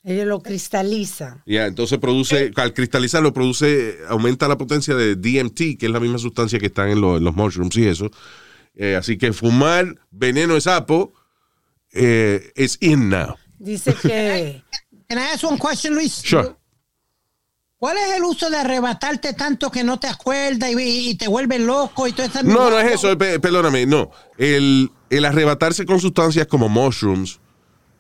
Ellos 0.10 0.26
lo 0.26 0.42
cristalizan. 0.42 1.44
Ya, 1.46 1.66
entonces 1.66 1.98
produce, 2.00 2.52
al 2.56 2.74
cristalizarlo, 2.74 3.34
produce, 3.34 3.98
aumenta 4.08 4.48
la 4.48 4.58
potencia 4.58 4.96
de 4.96 5.16
DMT, 5.18 5.78
que 5.78 5.86
es 5.88 5.90
la 5.92 6.00
misma 6.00 6.18
sustancia 6.18 6.58
que 6.60 6.68
está 6.68 6.90
en, 6.90 7.02
lo- 7.02 7.18
en 7.18 7.26
los 7.26 7.36
mushrooms 7.36 7.76
y 7.76 7.88
eso. 7.88 8.10
Eh, 8.74 8.96
así 8.96 9.18
que 9.18 9.34
fumar 9.34 9.96
veneno 10.10 10.54
de 10.54 10.62
sapo 10.62 11.14
eh, 11.92 12.52
es 12.56 12.78
in 12.80 13.10
now. 13.10 13.36
Dice 13.60 13.94
que 14.02 14.64
Can 15.10 15.18
I 15.20 15.34
ask 15.34 15.44
one 15.44 15.60
question, 15.60 15.94
Luis? 15.96 16.14
Sure. 16.14 16.56
¿Cuál 17.78 17.98
es 17.98 18.16
el 18.18 18.24
uso 18.24 18.50
de 18.50 18.58
arrebatarte 18.58 19.34
tanto 19.34 19.70
que 19.70 19.84
no 19.84 20.00
te 20.00 20.08
acuerdas 20.08 20.72
y, 20.72 21.10
y 21.10 21.16
te 21.16 21.28
vuelves 21.28 21.60
loco 21.62 22.08
y 22.08 22.14
todo 22.14 22.26
eso? 22.28 22.44
No, 22.44 22.70
no 22.70 22.80
es 22.80 22.94
eso, 22.94 23.16
pe- 23.18 23.40
perdóname, 23.40 23.86
no. 23.86 24.10
El, 24.38 24.90
el 25.10 25.26
arrebatarse 25.26 25.86
con 25.86 26.00
sustancias 26.00 26.48
como 26.48 26.70
mushrooms, 26.70 27.40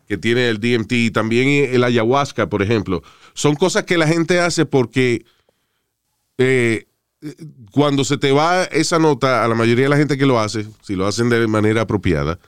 que 0.07 0.17
tiene 0.17 0.49
el 0.49 0.59
DMT, 0.59 0.91
y 0.93 1.11
también 1.11 1.73
el 1.73 1.83
ayahuasca, 1.83 2.49
por 2.49 2.61
ejemplo, 2.61 3.03
son 3.33 3.55
cosas 3.55 3.83
que 3.83 3.97
la 3.97 4.07
gente 4.07 4.39
hace 4.39 4.65
porque 4.65 5.25
eh, 6.37 6.85
cuando 7.71 8.03
se 8.03 8.17
te 8.17 8.31
va 8.31 8.63
esa 8.65 8.99
nota, 8.99 9.43
a 9.43 9.47
la 9.47 9.55
mayoría 9.55 9.85
de 9.85 9.89
la 9.89 9.97
gente 9.97 10.17
que 10.17 10.25
lo 10.25 10.39
hace, 10.39 10.65
si 10.81 10.95
lo 10.95 11.07
hacen 11.07 11.29
de 11.29 11.45
manera 11.47 11.81
apropiada, 11.81 12.39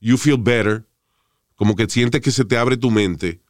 you 0.00 0.16
feel 0.16 0.38
better, 0.38 0.84
como 1.56 1.74
que 1.74 1.88
sientes 1.88 2.20
que 2.20 2.30
se 2.30 2.44
te 2.44 2.56
abre 2.56 2.76
tu 2.76 2.90
mente. 2.90 3.40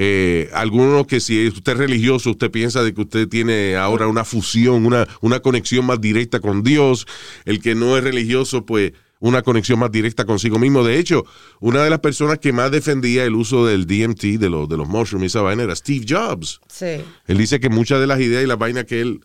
Eh, 0.00 0.48
algunos 0.52 1.08
que 1.08 1.18
si 1.18 1.48
usted 1.48 1.72
es 1.72 1.78
religioso, 1.78 2.30
usted 2.30 2.52
piensa 2.52 2.84
de 2.84 2.94
que 2.94 3.00
usted 3.00 3.28
tiene 3.28 3.74
ahora 3.74 4.06
una 4.06 4.24
fusión, 4.24 4.86
una, 4.86 5.08
una 5.20 5.40
conexión 5.40 5.84
más 5.86 6.00
directa 6.00 6.38
con 6.38 6.62
Dios. 6.62 7.04
El 7.44 7.60
que 7.60 7.74
no 7.74 7.98
es 7.98 8.04
religioso, 8.04 8.64
pues 8.64 8.92
una 9.20 9.42
conexión 9.42 9.78
más 9.78 9.90
directa 9.90 10.24
consigo 10.24 10.58
mismo. 10.58 10.84
De 10.84 10.98
hecho, 10.98 11.24
una 11.60 11.82
de 11.82 11.90
las 11.90 12.00
personas 12.00 12.38
que 12.38 12.52
más 12.52 12.70
defendía 12.70 13.24
el 13.24 13.34
uso 13.34 13.66
del 13.66 13.86
DMT, 13.86 14.38
de, 14.38 14.50
los 14.50 14.68
de 14.68 14.76
los 14.76 14.88
mushrooms 14.88 15.24
y 15.24 15.26
esa 15.26 15.42
vaina, 15.42 15.64
era 15.64 15.74
Steve 15.74 16.04
Jobs. 16.08 16.60
sí. 16.68 17.02
Él 17.26 17.38
dice 17.38 17.60
que 17.60 17.68
muchas 17.68 18.00
de 18.00 18.06
las 18.06 18.20
ideas 18.20 18.44
y 18.44 18.46
las 18.46 18.58
vainas 18.58 18.84
que 18.84 19.00
él, 19.00 19.20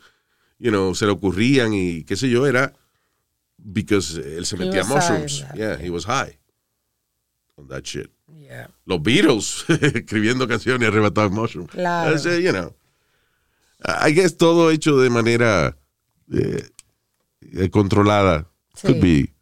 you 0.60 0.72
know, 0.72 0.96
se 0.96 1.06
le 1.06 1.12
ocurrían 1.12 1.74
y 1.74 2.04
qué 2.04 2.16
sé 2.16 2.30
yo, 2.30 2.48
era 2.48 2.74
because 3.58 4.18
él 4.18 4.46
se 4.46 4.58
metía 4.58 4.84
high 4.84 4.96
mushrooms. 4.96 5.46
Yeah, 5.56 5.78
he 5.78 5.90
was 5.90 6.06
high 6.06 6.38
on 7.56 7.68
that 7.68 7.84
shit. 7.84 8.12
Yeah. 8.28 8.70
Los 8.86 9.02
Beatles 9.02 9.66
escribiendo 9.96 10.48
canciones 10.48 10.88
arrebatados 10.88 11.32
en 11.32 11.38
mushrooms. 11.38 11.72
Claro. 11.72 12.16
Ese, 12.16 12.42
you 12.42 12.52
know, 12.52 12.76
I 13.86 14.12
guess 14.12 14.38
todo 14.38 14.72
hecho 14.72 14.98
de 14.98 15.10
manera 15.10 15.78
eh, 16.32 16.64
eh, 17.54 17.70
controlada. 17.70 18.48
Sí. 18.76 18.88
Could 18.88 19.02
be, 19.02 19.33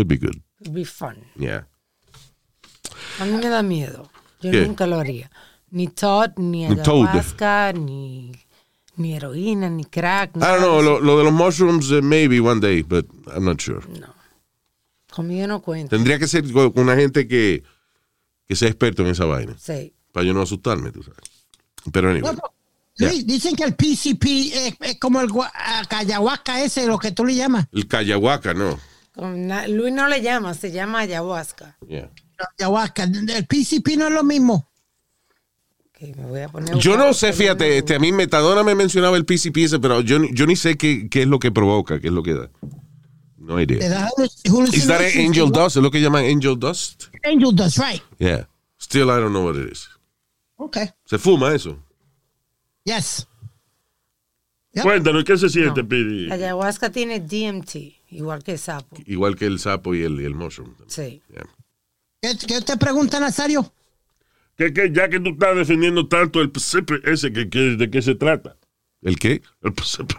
could 0.00 0.08
be 0.08 0.16
good. 0.16 0.40
It'd 0.60 0.74
be 0.74 0.84
fun. 0.84 1.16
Yeah. 1.36 1.64
A 3.18 3.24
mí 3.24 3.32
me 3.32 3.48
da 3.48 3.62
miedo. 3.62 4.08
Yo 4.40 4.50
¿Qué? 4.50 4.66
nunca 4.66 4.86
lo 4.86 4.98
haría. 4.98 5.30
Ni 5.70 5.88
Todd, 5.88 6.32
ni 6.38 6.66
Ni 6.68 6.76
Toad. 6.76 7.08
ayahuasca, 7.08 7.72
ni, 7.74 8.32
ni 8.96 9.14
heroína, 9.14 9.68
ni 9.68 9.84
crack. 9.84 10.36
I 10.36 10.40
don't 10.40 10.60
know, 10.60 10.82
lo, 10.82 11.00
lo 11.00 11.18
de 11.18 11.24
los 11.24 11.32
mushrooms, 11.32 11.90
eh, 11.92 12.00
maybe 12.02 12.40
one 12.40 12.60
day, 12.60 12.82
but 12.82 13.06
I'm 13.34 13.44
not 13.44 13.60
sure. 13.60 13.80
Conmigo 15.10 15.46
no 15.46 15.60
cuenta. 15.60 15.90
Tendría 15.90 16.18
que 16.18 16.26
ser 16.26 16.50
con 16.52 16.72
una 16.76 16.96
gente 16.96 17.28
que, 17.28 17.62
que 18.48 18.56
sea 18.56 18.68
experto 18.68 19.02
en 19.02 19.08
esa 19.08 19.26
vaina. 19.26 19.54
Sí. 19.58 19.92
Para 20.12 20.24
yo 20.26 20.32
no 20.32 20.42
asustarme, 20.42 20.90
tú 20.90 21.02
sabes. 21.02 21.20
Pero 21.92 22.10
anyway. 22.10 22.34
No, 22.34 22.40
Luis, 22.96 23.26
dicen 23.26 23.54
que 23.56 23.64
el 23.64 23.74
PCP 23.74 24.24
es, 24.52 24.74
es 24.80 24.98
como 24.98 25.20
el 25.20 25.28
ah, 25.54 25.82
ayahuasca 25.90 26.62
ese, 26.62 26.86
lo 26.86 26.98
que 26.98 27.12
tú 27.12 27.24
le 27.24 27.34
llamas. 27.34 27.66
El 27.72 27.86
cayahuaca, 27.86 28.54
no. 28.54 28.78
Con 29.12 29.46
na- 29.46 29.66
Luis 29.66 29.92
no 29.92 30.08
le 30.08 30.20
llama, 30.22 30.54
se 30.54 30.70
llama 30.70 31.00
ayahuasca. 31.00 31.76
Yeah. 31.86 32.10
Ayahuasca. 32.58 33.04
El 33.04 33.46
PCP 33.46 33.96
no 33.96 34.06
es 34.08 34.12
lo 34.14 34.22
mismo. 34.24 34.68
Que 35.92 36.14
me 36.14 36.24
voy 36.26 36.40
a 36.40 36.48
poner 36.48 36.74
a 36.74 36.78
Yo 36.78 36.96
no 36.96 37.12
sé, 37.12 37.32
fíjate, 37.32 37.78
este, 37.78 37.96
a 37.96 37.98
mí 37.98 38.12
Metadona 38.12 38.62
me 38.62 38.74
mencionaba 38.74 39.16
el 39.16 39.26
PCP 39.26 39.64
ese, 39.64 39.78
pero 39.80 40.00
yo, 40.00 40.18
ni- 40.18 40.32
yo 40.32 40.46
ni 40.46 40.56
sé 40.56 40.76
qué, 40.78 41.08
qué 41.10 41.22
es 41.22 41.28
lo 41.28 41.38
que 41.38 41.50
provoca, 41.52 42.00
qué 42.00 42.06
es 42.06 42.12
lo 42.12 42.22
que 42.22 42.34
da. 42.34 42.50
No 43.36 43.60
idea. 43.60 43.78
Is 44.72 44.86
that 44.86 45.00
angel 45.16 45.50
dust? 45.50 45.76
¿Es 45.76 45.82
lo 45.82 45.90
que 45.90 46.00
llaman 46.00 46.24
angel 46.24 46.56
dust? 46.58 47.04
Angel 47.24 47.54
dust, 47.54 47.78
right. 47.78 48.00
Yeah. 48.18 48.46
Still 48.78 49.04
I 49.10 49.20
don't 49.20 49.30
know 49.32 49.44
what 49.44 49.56
it 49.56 49.70
is. 49.72 49.88
Okay. 50.56 50.88
¿Se 51.04 51.18
fuma 51.18 51.54
eso? 51.54 51.78
Yes. 52.84 53.26
Yep. 54.72 54.84
Cuéntanos, 54.84 55.24
¿qué 55.24 55.36
se 55.36 55.48
siente, 55.48 55.82
No. 55.82 56.32
Ayahuasca 56.34 56.90
tiene 56.90 57.18
DMT, 57.18 57.99
igual 58.10 58.42
que 58.42 58.52
el 58.52 58.58
sapo. 58.58 58.96
Igual 59.06 59.36
que 59.36 59.46
el 59.46 59.58
sapo 59.58 59.94
y 59.94 60.02
el, 60.02 60.20
y 60.20 60.24
el 60.24 60.34
mushroom. 60.34 60.74
Sí. 60.86 61.22
Yeah. 61.30 61.46
¿Qué, 62.22 62.46
qué 62.46 62.60
te 62.60 62.76
pregunta, 62.76 63.18
Nazario? 63.20 63.72
Que, 64.56 64.72
que 64.72 64.90
ya 64.92 65.08
que 65.08 65.20
tú 65.20 65.30
estás 65.30 65.56
defendiendo 65.56 66.06
tanto 66.06 66.40
el 66.40 66.50
PCP 66.50 67.06
ese, 67.08 67.32
que, 67.32 67.48
que- 67.48 67.76
¿de 67.76 67.90
qué 67.90 68.02
se 68.02 68.14
trata? 68.14 68.56
¿El 69.02 69.18
qué? 69.18 69.40
El 69.62 69.72
PCP. 69.72 70.12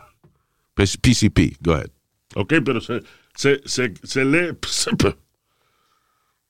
PCP, 0.73 1.58
go 1.62 1.73
ahead. 1.73 1.91
Ok, 2.36 2.54
pero 2.65 2.82
se, 2.82 3.04
se, 3.36 3.62
se, 3.65 3.93
se 4.04 4.25
lee 4.25 4.54
PCP. 4.54 5.15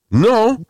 No, 0.10 0.64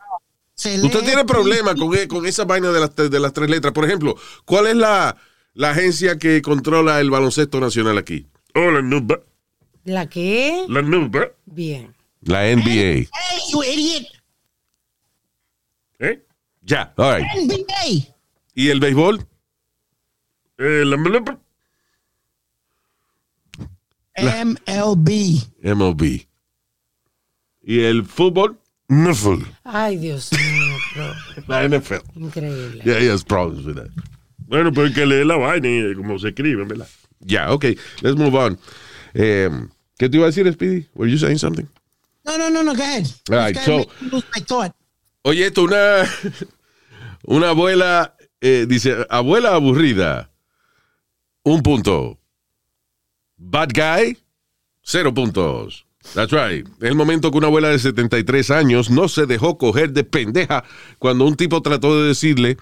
Se 0.54 0.80
Usted 0.80 1.00
tiene 1.04 1.24
problemas 1.24 1.74
con, 1.74 1.94
e- 1.96 2.08
con 2.08 2.26
esa 2.26 2.44
vaina 2.44 2.70
de 2.70 2.80
las, 2.80 2.94
de 2.96 3.20
las 3.20 3.32
tres 3.32 3.50
letras. 3.50 3.72
Por 3.72 3.84
ejemplo, 3.84 4.16
¿cuál 4.44 4.66
es 4.68 4.76
la, 4.76 5.16
la 5.54 5.70
agencia 5.70 6.18
que 6.18 6.40
controla 6.42 7.00
el 7.00 7.10
baloncesto 7.10 7.60
nacional 7.60 7.98
aquí? 7.98 8.26
Oh, 8.54 8.70
la 9.84 9.92
nuba. 9.94 10.02
¿La 10.02 10.08
qué? 10.08 10.64
La 10.68 10.82
nuba. 10.82 11.28
Bien. 11.46 11.94
La 12.22 12.42
NBA. 12.44 12.64
Hey, 12.66 13.08
you 13.52 13.62
idiot. 13.62 14.06
¿Eh? 15.98 16.22
Ya, 16.62 16.92
all 16.96 17.16
right. 17.18 17.26
NBA. 17.36 18.14
¿Y 18.54 18.68
el 18.68 18.80
béisbol? 18.80 19.26
Eh, 20.58 20.84
la 20.84 20.96
nuba. 20.96 21.38
MLB. 24.18 25.08
MLB. 25.62 26.26
¿Y 27.64 27.80
el 27.80 28.04
fútbol? 28.04 28.58
NFL. 28.88 29.44
Ay, 29.64 29.96
Dios 29.96 30.30
mío, 30.32 30.76
pero 30.94 31.14
La 31.48 31.66
NFL. 31.66 32.02
increíble. 32.16 32.82
Yeah, 32.84 32.98
he 32.98 33.08
has 33.08 33.24
problems 33.24 33.64
with 33.64 33.76
that. 33.76 33.88
Bueno, 34.46 34.70
pero 34.70 34.86
hay 34.86 34.92
que 34.92 35.06
leer 35.06 35.26
la 35.26 35.36
vaina 35.36 35.66
y 35.68 35.94
como 35.94 36.18
se 36.18 36.28
escribe, 36.28 36.64
¿verdad? 36.64 36.88
Ya, 37.20 37.50
okay. 37.52 37.78
Let's 38.02 38.16
move 38.16 38.34
on. 38.34 38.58
Um, 39.14 39.70
¿Qué 40.02 40.08
te 40.08 40.16
iba 40.16 40.26
a 40.26 40.30
decir, 40.30 40.52
Speedy? 40.52 40.88
Were 40.96 41.08
you 41.08 41.16
saying 41.16 41.38
something? 41.38 41.68
No, 42.24 42.36
no, 42.36 42.50
no, 42.50 42.60
no, 42.64 42.74
go 42.74 42.82
ahead. 42.82 43.06
All 43.30 43.36
right, 43.36 43.56
so-. 43.56 43.86
Oye, 45.22 45.46
esto, 45.46 45.62
una, 45.62 46.02
una 47.26 47.50
abuela 47.50 48.16
eh, 48.40 48.66
dice, 48.68 49.06
abuela 49.08 49.54
aburrida, 49.54 50.28
un 51.44 51.62
punto. 51.62 52.18
Bad 53.36 53.70
guy, 53.72 54.18
cero 54.82 55.14
puntos. 55.14 55.86
That's 56.14 56.32
right. 56.32 56.66
Es 56.80 56.90
el 56.90 56.94
momento 56.94 57.30
que 57.30 57.38
una 57.38 57.46
abuela 57.46 57.68
de 57.68 57.78
73 57.78 58.50
años 58.50 58.90
no 58.90 59.08
se 59.08 59.26
dejó 59.26 59.56
coger 59.56 59.92
de 59.92 60.04
pendeja 60.04 60.64
cuando 60.98 61.24
un 61.24 61.36
tipo 61.36 61.62
trató 61.62 62.00
de 62.00 62.08
decirle 62.08 62.56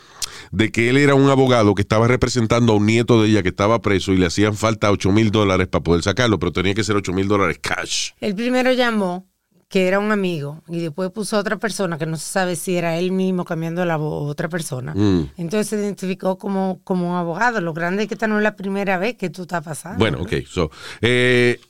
de 0.52 0.70
que 0.70 0.90
él 0.90 0.96
era 0.96 1.14
un 1.14 1.28
abogado 1.30 1.74
que 1.74 1.82
estaba 1.82 2.06
representando 2.06 2.72
a 2.72 2.76
un 2.76 2.86
nieto 2.86 3.22
de 3.22 3.28
ella 3.28 3.42
que 3.42 3.48
estaba 3.48 3.80
preso 3.80 4.12
y 4.12 4.18
le 4.18 4.26
hacían 4.26 4.54
falta 4.54 4.90
8 4.90 5.10
mil 5.12 5.30
dólares 5.30 5.68
para 5.68 5.82
poder 5.82 6.02
sacarlo, 6.02 6.38
pero 6.38 6.52
tenía 6.52 6.74
que 6.74 6.84
ser 6.84 6.96
8 6.96 7.12
mil 7.12 7.28
dólares 7.28 7.58
cash. 7.60 8.10
El 8.20 8.34
primero 8.34 8.72
llamó, 8.72 9.26
que 9.68 9.86
era 9.86 10.00
un 10.00 10.10
amigo, 10.10 10.62
y 10.68 10.80
después 10.80 11.10
puso 11.10 11.36
a 11.36 11.40
otra 11.40 11.56
persona 11.56 11.96
que 11.96 12.06
no 12.06 12.16
se 12.16 12.26
sabe 12.26 12.56
si 12.56 12.76
era 12.76 12.98
él 12.98 13.12
mismo 13.12 13.44
cambiando 13.44 13.84
la 13.84 13.96
voz 13.96 14.24
o 14.24 14.26
otra 14.26 14.48
persona. 14.48 14.94
Mm. 14.94 15.30
Entonces 15.36 15.68
se 15.68 15.76
identificó 15.76 16.38
como, 16.38 16.80
como 16.82 17.10
un 17.10 17.16
abogado. 17.16 17.60
Lo 17.60 17.72
grande 17.72 18.02
es 18.02 18.08
que 18.08 18.14
esta 18.14 18.26
no 18.26 18.36
es 18.36 18.42
la 18.42 18.56
primera 18.56 18.98
vez 18.98 19.16
que 19.16 19.30
tú 19.30 19.42
estás 19.42 19.64
pasando. 19.64 19.98
Bueno, 19.98 20.22
ok. 20.22 20.32
So, 20.46 20.70
eh, 21.00 21.60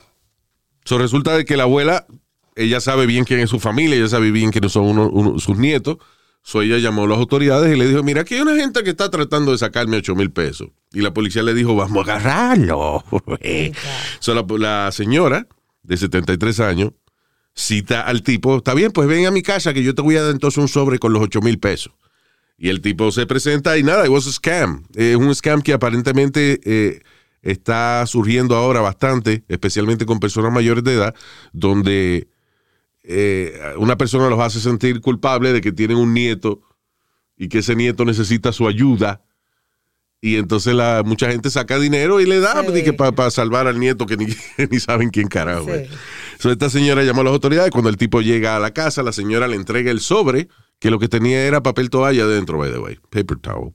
so 0.85 0.97
resulta 0.97 1.35
de 1.37 1.45
que 1.45 1.57
la 1.57 1.63
abuela, 1.63 2.05
ella 2.55 2.79
sabe 2.81 3.05
bien 3.05 3.23
quién 3.23 3.39
es 3.39 3.49
su 3.49 3.59
familia, 3.59 3.95
ella 3.97 4.07
sabe 4.07 4.31
bien 4.31 4.51
quiénes 4.51 4.71
son 4.71 4.85
uno- 4.85 5.09
uno- 5.09 5.39
sus 5.39 5.57
nietos. 5.57 5.97
So 6.43 6.63
ella 6.63 6.79
llamó 6.79 7.03
a 7.03 7.07
las 7.07 7.19
autoridades 7.19 7.71
y 7.75 7.77
le 7.77 7.87
dijo, 7.87 8.01
mira, 8.01 8.21
aquí 8.21 8.33
hay 8.33 8.41
una 8.41 8.55
gente 8.55 8.83
que 8.83 8.89
está 8.89 9.11
tratando 9.11 9.51
de 9.51 9.59
sacarme 9.59 9.97
8 9.97 10.15
mil 10.15 10.31
pesos. 10.31 10.69
Y 10.91 11.01
la 11.01 11.13
policía 11.13 11.43
le 11.43 11.53
dijo, 11.53 11.75
vamos 11.75 12.07
a 12.07 12.15
agarrarlo. 12.15 13.03
so 14.19 14.33
la, 14.33 14.43
la 14.57 14.91
señora 14.91 15.47
de 15.83 15.97
73 15.97 16.59
años 16.61 16.91
cita 17.53 18.01
al 18.01 18.23
tipo, 18.23 18.57
está 18.57 18.73
bien, 18.73 18.91
pues 18.91 19.07
ven 19.07 19.25
a 19.27 19.31
mi 19.31 19.41
casa 19.43 19.73
que 19.73 19.83
yo 19.83 19.93
te 19.93 20.01
voy 20.01 20.15
a 20.15 20.23
dar 20.23 20.31
entonces 20.31 20.57
un 20.57 20.67
sobre 20.67 20.99
con 20.99 21.13
los 21.13 21.21
8 21.21 21.41
mil 21.41 21.59
pesos. 21.59 21.93
Y 22.57 22.69
el 22.69 22.81
tipo 22.81 23.11
se 23.11 23.25
presenta 23.25 23.77
y 23.77 23.83
nada, 23.83 24.05
it 24.05 24.11
was 24.11 24.25
a 24.27 24.31
scam. 24.31 24.83
Es 24.95 25.15
un 25.15 25.33
scam 25.35 25.61
que 25.61 25.73
aparentemente 25.73 26.59
eh, 26.63 27.01
está 27.41 28.05
surgiendo 28.05 28.55
ahora 28.55 28.81
bastante, 28.81 29.43
especialmente 29.47 30.05
con 30.05 30.19
personas 30.19 30.51
mayores 30.51 30.83
de 30.83 30.93
edad, 30.93 31.15
donde 31.53 32.27
eh, 33.03 33.59
una 33.77 33.97
persona 33.97 34.29
los 34.29 34.39
hace 34.39 34.59
sentir 34.59 35.01
culpables 35.01 35.53
de 35.53 35.61
que 35.61 35.71
tienen 35.71 35.97
un 35.97 36.13
nieto 36.13 36.61
y 37.35 37.49
que 37.49 37.59
ese 37.59 37.75
nieto 37.75 38.05
necesita 38.05 38.51
su 38.51 38.67
ayuda. 38.67 39.23
Y 40.23 40.35
entonces 40.35 40.75
la, 40.75 41.01
mucha 41.03 41.31
gente 41.31 41.49
saca 41.49 41.79
dinero 41.79 42.21
y 42.21 42.27
le 42.27 42.39
da 42.39 42.63
Sí. 42.63 42.91
para 42.91 43.31
salvar 43.31 43.65
al 43.65 43.79
nieto 43.79 44.05
que 44.05 44.17
ni, 44.17 44.27
ni 44.69 44.79
saben 44.79 45.09
quién 45.09 45.27
carajo. 45.27 45.65
Sí. 45.65 45.71
es. 45.71 45.89
So, 46.37 46.51
esta 46.51 46.69
señora 46.69 47.03
llamó 47.03 47.21
a 47.21 47.23
las 47.23 47.33
autoridades. 47.33 47.71
Cuando 47.71 47.89
el 47.89 47.97
tipo 47.97 48.21
llega 48.21 48.55
a 48.55 48.59
la 48.59 48.71
casa, 48.71 49.01
la 49.01 49.13
señora 49.13 49.47
le 49.47 49.55
entrega 49.55 49.89
el 49.89 49.99
sobre, 49.99 50.47
que 50.79 50.91
lo 50.91 50.99
que 50.99 51.07
tenía 51.07 51.43
era 51.43 51.63
papel 51.63 51.89
toalla 51.89 52.27
dentro, 52.27 52.59
by 52.59 52.71
the 52.71 52.77
way, 52.77 52.99
paper 53.09 53.37
towel. 53.37 53.73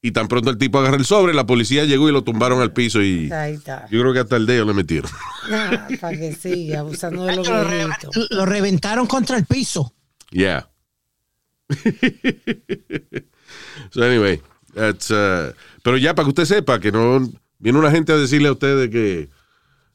Y 0.00 0.12
tan 0.12 0.28
pronto 0.28 0.50
el 0.50 0.58
tipo 0.58 0.78
agarra 0.78 0.96
el 0.96 1.04
sobre, 1.04 1.34
la 1.34 1.44
policía 1.44 1.84
llegó 1.84 2.08
y 2.08 2.12
lo 2.12 2.22
tumbaron 2.22 2.60
al 2.60 2.72
piso 2.72 3.02
y 3.02 3.32
Ahí 3.32 3.54
está. 3.54 3.86
yo 3.90 4.00
creo 4.00 4.12
que 4.12 4.20
hasta 4.20 4.36
el 4.36 4.46
dedo 4.46 4.64
le 4.64 4.74
metieron. 4.74 5.10
Ah, 5.50 5.88
para 6.00 6.16
que 6.16 6.34
siga 6.34 6.80
abusando 6.80 7.24
de 7.24 7.34
los 7.36 7.48
Lo, 7.48 7.64
re- 7.64 7.86
lo 8.30 8.44
reventaron 8.46 9.06
contra 9.06 9.36
el 9.38 9.46
piso. 9.46 9.94
Yeah. 10.30 10.68
so 13.90 14.02
anyway, 14.02 14.40
that's, 14.74 15.10
uh, 15.10 15.52
pero 15.82 15.96
ya 15.96 16.14
para 16.14 16.24
que 16.26 16.30
usted 16.30 16.44
sepa 16.44 16.78
que 16.80 16.92
no 16.92 17.20
viene 17.58 17.78
una 17.78 17.90
gente 17.90 18.12
a 18.12 18.16
decirle 18.16 18.48
a 18.48 18.52
usted 18.52 18.78
de 18.78 18.90
que 18.90 19.28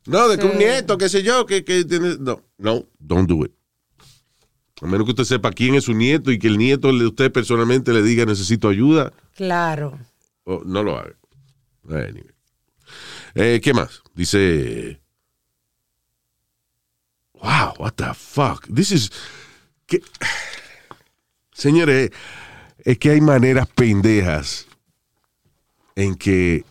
no, 0.05 0.27
de 0.27 0.37
que 0.37 0.45
un 0.45 0.57
nieto, 0.57 0.97
qué 0.97 1.07
sé 1.07 1.23
yo, 1.23 1.45
que, 1.45 1.63
que 1.63 1.85
tiene 1.85 2.15
no, 2.19 2.41
no, 2.57 2.85
don't 2.99 3.29
do 3.29 3.45
it. 3.45 3.51
A 4.81 4.85
menos 4.87 5.05
que 5.05 5.11
usted 5.11 5.23
sepa 5.23 5.51
quién 5.51 5.75
es 5.75 5.85
su 5.85 5.93
nieto 5.93 6.31
y 6.31 6.39
que 6.39 6.47
el 6.47 6.57
nieto 6.57 6.91
de 6.91 7.05
usted 7.05 7.31
personalmente 7.31 7.93
le 7.93 8.01
diga 8.01 8.25
necesito 8.25 8.67
ayuda, 8.69 9.13
Claro. 9.35 9.97
o 10.43 10.61
no 10.65 10.83
lo 10.83 10.97
haga. 10.97 11.15
Anyway. 11.89 12.25
Eh, 13.35 13.61
¿Qué 13.63 13.73
más? 13.73 14.01
Dice. 14.13 14.99
Wow, 17.33 17.73
what 17.77 17.93
the 17.95 18.13
fuck? 18.13 18.65
This 18.73 18.91
is. 18.91 19.11
¿qué? 19.85 20.01
Señores, 21.51 22.11
es 22.79 22.97
que 22.97 23.11
hay 23.11 23.21
maneras 23.21 23.67
pendejas 23.67 24.67
en 25.95 26.15
que 26.15 26.65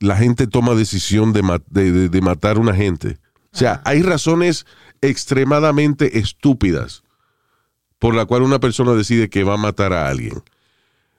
la 0.00 0.16
gente 0.16 0.46
toma 0.46 0.74
decisión 0.74 1.32
de, 1.32 1.42
ma- 1.42 1.62
de- 1.70 1.92
de- 1.92 2.08
de 2.08 2.20
matar 2.20 2.56
a 2.56 2.60
una 2.60 2.74
gente. 2.74 3.18
O 3.52 3.56
sea, 3.56 3.80
hay 3.84 4.02
razones 4.02 4.66
extremadamente 5.00 6.18
estúpidas 6.18 7.02
por 8.02 8.16
la 8.16 8.24
cual 8.26 8.42
una 8.42 8.58
persona 8.58 8.94
decide 8.94 9.30
que 9.30 9.44
va 9.44 9.54
a 9.54 9.56
matar 9.56 9.92
a 9.92 10.08
alguien. 10.08 10.42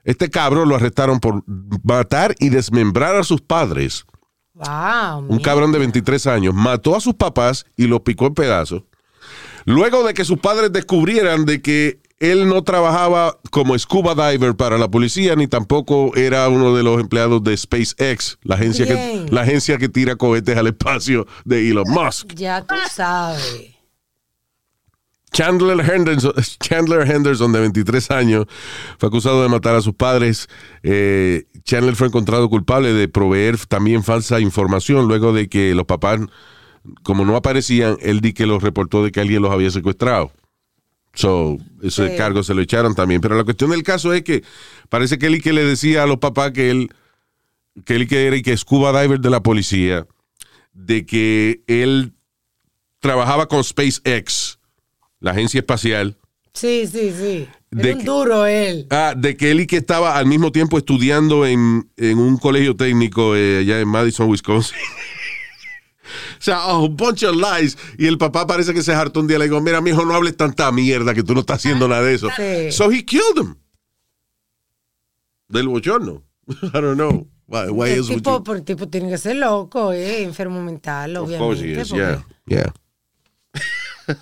Este 0.04 0.30
cabrón 0.30 0.68
lo 0.68 0.76
arrestaron 0.76 1.22
por 1.22 1.46
matar 1.82 2.36
y 2.40 2.50
desmembrar 2.50 3.16
a 3.16 3.24
sus 3.24 3.40
padres. 3.40 4.06
Wow. 4.54 5.28
Un 5.30 5.40
cabrón 5.40 5.72
de 5.72 5.80
23 5.80 6.28
años 6.28 6.54
mató 6.54 6.94
a 6.98 7.00
sus 7.00 7.14
papás 7.14 7.66
y 7.78 7.88
los 7.88 8.02
picó 8.02 8.26
en 8.28 8.34
pedazos. 8.34 8.84
Luego 9.64 10.04
de 10.04 10.14
que 10.14 10.26
sus 10.26 10.40
padres 10.40 10.74
descubrieran 10.74 11.46
de 11.46 11.62
que 11.62 12.02
él 12.20 12.50
no 12.50 12.66
trabajaba 12.66 13.40
como 13.50 13.80
scuba 13.80 14.30
diver 14.30 14.58
para 14.58 14.78
la 14.78 14.92
policía 14.92 15.38
ni 15.38 15.48
tampoco 15.48 16.14
era 16.18 16.50
uno 16.50 16.76
de 16.76 16.84
los 16.84 17.00
empleados 17.00 17.42
de 17.46 17.56
SpaceX, 17.56 18.40
la 18.42 18.56
agencia, 18.56 18.86
que, 18.86 19.26
la 19.30 19.44
agencia 19.44 19.78
que 19.78 19.88
tira 19.88 20.18
cohetes 20.18 20.58
al 20.58 20.68
espacio 20.68 21.28
de 21.46 21.70
Elon 21.70 21.90
Musk. 21.90 22.34
Ya 22.34 22.62
tú 22.62 22.76
sabes. 22.92 23.73
Chandler 25.34 25.80
Henderson, 25.82 26.34
Chandler 26.60 27.10
Henderson, 27.10 27.52
de 27.52 27.60
23 27.60 28.12
años, 28.12 28.46
fue 28.98 29.08
acusado 29.10 29.42
de 29.44 29.50
matar 29.50 29.76
a 29.76 29.82
sus 29.82 29.94
padres. 29.96 30.48
Eh, 30.84 31.46
Chandler 31.64 31.96
fue 31.96 32.08
encontrado 32.08 32.50
culpable 32.50 32.94
de 32.94 33.08
proveer 33.08 33.58
también 33.66 34.04
falsa 34.04 34.40
información 34.40 35.08
luego 35.08 35.34
de 35.34 35.50
que 35.50 35.74
los 35.76 35.86
papás, 35.86 36.20
como 37.04 37.26
no 37.26 37.36
aparecían, 37.36 37.98
él 38.02 38.22
di 38.22 38.34
que 38.34 38.46
los 38.46 38.62
reportó 38.64 39.04
de 39.04 39.12
que 39.12 39.20
alguien 39.20 39.42
los 39.42 39.52
había 39.52 39.72
secuestrado. 39.72 40.32
So, 41.16 41.58
ese 41.82 42.10
Sí. 42.12 42.18
cargo 42.18 42.42
se 42.44 42.54
lo 42.56 42.62
echaron 42.62 42.96
también. 42.96 43.22
Pero 43.22 43.36
la 43.36 43.44
cuestión 43.44 43.70
del 43.72 43.84
caso 43.84 44.14
es 44.14 44.24
que 44.24 44.44
parece 44.90 45.18
que 45.18 45.28
él 45.28 45.36
y 45.36 45.42
que 45.42 45.54
le 45.54 45.64
decía 45.64 46.04
a 46.04 46.08
los 46.08 46.18
papás 46.18 46.52
que 46.52 46.72
él, 46.72 46.90
que 47.86 47.96
él 47.96 48.04
y 48.04 48.08
que 48.08 48.26
era 48.26 48.36
y 48.36 48.42
que 48.42 48.56
scuba 48.58 49.00
diver 49.02 49.20
de 49.20 49.30
la 49.30 49.42
policía, 49.44 50.08
de 50.74 51.06
que 51.06 51.62
él 51.68 52.14
trabajaba 53.00 53.48
con 53.48 53.64
SpaceX, 53.64 54.58
la 55.24 55.32
agencia 55.32 55.60
espacial, 55.60 56.16
Sí, 56.54 56.86
sí, 56.86 57.12
sí. 57.18 57.48
De 57.72 57.90
Era 57.90 57.98
un 57.98 58.06
duro 58.06 58.46
él. 58.46 58.86
ah, 58.92 59.16
de 59.18 59.36
que 59.36 59.50
él 59.50 59.62
y 59.62 59.66
que 59.66 59.78
estaba 59.78 60.16
al 60.20 60.28
mismo 60.28 60.52
tiempo 60.52 60.78
estudiando 60.78 61.48
en, 61.48 61.90
en 61.98 62.20
un 62.20 62.38
colegio 62.38 62.76
técnico 62.76 63.36
eh, 63.36 63.60
allá 63.62 63.80
en 63.80 63.88
Madison, 63.88 64.30
Wisconsin. 64.30 64.76
o 66.40 66.42
sea, 66.44 66.64
a 66.64 66.78
bunch 66.88 67.24
of 67.24 67.36
lies. 67.38 67.76
Y 67.98 68.06
el 68.06 68.20
papá 68.20 68.46
parece 68.46 68.72
que 68.72 68.84
se 68.84 68.94
hartó 68.94 69.22
un 69.22 69.28
día. 69.28 69.40
Le 69.40 69.46
digo, 69.46 69.60
mira, 69.62 69.82
mijo, 69.82 70.06
no 70.06 70.14
hables 70.14 70.38
tanta 70.38 70.72
mierda 70.72 71.16
que 71.16 71.24
tú 71.24 71.34
no 71.34 71.40
estás 71.40 71.58
haciendo 71.58 71.88
nada 71.88 72.04
de 72.04 72.14
eso. 72.14 72.30
Sí. 72.38 72.72
So 72.72 72.92
he 72.92 73.04
killed 73.04 73.38
him. 73.42 73.56
Del 75.48 75.68
bochorno. 75.70 76.22
I 76.48 76.70
don't 76.74 76.96
know. 76.98 77.28
Why, 77.48 77.70
why 77.70 77.90
el, 77.92 78.06
tipo, 78.08 78.38
you- 78.38 78.44
por- 78.44 78.58
el 78.58 78.64
tipo 78.64 78.88
tiene 78.90 79.10
que 79.10 79.18
ser 79.18 79.38
loco, 79.38 79.92
eh, 79.92 80.22
enfermo 80.24 80.62
mental, 80.62 81.18
Of 81.18 81.30
course 81.38 81.62
he 81.62 81.74
obviamente. 81.78 81.82
is, 81.82 81.90
yeah, 81.90 82.24
yeah. 82.48 82.74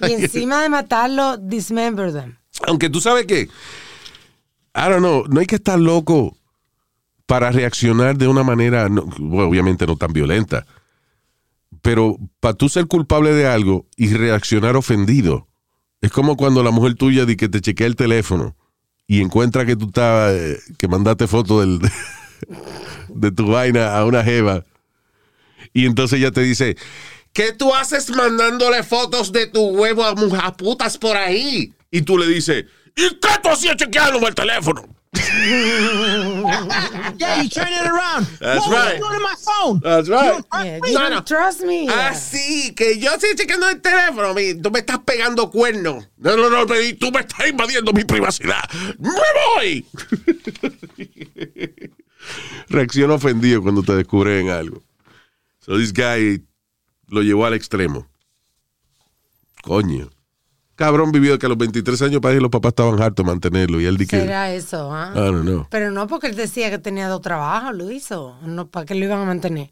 Y 0.07 0.11
encima 0.13 0.61
de 0.61 0.69
matarlo, 0.69 1.37
dismember 1.37 2.11
them. 2.13 2.37
Aunque 2.67 2.89
tú 2.89 3.01
sabes 3.01 3.25
que, 3.25 3.41
I 3.43 3.49
don't 4.89 4.99
know, 4.99 5.25
no 5.27 5.39
hay 5.39 5.45
que 5.47 5.55
estar 5.55 5.79
loco 5.79 6.37
para 7.25 7.51
reaccionar 7.51 8.17
de 8.17 8.27
una 8.27 8.43
manera, 8.43 8.89
no- 8.89 9.05
bueno, 9.17 9.49
obviamente 9.49 9.87
no 9.87 9.95
tan 9.95 10.13
violenta, 10.13 10.65
pero 11.81 12.17
para 12.39 12.53
tú 12.53 12.69
ser 12.69 12.87
culpable 12.87 13.33
de 13.33 13.47
algo 13.47 13.85
y 13.95 14.13
reaccionar 14.13 14.75
ofendido, 14.75 15.47
es 16.01 16.11
como 16.11 16.35
cuando 16.35 16.63
la 16.63 16.71
mujer 16.71 16.95
tuya 16.95 17.25
di 17.25 17.35
que 17.35 17.49
te 17.49 17.61
chequea 17.61 17.87
el 17.87 17.95
teléfono 17.95 18.55
y 19.07 19.21
encuentra 19.21 19.65
que 19.65 19.75
tú 19.75 19.85
estás, 19.87 20.33
eh, 20.33 20.59
que 20.77 20.87
mandaste 20.87 21.27
foto 21.27 21.61
del, 21.61 21.79
de 23.09 23.31
tu 23.31 23.47
vaina 23.47 23.97
a 23.97 24.05
una 24.05 24.23
jeva 24.23 24.63
y 25.73 25.85
entonces 25.85 26.19
ella 26.19 26.31
te 26.31 26.41
dice, 26.41 26.75
¿qué 27.33 27.53
tú 27.53 27.73
haces 27.73 28.09
mandándole 28.09 28.83
fotos 28.83 29.31
de 29.31 29.47
tu 29.47 29.61
huevo 29.69 30.03
a 30.03 30.15
mujer 30.15 30.53
putas 30.57 30.97
por 30.97 31.15
ahí? 31.17 31.73
Y 31.91 32.01
tú 32.01 32.17
le 32.17 32.27
dices, 32.27 32.65
¿y 32.95 33.09
qué 33.19 33.29
tú 33.41 33.49
hacías 33.49 33.75
chequeándome 33.77 34.27
el 34.27 34.35
teléfono? 34.35 34.85
Yeah, 37.17 37.41
you 37.43 37.49
turn 37.49 37.67
it 37.67 37.85
around. 37.85 38.25
That's 38.39 38.65
what 38.65 38.71
right. 38.71 38.85
was 38.85 38.93
you 38.93 38.99
doing 38.99 39.15
in 39.15 39.21
my 39.21 39.35
phone? 39.37 39.79
That's 39.83 40.07
right. 40.09 40.41
Yeah, 40.65 40.79
you 40.85 40.97
don't 40.97 41.27
trust 41.27 41.61
me. 41.63 41.87
Ah, 41.89 42.13
sí, 42.13 42.73
que 42.75 42.97
yo 42.97 43.11
estoy 43.11 43.35
chequeando 43.35 43.67
el 43.69 43.81
teléfono. 43.81 44.33
mi- 44.33 44.55
Tú 44.55 44.71
me 44.71 44.79
estás 44.79 44.99
pegando 44.99 45.51
cuernos. 45.51 46.07
No, 46.17 46.35
no, 46.37 46.49
no, 46.49 46.65
tú 46.65 47.11
me 47.11 47.19
estás 47.19 47.47
invadiendo 47.47 47.91
mi 47.93 48.03
privacidad. 48.05 48.63
¡Me 48.99 49.11
voy! 49.55 49.85
Reacciona 52.69 53.15
ofendido 53.15 53.61
cuando 53.61 53.83
te 53.83 53.93
descubren 53.95 54.49
algo. 54.49 54.81
So 55.59 55.77
this 55.77 55.91
guy 55.93 56.41
lo 57.11 57.21
llevó 57.21 57.45
al 57.45 57.53
extremo. 57.53 58.07
Coño. 59.61 60.09
Cabrón 60.75 61.11
vivió 61.11 61.37
que 61.37 61.45
a 61.45 61.49
los 61.49 61.57
23 61.59 62.01
años 62.01 62.21
parece 62.21 62.39
que 62.39 62.41
los 62.41 62.49
papás 62.49 62.69
estaban 62.69 62.99
hartos 62.99 63.23
de 63.23 63.31
mantenerlo 63.31 63.79
y 63.79 63.85
él 63.85 63.97
di 63.97 64.07
que... 64.07 64.17
I 64.17 64.21
Será 64.21 64.51
eso, 64.51 64.91
¿ah? 64.91 65.11
know. 65.13 65.67
Pero 65.69 65.91
no 65.91 66.07
porque 66.07 66.25
él 66.27 66.35
decía 66.35 66.71
que 66.71 66.79
tenía 66.79 67.07
dos 67.07 67.21
trabajos, 67.21 67.75
lo 67.75 67.91
hizo. 67.91 68.35
No, 68.41 68.67
¿Para 68.67 68.87
qué 68.87 68.95
lo 68.95 69.05
iban 69.05 69.21
a 69.21 69.25
mantener? 69.25 69.69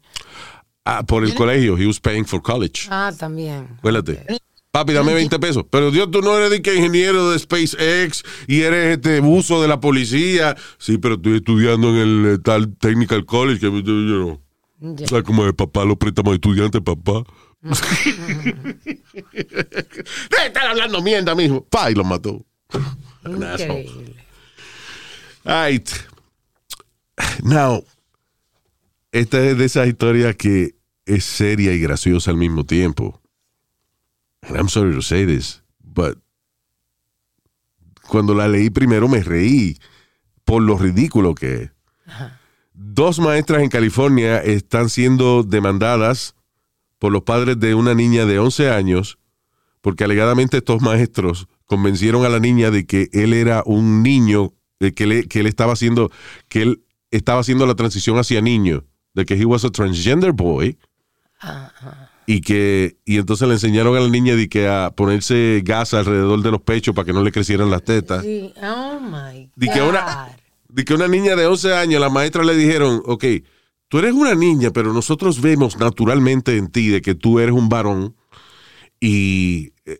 Ah, 0.84 1.02
por 1.02 1.24
el 1.24 1.34
colegio. 1.34 1.76
He 1.76 1.86
was 1.86 1.98
paying 1.98 2.24
for 2.24 2.40
college. 2.40 2.86
Ah, 2.90 3.12
también. 3.18 3.68
Acuérdate. 3.78 4.24
Papi, 4.70 4.92
dame 4.92 5.12
20 5.14 5.38
pesos. 5.40 5.64
Pero 5.68 5.90
Dios, 5.90 6.10
tú 6.12 6.22
no 6.22 6.36
eres 6.36 6.50
de 6.50 6.62
que 6.62 6.76
ingeniero 6.76 7.30
de 7.30 7.38
SpaceX 7.38 8.22
y 8.46 8.60
eres 8.60 8.96
este 8.96 9.18
buzo 9.18 9.60
de 9.60 9.66
la 9.66 9.80
policía. 9.80 10.56
Sí, 10.78 10.98
pero 10.98 11.16
estoy 11.16 11.36
estudiando 11.38 11.88
en 11.90 11.96
el 11.96 12.34
eh, 12.34 12.38
tal 12.38 12.76
Technical 12.76 13.26
College 13.26 13.58
que 13.58 13.82
yo 13.82 13.92
no. 13.92 14.40
Ya. 14.80 15.04
O 15.04 15.08
sea, 15.08 15.22
como 15.22 15.44
de 15.44 15.52
papá 15.52 15.84
los 15.84 15.96
préstamos 15.98 16.32
de 16.32 16.36
estudiantes, 16.36 16.80
papá. 16.80 17.24
Deja 17.60 17.86
de 19.32 20.46
estar 20.46 20.66
hablando 20.66 21.02
mierda, 21.02 21.34
mijo. 21.34 21.64
Pa, 21.66 21.90
y 21.90 21.94
lo 21.94 22.04
mató. 22.04 22.44
Increíble. 23.24 24.16
Right. 25.44 25.88
Now, 27.42 27.84
esta 29.12 29.44
es 29.44 29.58
de 29.58 29.64
esas 29.64 29.88
historias 29.88 30.36
que 30.36 30.74
es 31.04 31.24
seria 31.24 31.72
y 31.72 31.80
graciosa 31.80 32.30
al 32.30 32.36
mismo 32.36 32.64
tiempo. 32.64 33.20
And 34.42 34.56
I'm 34.56 34.68
sorry 34.68 34.94
to 34.94 35.02
say 35.02 35.26
this, 35.26 35.62
but 35.82 36.18
cuando 38.08 38.34
la 38.34 38.48
leí 38.48 38.70
primero 38.70 39.08
me 39.08 39.22
reí 39.22 39.78
por 40.44 40.62
lo 40.62 40.78
ridículo 40.78 41.34
que 41.34 41.62
es. 41.62 41.70
Dos 42.82 43.18
maestras 43.18 43.62
en 43.62 43.68
California 43.68 44.38
están 44.38 44.88
siendo 44.88 45.42
demandadas 45.42 46.34
por 46.98 47.12
los 47.12 47.22
padres 47.22 47.60
de 47.60 47.74
una 47.74 47.94
niña 47.94 48.24
de 48.24 48.38
11 48.38 48.70
años 48.70 49.18
porque 49.82 50.04
alegadamente 50.04 50.58
estos 50.58 50.80
maestros 50.80 51.46
convencieron 51.66 52.24
a 52.24 52.28
la 52.30 52.40
niña 52.40 52.70
de 52.70 52.86
que 52.86 53.08
él 53.12 53.32
era 53.34 53.62
un 53.66 54.02
niño, 54.02 54.52
que, 54.94 55.06
le- 55.06 55.26
que 55.28 55.40
él 55.40 55.46
estaba 55.46 55.72
haciendo, 55.74 56.10
que 56.48 56.62
él 56.62 56.82
estaba 57.10 57.40
haciendo 57.40 57.66
la 57.66 57.74
transición 57.74 58.18
hacia 58.18 58.40
niño, 58.40 58.84
de 59.14 59.24
que 59.26 59.34
he 59.34 59.44
was 59.44 59.64
a 59.64 59.70
transgender 59.70 60.32
boy 60.32 60.78
y 62.26 62.40
que 62.42 62.96
y 63.04 63.18
entonces 63.18 63.46
le 63.48 63.54
enseñaron 63.54 63.96
a 63.96 64.00
la 64.00 64.08
niña 64.08 64.36
de 64.36 64.48
que 64.48 64.68
a 64.68 64.90
ponerse 64.94 65.60
gas 65.64 65.94
alrededor 65.94 66.42
de 66.42 66.50
los 66.50 66.60
pechos 66.62 66.94
para 66.94 67.06
que 67.06 67.12
no 67.12 67.22
le 67.22 67.32
crecieran 67.32 67.70
las 67.70 67.82
tetas. 67.82 68.22
Sí. 68.22 68.52
Oh 68.62 69.00
my 69.00 69.50
Di 69.56 69.68
que 69.70 69.80
God. 69.80 69.88
una, 69.90 70.28
di 70.72 70.84
que 70.84 70.94
una 70.94 71.08
niña 71.08 71.36
de 71.36 71.46
11 71.46 71.74
años, 71.74 72.00
la 72.00 72.08
maestra 72.10 72.44
le 72.44 72.54
dijeron, 72.56 73.02
ok, 73.06 73.24
tú 73.88 73.98
eres 73.98 74.12
una 74.12 74.34
niña, 74.34 74.70
pero 74.70 74.92
nosotros 74.92 75.40
vemos 75.40 75.78
naturalmente 75.78 76.56
en 76.56 76.68
ti 76.70 76.88
de 76.88 77.00
que 77.02 77.14
tú 77.14 77.38
eres 77.40 77.54
un 77.54 77.68
varón 77.68 78.14
y, 79.00 79.72
eh, 79.86 79.98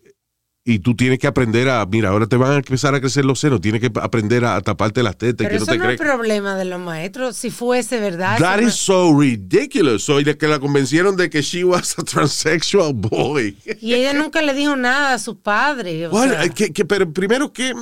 y 0.64 0.78
tú 0.80 0.94
tienes 0.94 1.18
que 1.18 1.26
aprender 1.26 1.68
a, 1.70 1.84
mira, 1.86 2.10
ahora 2.10 2.26
te 2.26 2.36
van 2.36 2.52
a 2.52 2.56
empezar 2.56 2.94
a 2.94 3.00
crecer 3.00 3.24
los 3.24 3.40
senos, 3.40 3.60
tienes 3.60 3.80
que 3.80 3.90
aprender 4.00 4.44
a, 4.44 4.60
taparte 4.60 5.02
las 5.02 5.16
tetas 5.16 5.46
Pero 5.46 5.50
que 5.50 5.56
no 5.56 5.62
eso 5.64 5.72
te 5.72 5.78
no 5.78 5.84
es 5.90 5.96
crees. 5.98 6.00
problema 6.00 6.54
de 6.56 6.66
los 6.66 6.78
maestros. 6.80 7.36
Si 7.36 7.50
fuese 7.50 7.98
verdad. 7.98 8.38
That 8.38 8.60
no- 8.60 8.68
is 8.68 8.74
so 8.74 9.18
ridiculous. 9.18 10.04
Soy 10.04 10.22
de 10.22 10.36
que 10.36 10.46
la 10.46 10.58
convencieron 10.60 11.16
de 11.16 11.30
que 11.30 11.40
she 11.42 11.64
was 11.64 11.98
a 11.98 12.02
transsexual 12.04 12.92
boy. 12.94 13.56
Y 13.80 13.94
ella 13.94 14.12
nunca 14.12 14.42
le 14.42 14.52
dijo 14.54 14.76
nada 14.76 15.14
a 15.14 15.18
sus 15.18 15.36
padres. 15.36 16.10
Bueno, 16.10 16.34
sea, 16.34 16.48
que- 16.50 16.72
que- 16.72 16.84
pero 16.84 17.10
primero, 17.10 17.52
¿qué, 17.52 17.72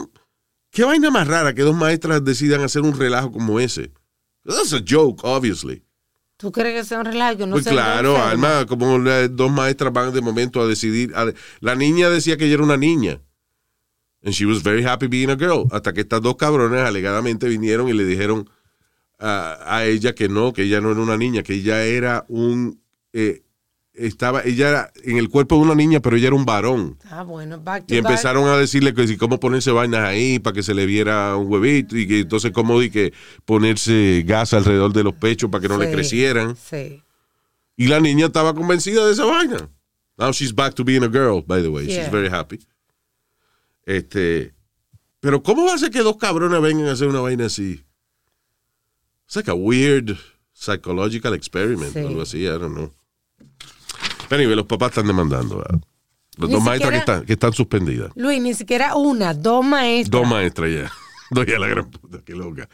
¿qué 0.71 0.85
vaina 0.85 1.11
más 1.11 1.27
rara 1.29 1.55
que 1.55 1.63
dos 1.63 1.77
maestras 1.77 2.25
decidan 2.25 2.63
hacer 2.63 2.83
un 2.83 2.99
relajo 2.99 3.33
como 3.33 3.61
ese? 3.61 3.93
That's 4.45 4.73
a 4.73 4.81
joke, 4.87 5.21
obviously. 5.25 5.83
¿Tú 6.37 6.53
crees 6.53 6.81
que 6.81 6.85
sea 6.89 7.01
un 7.01 7.05
relajo? 7.07 7.47
No 7.47 7.57
pues 7.57 7.67
claro? 7.67 8.17
Alma, 8.17 8.65
como 8.67 8.99
dos 8.99 9.51
maestras 9.51 9.93
van 9.93 10.13
de 10.13 10.21
momento 10.21 10.61
a 10.61 10.67
decidir. 10.69 11.13
a- 11.17 11.33
la 11.61 11.75
niña 11.75 12.09
decía 12.11 12.37
que 12.37 12.45
ella 12.45 12.55
era 12.55 12.63
una 12.63 12.77
niña. 12.77 13.21
And 14.25 14.33
she 14.35 14.47
was 14.47 14.63
very 14.63 14.85
happy 14.85 15.07
being 15.09 15.31
a 15.31 15.37
girl. 15.37 15.67
Hasta 15.71 15.93
que 15.93 16.01
estas 16.03 16.23
dos 16.23 16.37
cabrones 16.37 16.81
alegadamente 16.81 17.49
vinieron 17.49 17.89
y 17.89 17.93
le 17.93 18.05
dijeron 18.05 18.49
a, 19.19 19.59
a 19.67 19.85
ella 19.87 20.15
que 20.15 20.29
no, 20.29 20.53
que 20.53 20.63
ella 20.63 20.81
no 20.81 20.93
era 20.93 21.01
una 21.01 21.17
niña, 21.17 21.43
que 21.43 21.55
ella 21.55 21.85
era 21.85 22.25
un. 22.29 22.81
eh, 23.13 23.43
estaba, 23.99 24.43
ella 24.45 24.69
era 24.69 24.93
en 25.05 25.17
el 25.19 25.29
cuerpo 25.29 25.57
de 25.57 25.63
una 25.63 25.75
niña, 25.75 26.01
pero 26.01 26.17
ella 26.17 26.29
era 26.29 26.37
un 26.37 26.45
varón. 26.45 26.99
Ah, 27.11 27.23
bueno, 27.25 27.61
back 27.61 27.87
to 27.87 27.95
Y 27.95 28.01
back. 28.01 28.11
empezaron 28.11 28.49
a 28.49 28.57
decirle 28.57 28.95
que 28.95 29.07
si 29.07 29.17
cómo 29.17 29.39
ponerse 29.41 29.71
vainas 29.71 30.01
ahí 30.01 30.39
para 30.39 30.55
que 30.55 30.63
se 30.63 30.75
le 30.75 30.87
viera 30.87 31.37
un 31.37 31.51
huevito 31.53 31.97
y 31.97 32.07
que 32.07 32.21
entonces 32.21 32.53
cómo 32.53 32.79
di 32.81 32.91
que 32.91 33.13
ponerse 33.45 34.23
gas 34.27 34.53
alrededor 34.55 34.93
de 34.93 35.05
los 35.05 35.15
pechos 35.15 35.51
para 35.51 35.63
que 35.63 35.69
no 35.69 35.79
le 35.79 35.87
Sí, 35.87 35.93
crecieran. 35.93 36.57
Sí. 36.57 37.03
Y 37.77 37.87
la 37.89 38.01
niña 38.01 38.27
estaba 38.27 38.55
convencida 38.55 39.07
de 39.07 39.13
esa 39.13 39.25
vaina. 39.25 39.69
Now 40.17 40.33
she's 40.33 40.55
back 40.55 40.75
to 40.75 40.85
being 40.85 41.05
a 41.05 41.09
girl, 41.09 41.43
by 41.47 41.63
the 41.63 41.69
way. 41.69 41.87
Yeah. 41.87 42.03
She's 42.03 42.11
very 42.13 42.29
happy. 42.29 42.59
Este, 43.87 44.53
pero 45.21 45.43
¿cómo 45.43 45.65
va 45.67 45.75
a 45.75 45.79
ser 45.79 45.91
que 45.91 46.01
dos 46.03 46.17
cabrones 46.17 46.61
vengan 46.61 46.89
a 46.89 46.93
hacer 46.93 47.09
una 47.09 47.21
vaina 47.21 47.47
así? 47.47 47.85
It's 49.27 49.37
like 49.37 49.51
a 49.51 49.55
weird 49.55 50.17
psychological 50.53 51.35
experiment, 51.35 51.93
Sí. 51.93 52.01
algo 52.01 52.23
así, 52.23 52.39
I 52.45 52.59
don't 52.59 52.75
know. 52.75 52.93
Pero 54.29 54.41
anyway, 54.41 54.57
los 54.57 54.67
papás 54.67 54.91
están 54.91 55.07
demandando. 55.07 55.59
¿verdad? 55.59 55.81
Ni 56.39 56.53
dos 56.53 56.63
maestras 56.63 56.93
que 56.93 56.99
están, 56.99 57.25
que 57.25 57.33
están 57.33 57.53
suspendidas. 57.53 58.13
Luis, 58.15 58.41
ni 58.41 58.55
siquiera 58.55 58.95
una, 58.95 59.35
dos 59.35 59.65
maestras. 59.65 60.11
Dos 60.21 60.29
maestras 60.29 60.71
ya. 60.71 60.93
Doy 61.31 61.53
a 61.53 61.59
la 61.59 61.67
gran 61.67 61.91
puta, 61.91 62.19
qué 62.25 62.35
loca. 62.35 62.69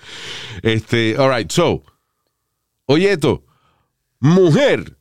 Este, 0.62 1.16
all 1.18 1.34
right, 1.34 1.50
so. 1.50 1.82
Oye, 2.86 3.12
esto. 3.12 3.42
Mujer 4.20 4.96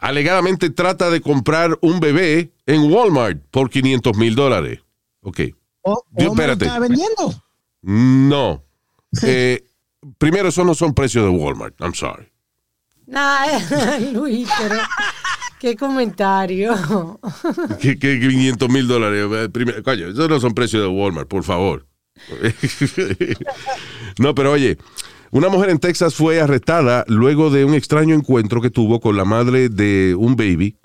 alegadamente 0.00 0.70
trata 0.70 1.10
de 1.10 1.20
comprar 1.20 1.78
un 1.82 2.00
bebé 2.00 2.52
en 2.66 2.92
Walmart 2.92 3.42
por 3.50 3.70
500 3.70 4.16
mil 4.16 4.34
dólares. 4.34 4.80
Ok. 5.22 5.40
Oh, 5.82 6.02
Dios, 6.10 6.30
oh, 6.30 6.32
espérate. 6.32 6.66
está 6.66 6.78
vendiendo. 6.78 7.42
No. 7.82 8.64
Eh, 9.22 9.64
primero, 10.18 10.48
eso 10.48 10.64
no 10.64 10.74
son 10.74 10.94
precios 10.94 11.24
de 11.24 11.30
Walmart. 11.30 11.74
I'm 11.80 11.94
sorry. 11.94 12.28
Nah, 13.06 13.58
Luis, 14.12 14.48
pero 14.58 14.76
qué 15.60 15.76
comentario. 15.76 17.20
¿Qué, 17.80 17.98
qué 17.98 18.18
500 18.18 18.68
mil 18.68 18.88
dólares? 18.88 19.26
Eh, 19.30 19.82
coño, 19.84 20.08
esos 20.08 20.28
no 20.28 20.40
son 20.40 20.54
precios 20.54 20.82
de 20.82 20.88
Walmart, 20.88 21.28
por 21.28 21.44
favor. 21.44 21.86
no, 24.18 24.34
pero 24.34 24.52
oye, 24.52 24.78
una 25.30 25.48
mujer 25.48 25.70
en 25.70 25.78
Texas 25.78 26.14
fue 26.14 26.40
arrestada 26.40 27.04
luego 27.06 27.50
de 27.50 27.64
un 27.64 27.74
extraño 27.74 28.14
encuentro 28.14 28.60
que 28.60 28.70
tuvo 28.70 29.00
con 29.00 29.16
la 29.16 29.24
madre 29.24 29.68
de 29.68 30.16
un 30.18 30.34
baby 30.34 30.76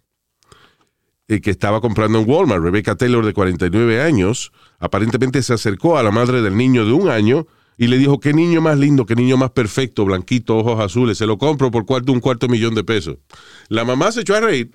eh, 1.28 1.42
que 1.42 1.52
estaba 1.52 1.82
comprando 1.82 2.20
en 2.20 2.30
Walmart. 2.30 2.62
Rebecca 2.62 2.96
Taylor, 2.96 3.26
de 3.26 3.34
49 3.34 4.02
años, 4.02 4.52
aparentemente 4.78 5.42
se 5.42 5.54
acercó 5.54 5.98
a 5.98 6.04
la 6.04 6.12
madre 6.12 6.42
del 6.42 6.56
niño 6.56 6.86
de 6.86 6.92
un 6.92 7.10
año 7.10 7.48
y 7.78 7.88
le 7.88 7.98
dijo, 7.98 8.20
qué 8.20 8.34
niño 8.34 8.62
más 8.62 8.78
lindo, 8.78 9.06
qué 9.06 9.16
niño 9.16 9.38
más 9.38 9.52
perfecto, 9.52 10.06
blanquito, 10.06 10.58
ojos 10.58 10.80
azules, 10.80 11.18
se 11.18 11.26
lo 11.26 11.38
compro 11.38 11.72
por 11.72 11.86
cuarto, 11.86 12.12
un 12.12 12.20
cuarto 12.20 12.48
millón 12.48 12.74
de 12.76 12.84
pesos. 12.84 13.18
La 13.70 13.84
mamá 13.84 14.12
se 14.12 14.22
echó 14.22 14.36
a 14.36 14.40
reír. 14.42 14.72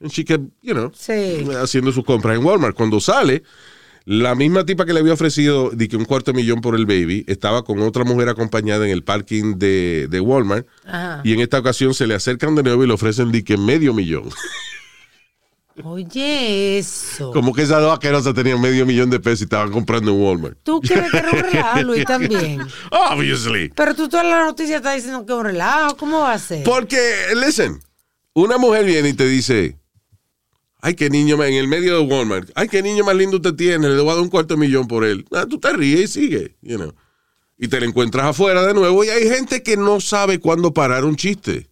And 0.00 0.10
she 0.10 0.24
kept, 0.24 0.44
you 0.62 0.72
know, 0.74 0.90
Sí. 0.94 1.44
haciendo 1.60 1.92
sus 1.92 2.04
compras 2.04 2.36
en 2.38 2.44
Walmart. 2.44 2.76
Cuando 2.76 3.00
sale, 3.00 3.42
la 4.04 4.34
misma 4.34 4.64
tipa 4.66 4.84
que 4.84 4.92
le 4.92 4.98
había 5.00 5.12
ofrecido 5.12 5.70
de 5.70 5.86
que 5.86 5.96
un 5.96 6.04
cuarto 6.04 6.32
de 6.32 6.36
millón 6.38 6.60
por 6.60 6.74
el 6.74 6.86
baby 6.86 7.24
estaba 7.28 7.62
con 7.64 7.78
otra 7.80 8.02
mujer 8.04 8.28
acompañada 8.28 8.84
en 8.84 8.90
el 8.90 9.04
parking 9.04 9.58
de, 9.58 10.08
de 10.10 10.20
Walmart. 10.20 10.66
Ajá. 10.84 11.20
Y 11.24 11.32
en 11.32 11.40
esta 11.40 11.58
ocasión 11.60 11.94
se 11.94 12.06
le 12.08 12.14
acercan 12.14 12.54
de 12.56 12.64
nuevo 12.64 12.82
y 12.82 12.88
le 12.88 12.94
ofrecen 12.94 13.30
de 13.30 13.44
que 13.44 13.56
medio 13.56 13.94
millón. 13.94 14.24
Oye, 15.84 16.78
eso. 16.78 17.32
Como 17.32 17.52
que 17.52 17.62
esas 17.62 17.80
dos 17.80 17.92
asquerosas 17.92 18.34
tenían 18.34 18.60
medio 18.60 18.84
millón 18.84 19.08
de 19.10 19.18
pesos 19.20 19.40
y 19.40 19.44
estaban 19.44 19.70
comprando 19.72 20.10
en 20.10 20.20
Walmart. 20.20 20.58
¿Tú 20.62 20.80
crees 20.80 21.10
que 21.10 21.16
era 21.16 21.30
un 21.30 21.38
relajo, 21.52 21.82
Luis, 21.82 22.04
también? 22.04 22.60
Obviously. 22.90 23.70
Pero 23.74 23.94
tú 23.94 24.08
toda 24.08 24.22
la 24.24 24.44
noticia 24.44 24.76
estás 24.76 24.96
diciendo 24.96 25.24
que 25.24 25.32
es 25.32 25.38
un 25.38 25.44
relajo. 25.44 25.96
¿Cómo 25.96 26.20
va 26.20 26.34
a 26.34 26.38
ser? 26.38 26.62
Porque, 26.64 26.98
listen, 27.44 27.80
una 28.34 28.58
mujer 28.58 28.84
viene 28.84 29.08
y 29.10 29.12
te 29.14 29.26
dice, 29.26 29.78
ay, 30.80 30.94
qué 30.94 31.08
niño 31.08 31.36
más, 31.36 31.48
en 31.48 31.54
el 31.54 31.68
medio 31.68 31.94
de 31.96 32.00
Walmart, 32.04 32.50
ay, 32.54 32.68
qué 32.68 32.82
niño 32.82 33.04
más 33.04 33.14
lindo 33.16 33.36
usted 33.36 33.54
tiene, 33.54 33.88
le 33.88 34.00
voy 34.00 34.10
a 34.10 34.14
dar 34.14 34.22
un 34.22 34.28
cuarto 34.28 34.54
de 34.54 34.60
millón 34.60 34.86
por 34.86 35.04
él. 35.04 35.24
Ah, 35.32 35.46
tú 35.48 35.58
te 35.58 35.72
ríes 35.72 36.00
y 36.16 36.20
sigue, 36.22 36.56
you 36.60 36.76
know. 36.76 36.92
Y 37.58 37.68
te 37.68 37.78
la 37.80 37.86
encuentras 37.86 38.26
afuera 38.26 38.66
de 38.66 38.74
nuevo 38.74 39.04
y 39.04 39.08
hay 39.08 39.28
gente 39.28 39.62
que 39.62 39.76
no 39.76 40.00
sabe 40.00 40.38
cuándo 40.40 40.74
parar 40.74 41.04
un 41.04 41.16
chiste. 41.16 41.70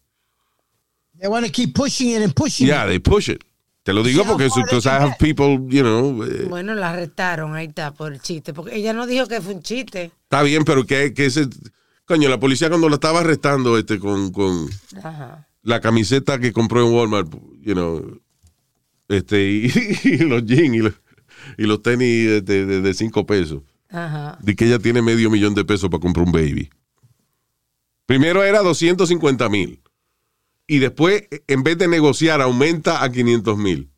They 1.19 1.29
want 1.29 1.45
to 1.45 1.53
keep 1.53 1.75
pushing 1.75 2.11
it 2.17 2.23
and 2.23 2.33
pushing 2.33 2.67
Yeah, 2.67 2.85
it. 2.85 2.89
they 2.89 2.99
push 2.99 3.29
it. 3.29 3.43
Te 3.83 3.95
lo 3.95 4.03
digo 4.03 4.25
porque 4.25 4.49
have 4.85 5.17
people, 5.19 5.59
you 5.69 5.83
know, 5.83 6.23
eh, 6.25 6.47
Bueno, 6.49 6.75
la 6.75 6.91
arrestaron, 6.91 7.55
ahí 7.55 7.67
está, 7.67 7.93
por 7.93 8.13
el 8.13 8.21
chiste. 8.21 8.53
Porque 8.53 8.77
ella 8.77 8.93
no 8.93 9.07
dijo 9.07 9.27
que 9.27 9.41
fue 9.41 9.55
un 9.55 9.63
chiste. 9.63 10.13
está 10.25 10.43
bien, 10.43 10.65
pero 10.65 10.85
que, 10.85 11.15
que 11.15 11.27
ese, 11.27 11.49
coño, 12.05 12.29
la 12.29 12.39
policía 12.39 12.69
cuando 12.69 12.89
la 12.89 12.97
estaba 12.97 13.21
arrestando 13.21 13.79
este 13.79 13.99
con, 13.99 14.33
con 14.33 14.69
Ajá. 15.03 15.49
la 15.63 15.81
camiseta 15.81 16.39
que 16.39 16.53
compró 16.53 16.87
en 16.87 16.93
Walmart, 16.95 17.33
you 17.63 17.73
know, 17.73 18.21
este, 19.09 19.43
y, 19.51 19.73
y 20.05 20.19
los 20.19 20.45
jeans 20.45 20.77
y 20.77 20.79
los, 20.81 20.95
y 21.57 21.63
los 21.65 21.83
tenis 21.83 22.45
de, 22.45 22.67
de, 22.67 22.81
de 22.83 22.95
cinco 22.95 23.25
pesos. 23.25 23.63
Ajá. 23.89 24.39
De 24.43 24.55
que 24.55 24.67
ella 24.67 24.79
tiene 24.79 25.01
medio 25.01 25.31
millón 25.31 25.55
de 25.55 25.65
pesos 25.65 25.89
para 25.89 26.01
comprar 26.01 26.27
un 26.27 26.33
baby. 26.33 26.71
Primero 28.05 28.45
era 28.45 28.61
250 28.61 29.49
mil. 29.49 29.81
Y 30.71 30.79
después, 30.79 31.25
en 31.49 31.65
vez 31.65 31.79
de 31.79 31.89
negociar, 31.89 32.41
aumenta 32.41 33.03
a 33.03 33.11
500 33.11 33.59
mil. 33.59 33.91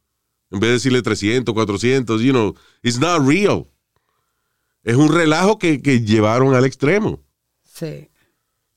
En 0.51 0.59
vez 0.59 0.69
de 0.69 0.73
decirle 0.73 1.03
300, 1.03 1.53
400, 1.53 2.23
you 2.23 2.33
know, 2.33 2.55
it's 2.83 2.99
not 2.99 3.29
real. 3.29 3.67
Es 4.83 4.97
un 4.97 5.13
relajo 5.13 5.59
que, 5.59 5.83
que 5.83 6.01
llevaron 6.01 6.55
al 6.55 6.65
extremo. 6.65 7.21
Sí. 7.63 8.09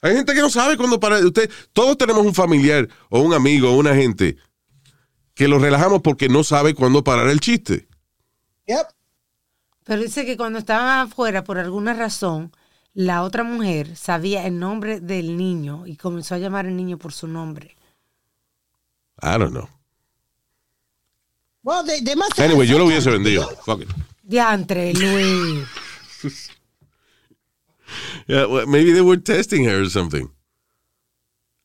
Hay 0.01 0.13
gente 0.13 0.33
que 0.33 0.41
no 0.41 0.49
sabe 0.49 0.75
cuándo 0.75 0.99
parar. 0.99 1.23
Usted, 1.23 1.49
todos 1.71 1.97
tenemos 1.97 2.25
un 2.25 2.33
familiar 2.33 2.89
o 3.09 3.21
un 3.21 3.33
amigo 3.33 3.71
o 3.71 3.77
una 3.77 3.95
gente 3.95 4.35
que 5.33 5.47
lo 5.47 5.57
relajamos 5.57 6.01
porque 6.01 6.27
no 6.27 6.43
sabe 6.43 6.75
cuándo 6.75 7.01
parar 7.01 7.29
el 7.29 7.39
chiste. 7.39 7.87
Yep. 8.67 8.87
Pero 9.85 10.01
dice 10.01 10.25
que 10.25 10.35
cuando 10.35 10.59
estaban 10.59 11.07
afuera, 11.07 11.45
por 11.45 11.59
alguna 11.59 11.93
razón, 11.93 12.51
la 12.93 13.23
otra 13.23 13.45
mujer 13.45 13.95
sabía 13.95 14.45
el 14.45 14.59
nombre 14.59 14.99
del 14.99 15.37
niño 15.37 15.87
y 15.87 15.95
comenzó 15.95 16.35
a 16.35 16.39
llamar 16.39 16.65
al 16.65 16.75
niño 16.75 16.97
por 16.97 17.13
su 17.13 17.29
nombre. 17.29 17.77
I 19.21 19.37
don't 19.37 19.53
know. 19.53 19.69
Well, 21.63 21.83
they, 21.83 21.99
they 22.01 22.15
must 22.15 22.37
have 22.37 22.45
Anyway, 22.45 22.67
yo 22.67 22.77
lo 22.77 22.85
hubiese 22.85 23.09
vendido. 23.09 23.47
Fuck 23.65 23.81
it. 23.81 23.89
Diantre, 24.23 24.93
Luis. 24.93 25.67
Yeah, 28.27 28.47
well, 28.47 28.65
maybe 28.65 28.91
they 28.91 29.01
were 29.01 29.17
testing 29.21 29.65
her 29.65 29.83
or 29.83 29.89
something. 29.89 30.29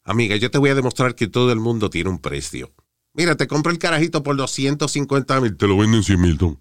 Amiga, 0.05 0.37
yo 0.37 0.51
te 0.51 0.59
voy 0.59 0.69
a 0.71 0.75
demostrar 0.75 1.15
que 1.15 1.27
todo 1.27 1.51
el 1.53 1.59
mundo 1.61 1.89
tiene 1.89 2.11
un 2.11 2.19
precio. 2.19 2.71
Mira, 3.15 3.37
te 3.37 3.47
compro 3.47 3.73
el 3.73 3.79
carajito 3.79 4.23
por 4.23 4.37
250 4.37 5.41
mil. 5.41 5.57
Te 5.57 5.67
lo 5.67 5.77
venden 5.79 6.03
100 6.03 6.21
mil, 6.21 6.39
Tom. 6.39 6.57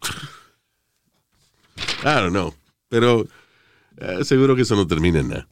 I 2.02 2.20
don't 2.20 2.30
know. 2.30 2.54
Pero 2.88 3.26
eh, 3.96 4.24
seguro 4.24 4.54
que 4.54 4.62
eso 4.62 4.76
no 4.76 4.86
termina 4.86 5.20
en 5.20 5.28
nada. 5.28 5.48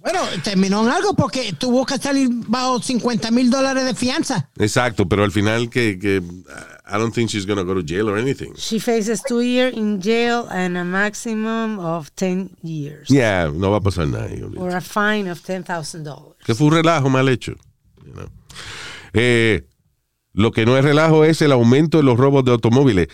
Bueno, 0.00 0.20
terminó 0.44 0.84
en 0.86 0.92
algo 0.92 1.14
porque 1.14 1.52
tuvo 1.58 1.84
que 1.84 1.98
salir 1.98 2.28
bajo 2.46 2.80
50 2.80 3.32
mil 3.32 3.50
dólares 3.50 3.84
de 3.84 3.94
fianza. 3.94 4.48
Exacto, 4.56 5.08
pero 5.08 5.24
al 5.24 5.32
final 5.32 5.68
que, 5.70 5.98
que 5.98 6.22
I 6.88 6.98
don't 6.98 7.12
think 7.12 7.28
she's 7.28 7.44
gonna 7.46 7.62
go 7.62 7.74
to 7.74 7.82
jail 7.84 8.08
or 8.08 8.16
anything. 8.16 8.54
She 8.54 8.78
faces 8.78 9.22
two 9.22 9.42
years 9.42 9.76
in 9.76 10.00
jail 10.00 10.46
and 10.50 10.78
a 10.78 10.84
maximum 10.84 11.80
of 11.80 12.10
10 12.14 12.50
years. 12.62 13.08
Yeah, 13.08 13.50
no 13.52 13.72
va 13.72 13.78
a 13.78 13.80
pasar 13.80 14.06
nada. 14.06 14.28
Or 14.56 14.76
a 14.76 14.80
fine 14.80 15.28
of 15.28 15.40
$10,000. 15.40 16.36
Que 16.44 16.54
fue 16.54 16.68
un 16.68 16.74
relajo 16.74 17.08
mal 17.10 17.28
hecho. 17.28 17.56
you 18.06 18.12
know. 18.12 18.28
Eh, 19.14 19.66
lo 20.32 20.52
que 20.52 20.64
no 20.64 20.78
es 20.78 20.84
relajo 20.84 21.24
es 21.24 21.42
el 21.42 21.50
aumento 21.50 21.98
de 21.98 22.04
los 22.04 22.16
robos 22.16 22.44
de 22.44 22.52
automóviles. 22.52 23.08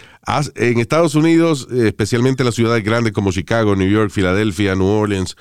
En 0.57 0.78
Estados 0.78 1.14
Unidos, 1.14 1.66
eh, 1.72 1.87
especialmente 1.87 2.43
en 2.43 2.47
las 2.47 2.55
ciudades 2.55 2.85
grandes 2.85 3.14
como 3.14 3.32
Chicago, 3.32 3.74
New 3.74 3.89
York, 3.89 4.11
Filadelfia, 4.11 4.74
New 4.74 4.87
Orleans, 4.87 5.35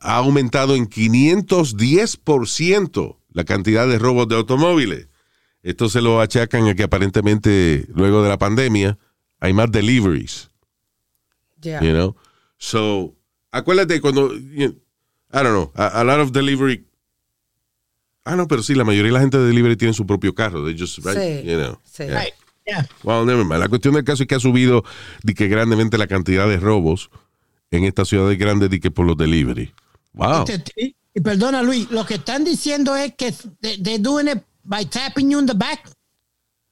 ha 0.00 0.16
aumentado 0.16 0.74
en 0.76 0.86
510% 0.88 3.16
la 3.32 3.44
cantidad 3.44 3.86
de 3.86 3.98
robos 3.98 4.28
de 4.28 4.36
automóviles. 4.36 5.08
Esto 5.62 5.88
se 5.88 6.00
lo 6.00 6.20
achacan 6.20 6.66
a 6.68 6.74
que 6.74 6.84
aparentemente 6.84 7.86
luego 7.94 8.22
de 8.22 8.28
la 8.30 8.38
pandemia 8.38 8.98
hay 9.40 9.52
más 9.52 9.70
deliveries. 9.70 10.50
Yeah. 11.60 11.82
You 11.82 11.90
know? 11.92 12.16
So, 12.56 13.14
acuérdate 13.52 14.00
cuando, 14.00 14.34
you- 14.34 14.80
I 15.32 15.42
don't 15.42 15.50
know, 15.50 15.70
a, 15.76 16.00
a 16.00 16.04
lot 16.04 16.18
of 16.20 16.32
delivery. 16.32 16.86
Ah, 18.24 18.36
no, 18.36 18.48
pero 18.48 18.62
sí, 18.62 18.74
la 18.74 18.84
mayoría 18.84 19.08
de 19.10 19.14
la 19.14 19.20
gente 19.20 19.38
de 19.38 19.46
delivery 19.46 19.76
tiene 19.76 19.94
su 19.94 20.06
propio 20.06 20.34
carro. 20.34 20.64
They 20.64 20.76
just, 20.78 20.98
right? 21.04 21.16
Sí, 21.18 21.42
You 21.48 21.56
know. 21.58 21.78
sí. 21.84 22.04
Yeah. 22.04 22.20
Right. 22.20 22.34
Yeah. 22.66 22.86
Well, 23.02 23.24
never 23.26 23.44
mind. 23.44 23.60
La 23.60 23.68
cuestión 23.68 23.94
del 23.94 24.04
caso 24.04 24.22
es 24.22 24.28
que 24.28 24.34
ha 24.34 24.40
subido 24.40 24.84
de 25.22 25.34
que 25.34 25.48
grandemente 25.48 25.98
la 25.98 26.06
cantidad 26.06 26.48
de 26.48 26.58
robos 26.58 27.10
en 27.70 27.84
estas 27.84 28.08
ciudades 28.08 28.38
grandes 28.38 28.70
de 28.70 28.80
que 28.80 28.90
por 28.90 29.06
los 29.06 29.16
delivery. 29.16 29.72
Wow. 30.12 30.44
Te- 30.44 30.58
te- 30.58 30.96
y 31.14 31.20
perdona, 31.20 31.62
Luis, 31.62 31.90
lo 31.90 32.04
que 32.04 32.14
están 32.14 32.44
diciendo 32.44 32.94
es 32.96 33.14
que 33.14 33.32
they, 33.60 33.82
they're 33.82 33.98
doing 34.02 34.28
it 34.28 34.42
by 34.64 34.84
tapping 34.84 35.30
you 35.30 35.38
in 35.38 35.46
the 35.46 35.54
back, 35.54 35.88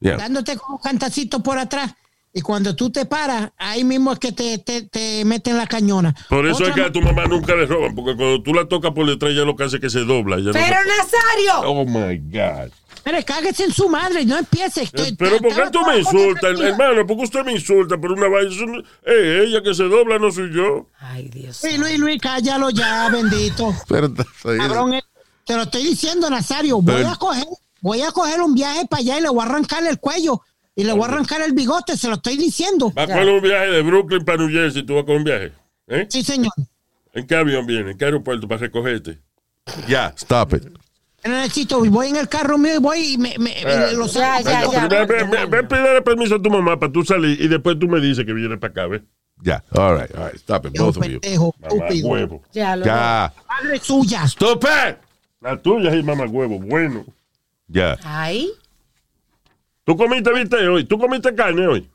Yeah. 0.01 0.17
dándote 0.17 0.57
como 0.57 0.79
cantacito 0.81 1.43
por 1.43 1.59
atrás. 1.59 1.93
Y 2.33 2.41
cuando 2.43 2.77
tú 2.77 2.91
te 2.91 3.07
paras, 3.07 3.51
ahí 3.57 3.85
mismo 3.85 4.13
es 4.13 4.19
que 4.19 4.33
te, 4.33 4.59
te, 4.59 4.83
te 4.83 5.25
meten 5.25 5.57
la 5.57 5.67
cañona. 5.67 6.15
Por 6.29 6.47
eso 6.47 6.65
es 6.67 6.75
que 6.75 6.83
a 6.83 6.93
tu 6.93 7.01
mamá 7.01 7.25
nunca 7.27 7.55
le 7.55 7.67
roban, 7.67 7.95
porque 7.95 8.15
cuando 8.17 8.43
tú 8.43 8.53
la 8.55 8.67
tocas 8.69 8.93
por 8.93 9.07
detrás, 9.07 9.35
ya 9.35 9.43
lo 9.43 9.57
que 9.57 9.65
hace 9.65 9.77
es 9.77 9.83
que 9.83 9.91
se 9.91 10.01
dobla. 10.05 10.37
ya 10.39 10.45
no 10.47 10.53
Pero 10.53 10.77
se- 10.83 10.89
Nazario, 10.89 11.71
Oh 11.71 11.85
my 11.85 12.19
God. 12.19 12.71
Mire, 13.07 13.25
cáguese 13.25 13.65
en 13.65 13.73
su 13.73 13.89
madre, 13.89 14.27
no 14.27 14.37
empieces. 14.37 14.91
Eh, 14.93 15.15
Pero 15.19 15.39
¿por 15.39 15.55
qué 15.55 15.63
tú 15.73 15.81
me 15.87 15.99
insultas, 15.99 16.61
hermano? 16.61 17.07
¿Por 17.07 17.17
qué 17.17 17.23
usted 17.25 17.45
me 17.45 17.53
insulta 17.53 17.97
por 17.97 18.13
una 18.13 18.29
vaina? 18.29 18.51
No- 18.67 18.81
Eh, 19.07 19.45
ella 19.47 19.63
que 19.63 19.73
se 19.75 19.85
dobla 19.85 20.19
no 20.19 20.31
soy 20.31 20.53
yo. 20.55 20.87
Ay, 21.01 21.29
Dios. 21.29 21.63
Luis, 21.65 21.79
Luis, 21.79 21.99
Luis, 21.99 22.21
cállalo 22.21 22.69
ya, 22.71 23.09
bendito. 23.13 23.75
Pero, 23.89 24.13
Cabrón, 24.43 24.95
eh, 24.95 25.03
te 25.47 25.57
lo 25.57 25.63
estoy 25.63 25.85
diciendo, 25.85 26.29
Nazario. 26.29 26.83
Voy 26.83 26.97
Pero- 26.97 27.09
a 27.09 27.17
coger, 27.17 27.47
voy 27.81 28.03
a 28.03 28.13
coger 28.13 28.43
un 28.43 28.55
viaje 28.55 28.87
para 28.87 29.01
allá 29.01 29.19
y 29.19 29.23
le 29.23 29.29
voy 29.31 29.41
a 29.41 29.45
arrancar 29.45 29.87
el 29.87 29.99
cuello 29.99 30.43
y 30.79 30.85
le 30.85 30.93
voy 30.93 31.03
a 31.03 31.07
arrancar 31.07 31.43
el 31.43 31.53
bigote, 31.53 31.97
se 31.97 32.07
lo 32.09 32.15
estoy 32.15 32.37
diciendo. 32.37 32.93
Va 32.97 33.03
a 33.03 33.07
coger 33.07 33.29
un 33.29 33.41
viaje 33.43 33.67
de 33.67 33.83
Brooklyn 33.83 34.25
para 34.25 34.39
New 34.39 34.49
Jersey, 34.49 34.85
tú 34.85 34.95
vas 34.95 35.05
con 35.05 35.17
un 35.17 35.25
viaje. 35.25 35.53
¿Eh? 35.89 36.07
Sí, 36.09 36.23
señor. 36.23 36.53
¿En 37.13 37.27
qué 37.27 37.35
avión 37.35 37.67
viene? 37.67 37.91
¿En 37.93 37.99
qué 37.99 38.05
aeropuerto 38.05 38.47
para 38.47 38.61
recogerte? 38.61 39.19
Ya, 39.89 40.13
stop 40.17 40.55
it. 40.55 40.63
Yo 41.25 41.31
Necesito, 41.33 41.85
voy 41.85 42.09
en 42.09 42.17
el 42.17 42.29
carro 42.29 42.57
mío 42.59 42.77
y 42.77 42.79
voy 42.79 42.99
y 43.15 43.19
me, 43.19 43.35
me- 43.39 43.57
Ah. 43.67 43.91
lo 43.93 44.07
Ya, 44.07 44.41
ya, 44.41 44.61
saco. 44.61 44.73
ya. 44.73 44.87
Ve, 44.87 45.05
ve, 45.05 45.25
ve, 45.25 45.47
ve, 45.47 45.65
pídele 45.65 46.01
permiso 46.03 46.37
a 46.37 46.43
tu 46.43 46.49
mamá 46.49 46.79
para 46.79 46.93
tú 46.93 47.03
salir 47.05 47.41
y 47.41 47.49
después 47.49 47.77
tú 47.79 47.89
me 47.89 48.01
dices 48.01 48.25
que 48.25 48.33
vienes 48.33 48.59
para 48.59 48.71
acá, 48.71 48.87
¿ves? 48.87 49.03
Ya. 49.43 49.63
All 49.73 49.99
right, 49.99 50.15
all 50.17 50.27
right. 50.27 50.37
Stop 50.37 50.67
it, 50.67 50.79
both 50.79 50.97
of 50.97 51.05
you. 51.07 51.21
Pendejo, 51.21 51.55
Mamá 51.61 51.87
huevo. 52.05 52.43
Ya, 52.53 52.77
lo 52.77 52.87
Ya. 52.87 53.33
Madre 53.49 53.79
suya. 53.81 54.23
Stop 54.25 54.65
it. 54.65 54.97
La 55.41 55.57
tuya 55.61 55.93
es 55.93 56.05
mamá 56.05 56.25
huevo, 56.27 56.59
bueno. 56.61 57.05
Ya. 57.67 57.99
Ay, 58.05 58.51
¿Tú 59.89 59.97
comiste 59.97 60.31
viste 60.35 60.69
hoy? 60.69 60.85
¿Tú 60.85 60.99
comiste 60.99 61.35
carne 61.35 61.67
hoy? 61.67 61.91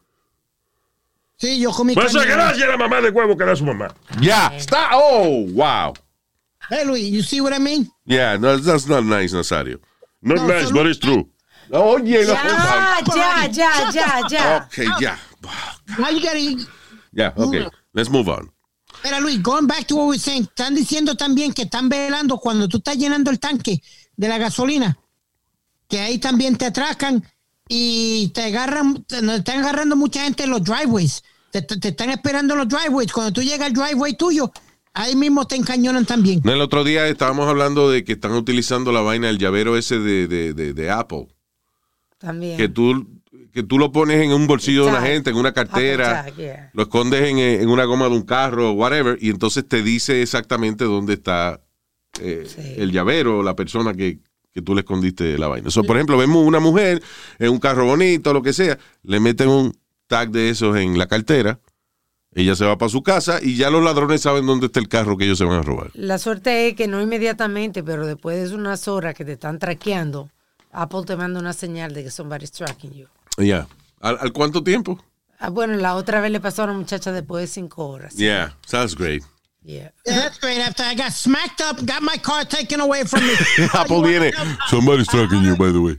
Sí, 1.37 1.59
yo 1.59 1.69
comí 1.71 1.93
Pues 1.93 2.11
carne. 2.11 2.31
gracias 2.31 2.63
a 2.67 2.71
la 2.71 2.77
mamá 2.77 2.99
de 3.01 3.11
huevo 3.11 3.37
que 3.37 3.45
da 3.45 3.55
su 3.55 3.63
mamá. 3.63 3.93
Ya. 4.19 4.51
Stop. 4.57 4.79
Oh, 4.93 5.45
wow. 5.53 5.93
Hey, 6.71 6.85
Luis, 6.85 7.11
you 7.11 7.21
see 7.21 7.39
what 7.39 7.53
I 7.53 7.59
mean? 7.59 7.87
Yeah, 8.05 8.35
no, 8.39 8.57
that's 8.57 8.87
not 8.87 9.03
nice, 9.03 9.31
Nazario. 9.31 9.77
Not 10.23 10.37
No, 10.39 10.47
nice, 10.47 10.71
but 10.71 10.87
it's 10.87 10.97
true. 10.97 11.29
Oye, 11.71 12.25
no. 12.25 12.33
ya, 12.33 13.03
ya, 13.13 13.47
ya, 13.51 13.91
ya, 13.91 14.21
ya. 14.27 14.65
Okay, 14.65 14.87
ya. 14.99 15.15
Now 15.99 16.09
you 16.09 16.19
gotta- 16.19 16.67
Ya, 17.13 17.31
okay. 17.37 17.67
Let's 17.93 18.09
move 18.09 18.27
on. 18.27 18.49
Mira, 19.03 19.19
Luis, 19.19 19.37
going 19.39 19.67
back 19.67 19.85
to 19.85 19.95
what 19.97 20.05
we 20.05 20.09
were 20.15 20.17
saying, 20.19 20.47
están 20.47 20.73
diciendo 20.73 21.13
también 21.15 21.53
que 21.53 21.65
están 21.65 21.89
velando 21.89 22.39
cuando 22.39 22.67
tú 22.67 22.77
estás 22.77 22.97
llenando 22.97 23.29
el 23.29 23.39
tanque 23.39 23.83
de 24.17 24.27
la 24.27 24.39
gasolina, 24.39 24.97
que 25.87 25.99
ahí 25.99 26.17
también 26.17 26.55
te 26.57 26.65
atracan 26.65 27.23
y 27.67 28.29
te 28.29 28.43
agarran, 28.43 29.03
te, 29.03 29.21
nos 29.21 29.39
están 29.39 29.59
agarrando 29.59 29.95
mucha 29.95 30.23
gente 30.23 30.43
en 30.43 30.49
los 30.51 30.63
driveways. 30.63 31.23
Te, 31.51 31.61
te- 31.61 31.77
te 31.77 31.89
están 31.89 32.09
esperando 32.09 32.53
en 32.55 32.59
los 32.59 32.67
driveways. 32.67 33.11
Cuando 33.11 33.31
tú 33.33 33.41
llegas 33.41 33.67
al 33.67 33.73
driveway 33.73 34.15
tuyo, 34.17 34.51
ahí 34.93 35.15
mismo 35.15 35.45
te 35.45 35.55
encañonan 35.55 36.05
también. 36.05 36.41
No, 36.43 36.51
el 36.53 36.61
otro 36.61 36.83
día 36.83 37.07
estábamos 37.07 37.47
hablando 37.47 37.89
de 37.89 38.03
que 38.03 38.13
están 38.13 38.33
utilizando 38.33 38.91
la 38.91 39.01
vaina, 39.01 39.29
el 39.29 39.37
llavero 39.37 39.77
ese 39.77 39.99
de, 39.99 40.27
de, 40.27 40.53
de, 40.53 40.73
de 40.73 40.89
Apple. 40.91 41.27
También. 42.17 42.57
Que 42.57 42.69
tú, 42.69 43.07
que 43.53 43.63
tú 43.63 43.77
lo 43.77 43.91
pones 43.91 44.21
en 44.21 44.31
un 44.33 44.47
bolsillo 44.47 44.85
de 44.85 44.91
una 44.91 45.01
gente, 45.01 45.29
en 45.29 45.35
una 45.35 45.53
cartera, 45.53 46.23
tag, 46.23 46.35
yeah. 46.35 46.69
lo 46.73 46.83
escondes 46.83 47.21
en, 47.29 47.37
en 47.37 47.69
una 47.69 47.83
goma 47.85 48.05
de 48.05 48.15
un 48.15 48.23
carro, 48.23 48.71
whatever, 48.71 49.17
y 49.21 49.29
entonces 49.29 49.67
te 49.67 49.83
dice 49.83 50.21
exactamente 50.21 50.85
dónde 50.85 51.13
está 51.13 51.61
eh, 52.19 52.45
Sí. 52.47 52.73
el 52.77 52.91
llavero, 52.91 53.43
la 53.43 53.55
persona 53.55 53.93
que, 53.93 54.19
que 54.53 54.61
tú 54.61 54.75
le 54.75 54.81
escondiste 54.81 55.37
la 55.37 55.47
vaina. 55.47 55.69
So, 55.71 55.83
por 55.83 55.97
ejemplo, 55.97 56.17
vemos 56.17 56.45
una 56.45 56.59
mujer 56.59 57.01
en 57.39 57.49
un 57.49 57.59
carro 57.59 57.85
bonito, 57.85 58.33
lo 58.33 58.41
que 58.41 58.53
sea, 58.53 58.77
le 59.03 59.19
meten 59.19 59.49
un 59.49 59.75
tag 60.07 60.29
de 60.29 60.49
esos 60.49 60.77
en 60.77 60.97
la 60.97 61.07
cartera, 61.07 61.59
ella 62.35 62.55
se 62.55 62.65
va 62.65 62.77
para 62.77 62.89
su 62.89 63.03
casa 63.03 63.39
y 63.41 63.55
ya 63.55 63.69
los 63.69 63.83
ladrones 63.83 64.21
saben 64.21 64.45
dónde 64.45 64.67
está 64.67 64.79
el 64.79 64.87
carro 64.87 65.17
que 65.17 65.25
ellos 65.25 65.37
se 65.37 65.45
van 65.45 65.59
a 65.59 65.61
robar. 65.61 65.91
La 65.93 66.17
suerte 66.17 66.67
es 66.69 66.75
que 66.75 66.87
no 66.87 67.01
inmediatamente, 67.01 67.83
pero 67.83 68.05
después 68.05 68.49
de 68.49 68.55
unas 68.55 68.87
horas 68.87 69.15
que 69.15 69.25
te 69.25 69.33
están 69.33 69.59
traqueando, 69.59 70.29
Apple 70.71 71.03
te 71.05 71.15
manda 71.15 71.39
una 71.39 71.53
señal 71.53 71.93
de 71.93 72.03
que 72.03 72.11
somebody's 72.11 72.51
tracking 72.51 72.93
you. 72.93 73.07
Ya. 73.37 73.67
¿Al, 74.01 74.17
al 74.19 74.33
cuánto 74.33 74.63
tiempo? 74.63 75.03
Ah, 75.39 75.49
bueno, 75.49 75.75
la 75.75 75.95
otra 75.95 76.21
vez 76.21 76.31
le 76.31 76.39
pasó 76.39 76.63
a 76.63 76.65
una 76.65 76.73
muchacha 76.73 77.11
después 77.11 77.41
de 77.41 77.47
cinco 77.47 77.87
horas. 77.87 78.15
Yeah, 78.15 78.55
sounds 78.65 78.95
great. 78.95 79.23
Yeah. 79.65 79.89
Yeah, 80.05 80.15
that's 80.19 80.37
great. 80.39 80.59
After 80.59 80.83
I 80.83 80.95
got 80.95 81.13
smacked 81.13 81.61
up, 81.61 81.83
got 81.85 82.03
my 82.03 82.17
car 82.17 82.43
taken 82.45 82.79
away 82.79 83.03
from 83.05 83.25
me. 83.25 83.33
Apple 83.73 84.03
viene. 84.03 84.31
Somebody's 84.67 85.07
tracking 85.07 85.43
you, 85.43 85.55
by 85.55 85.71
the 85.71 85.81
way. 85.81 85.97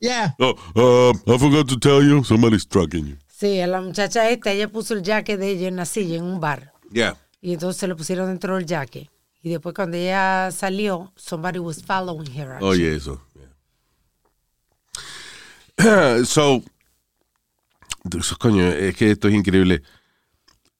Yeah. 0.00 0.30
Oh, 0.40 0.54
um, 0.76 1.34
I 1.34 1.38
forgot 1.38 1.68
to 1.68 1.78
tell 1.78 2.02
you, 2.02 2.24
somebody's 2.24 2.64
tracking 2.64 3.06
you. 3.06 3.16
Sí, 3.28 3.60
a 3.60 3.66
la 3.66 3.80
muchacha 3.80 4.28
esta, 4.30 4.50
ella 4.50 4.68
puso 4.68 4.94
el 4.94 5.02
jacket 5.02 5.38
de 5.38 5.50
ella 5.50 5.68
en 5.68 5.76
la 5.76 5.84
silla 5.84 6.16
en 6.16 6.24
un 6.24 6.40
bar. 6.40 6.72
Yeah. 6.90 7.16
Y 7.40 7.52
entonces 7.52 7.78
se 7.78 7.86
lo 7.86 7.96
pusieron 7.96 8.26
dentro 8.28 8.56
del 8.56 8.66
jacket. 8.66 9.08
Y 9.42 9.50
después 9.50 9.74
cuando 9.74 9.96
ella 9.96 10.50
salió, 10.50 11.12
somebody 11.16 11.58
was 11.58 11.82
following 11.82 12.30
her. 12.34 12.52
actually. 12.52 12.84
Oye, 12.84 12.96
eso. 12.96 13.20
yeah. 15.78 16.24
so, 16.24 16.62
eso, 18.18 18.36
coño, 18.38 18.66
es 18.66 18.96
que 18.96 19.10
esto 19.12 19.28
es 19.28 19.34
increíble. 19.34 19.82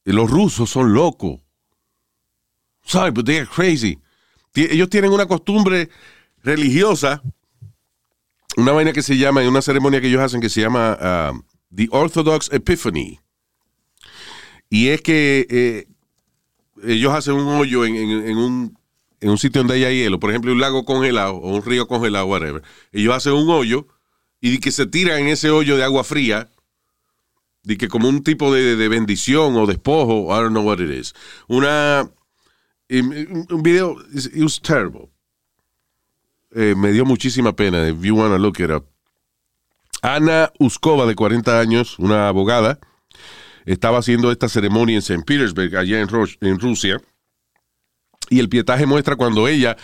Los 0.04 0.30
rusos 0.30 0.70
son 0.70 0.94
locos. 0.94 1.40
Sorry, 2.88 3.10
but 3.10 3.26
they 3.26 3.36
are 3.38 3.46
crazy. 3.46 3.98
Ellos 4.54 4.88
tienen 4.88 5.12
una 5.12 5.26
costumbre 5.26 5.88
religiosa, 6.42 7.22
una 8.56 8.72
vaina 8.72 8.92
que 8.92 9.02
se 9.02 9.16
llama, 9.16 9.42
una 9.46 9.62
ceremonia 9.62 10.00
que 10.00 10.08
ellos 10.08 10.22
hacen 10.22 10.40
que 10.40 10.48
se 10.48 10.60
llama 10.62 10.96
ah, 11.00 11.32
The 11.74 11.88
Orthodox 11.90 12.50
Epiphany. 12.52 13.20
Y 14.70 14.88
es 14.88 15.00
que 15.02 15.46
eh, 15.50 15.86
ellos 16.82 17.12
hacen 17.14 17.34
un 17.34 17.46
hoyo 17.60 17.84
en, 17.84 17.94
en- 17.96 18.36
un 18.36 18.78
en 19.20 19.30
un 19.30 19.38
sitio 19.38 19.60
donde 19.62 19.74
haya 19.74 19.90
hielo, 19.90 20.20
por 20.20 20.30
ejemplo, 20.30 20.52
un 20.52 20.60
lago 20.60 20.84
congelado 20.84 21.34
o 21.34 21.56
un 21.56 21.64
río 21.64 21.88
congelado, 21.88 22.26
whatever, 22.26 22.62
ellos 22.92 23.12
hacen 23.16 23.32
un 23.32 23.50
hoyo 23.50 23.88
y 24.40 24.58
que 24.58 24.70
se 24.70 24.86
tiran 24.86 25.18
en 25.22 25.26
ese 25.26 25.50
hoyo 25.50 25.76
de 25.76 25.82
agua 25.82 26.04
fría, 26.04 26.48
de 27.64 27.76
que 27.76 27.88
como 27.88 28.08
un 28.08 28.22
tipo 28.22 28.54
de, 28.54 28.76
de 28.76 28.88
bendición 28.88 29.56
o 29.56 29.66
despojo, 29.66 30.26
I 30.32 30.40
don't 30.42 30.50
know 30.52 30.62
what 30.64 30.78
it 30.78 30.90
is. 30.92 31.14
Una, 31.48 32.08
y- 32.08 32.17
un 32.90 33.62
video, 33.62 33.96
it 34.14 34.42
was 34.42 34.60
terrible. 34.60 35.10
Eh, 36.54 36.74
me 36.76 36.92
dio 36.92 37.04
muchísima 37.04 37.54
pena, 37.54 37.86
if 37.88 38.00
you 38.02 38.14
want 38.16 38.32
to 38.32 38.38
look 38.38 38.58
it 38.60 38.70
up. 38.70 38.86
Ana 40.02 40.50
Uskova, 40.58 41.06
de 41.06 41.14
40 41.14 41.60
años, 41.60 41.98
una 41.98 42.28
abogada, 42.28 42.78
estaba 43.66 43.98
haciendo 43.98 44.30
esta 44.32 44.48
ceremonia 44.48 44.94
en 44.94 45.00
St. 45.02 45.24
Petersburg, 45.24 45.76
allá 45.76 46.00
en, 46.00 46.08
Ros- 46.08 46.38
en 46.40 46.58
Rusia, 46.58 47.00
y 48.30 48.38
el 48.38 48.48
pietaje 48.48 48.86
muestra 48.86 49.16
cuando 49.16 49.48
ella, 49.48 49.76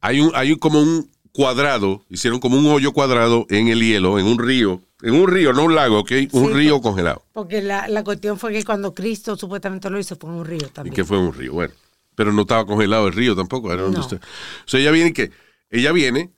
hay, 0.00 0.20
un, 0.20 0.32
hay 0.34 0.56
como 0.56 0.80
un 0.80 1.10
cuadrado, 1.32 2.04
hicieron 2.08 2.40
como 2.40 2.58
un 2.58 2.66
hoyo 2.66 2.92
cuadrado 2.92 3.46
en 3.50 3.68
el 3.68 3.80
hielo, 3.80 4.18
en 4.18 4.26
un 4.26 4.38
río, 4.38 4.80
en 5.02 5.14
un 5.14 5.28
río, 5.28 5.52
no 5.52 5.64
un 5.64 5.74
lago, 5.76 6.00
¿ok? 6.00 6.10
Un 6.32 6.48
Sí, 6.48 6.52
río 6.54 6.80
congelado. 6.80 7.22
Porque 7.32 7.62
la, 7.62 7.86
la 7.86 8.02
cuestión 8.02 8.36
fue 8.38 8.52
que 8.52 8.64
cuando 8.64 8.94
Cristo 8.94 9.36
supuestamente 9.36 9.88
lo 9.90 9.98
hizo 10.00 10.16
fue 10.16 10.30
en 10.30 10.36
un 10.36 10.44
río 10.44 10.66
Y 10.66 10.70
también. 10.70 10.94
que 10.94 11.04
fue 11.04 11.18
un 11.18 11.32
río, 11.32 11.52
bueno. 11.52 11.74
Pero 12.20 12.34
no 12.34 12.42
estaba 12.42 12.66
congelado 12.66 13.06
el 13.06 13.14
río 13.14 13.34
tampoco. 13.34 13.72
I 13.72 13.78
don't 13.78 13.96
No. 13.96 14.04
O 14.04 14.20
sea, 14.66 14.78
ella 14.78 14.90
viene 14.90 15.08
y 15.08 15.12
que, 15.14 15.30
ella 15.70 15.90
viene, 15.90 16.30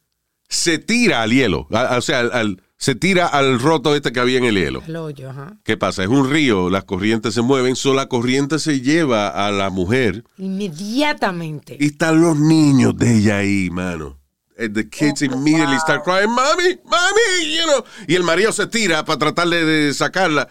se 0.49 0.79
tira 0.79 1.23
al 1.23 1.33
hielo, 1.33 1.67
a- 1.73 1.95
a- 1.95 1.99
o 1.99 2.01
sea, 2.03 2.21
al- 2.21 2.31
al- 2.33 2.63
se 2.77 2.95
tira 2.95 3.27
al 3.27 3.59
roto 3.59 3.97
este 3.97 4.13
que 4.13 4.21
había 4.21 4.39
en 4.39 4.45
el 4.45 4.55
hielo. 4.55 4.81
El 4.87 4.95
hoyo, 4.95 5.31
ajá. 5.31 5.57
¿Qué 5.65 5.77
pasa? 5.77 6.05
Es 6.05 6.09
un 6.09 6.31
río, 6.31 6.71
las 6.71 6.85
corrientes 6.85 7.35
se 7.35 7.43
mueven, 7.43 7.75
solo 7.75 7.97
la 7.97 8.07
corriente 8.07 8.61
se 8.61 8.81
lleva 8.81 9.27
a 9.29 9.51
la 9.51 9.71
mujer 9.71 10.23
Inmediatamente. 10.39 11.77
y 11.81 11.87
están 11.87 12.21
los 12.21 12.39
niños 12.39 12.97
de 12.97 13.17
ella 13.19 13.39
ahí, 13.39 13.71
mano. 13.71 14.19
And 14.57 14.75
the 14.75 14.89
kids 14.89 15.23
immediately 15.23 15.79
start 15.81 16.05
crying, 16.05 16.31
mami, 16.31 16.79
mami, 16.85 17.57
you 17.57 17.65
know. 17.65 17.85
Y 18.07 18.15
el 18.15 18.23
marido 18.23 18.53
se 18.53 18.69
tira 18.69 19.05
para 19.05 19.19
tratar 19.19 19.49
de, 19.49 19.65
de 19.65 19.95
sacarla, 19.95 20.49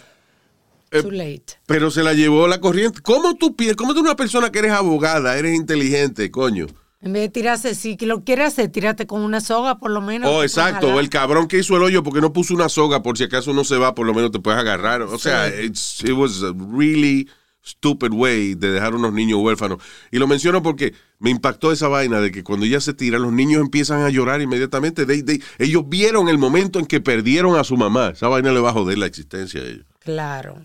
eh, 0.91 1.01
Too 1.01 1.11
late. 1.11 1.43
pero 1.65 1.89
se 1.91 2.03
la 2.03 2.13
llevó 2.13 2.47
la 2.47 2.59
corriente. 2.59 2.99
¿Cómo 3.01 3.35
tú 3.35 3.55
piensas? 3.55 3.77
¿Cómo 3.77 3.93
tú 3.93 4.01
una 4.01 4.15
persona 4.15 4.51
que 4.51 4.59
eres 4.59 4.71
abogada, 4.73 5.37
eres 5.37 5.55
inteligente, 5.55 6.29
coño? 6.31 6.67
En 7.03 7.13
vez 7.13 7.23
de 7.23 7.29
tirarse, 7.29 7.73
si 7.73 7.97
lo 8.01 8.23
quieres 8.23 8.49
hacer, 8.49 8.69
tírate 8.69 9.07
con 9.07 9.21
una 9.21 9.41
soga 9.41 9.79
por 9.79 9.89
lo 9.89 10.01
menos. 10.01 10.29
Oh, 10.31 10.43
exacto. 10.43 10.99
El 10.99 11.09
cabrón 11.09 11.47
que 11.47 11.57
hizo 11.57 11.75
el 11.75 11.81
hoyo 11.81 12.03
porque 12.03 12.21
no 12.21 12.31
puso 12.31 12.53
una 12.53 12.69
soga 12.69 13.01
por 13.01 13.17
si 13.17 13.23
acaso 13.23 13.53
no 13.53 13.63
se 13.63 13.77
va, 13.77 13.95
por 13.95 14.05
lo 14.05 14.13
menos 14.13 14.29
te 14.31 14.39
puedes 14.39 14.59
agarrar. 14.59 15.01
O 15.01 15.17
sea, 15.17 15.47
it's- 15.47 16.03
it 16.03 16.11
was 16.11 16.43
a 16.43 16.53
really 16.71 17.27
stupid 17.63 18.11
way 18.11 18.53
de 18.55 18.71
dejar 18.71 18.93
unos 18.93 19.13
niños 19.13 19.39
huérfanos. 19.41 19.79
Y 20.11 20.17
lo 20.19 20.27
menciono 20.27 20.61
porque 20.61 20.93
me 21.19 21.29
impactó 21.31 21.71
esa 21.71 21.87
vaina 21.87 22.19
de 22.19 22.31
que 22.31 22.43
cuando 22.43 22.65
ella 22.67 22.81
se 22.81 22.93
tira, 22.93 23.17
los 23.17 23.31
niños 23.31 23.61
empiezan 23.61 24.01
a 24.01 24.09
llorar 24.09 24.41
inmediatamente. 24.41 25.05
They- 25.07 25.23
they- 25.23 25.41
ellos 25.57 25.83
vieron 25.87 26.27
el 26.29 26.37
momento 26.37 26.77
en 26.79 26.85
que 26.85 27.01
perdieron 27.01 27.55
a 27.57 27.63
su 27.63 27.77
mamá. 27.77 28.09
Esa 28.09 28.27
vaina 28.27 28.51
le 28.51 28.59
va 28.59 28.69
a 28.69 28.73
joder 28.73 28.97
la 28.99 29.05
existencia 29.07 29.61
a 29.61 29.65
ellos. 29.65 29.85
Claro. 29.99 30.57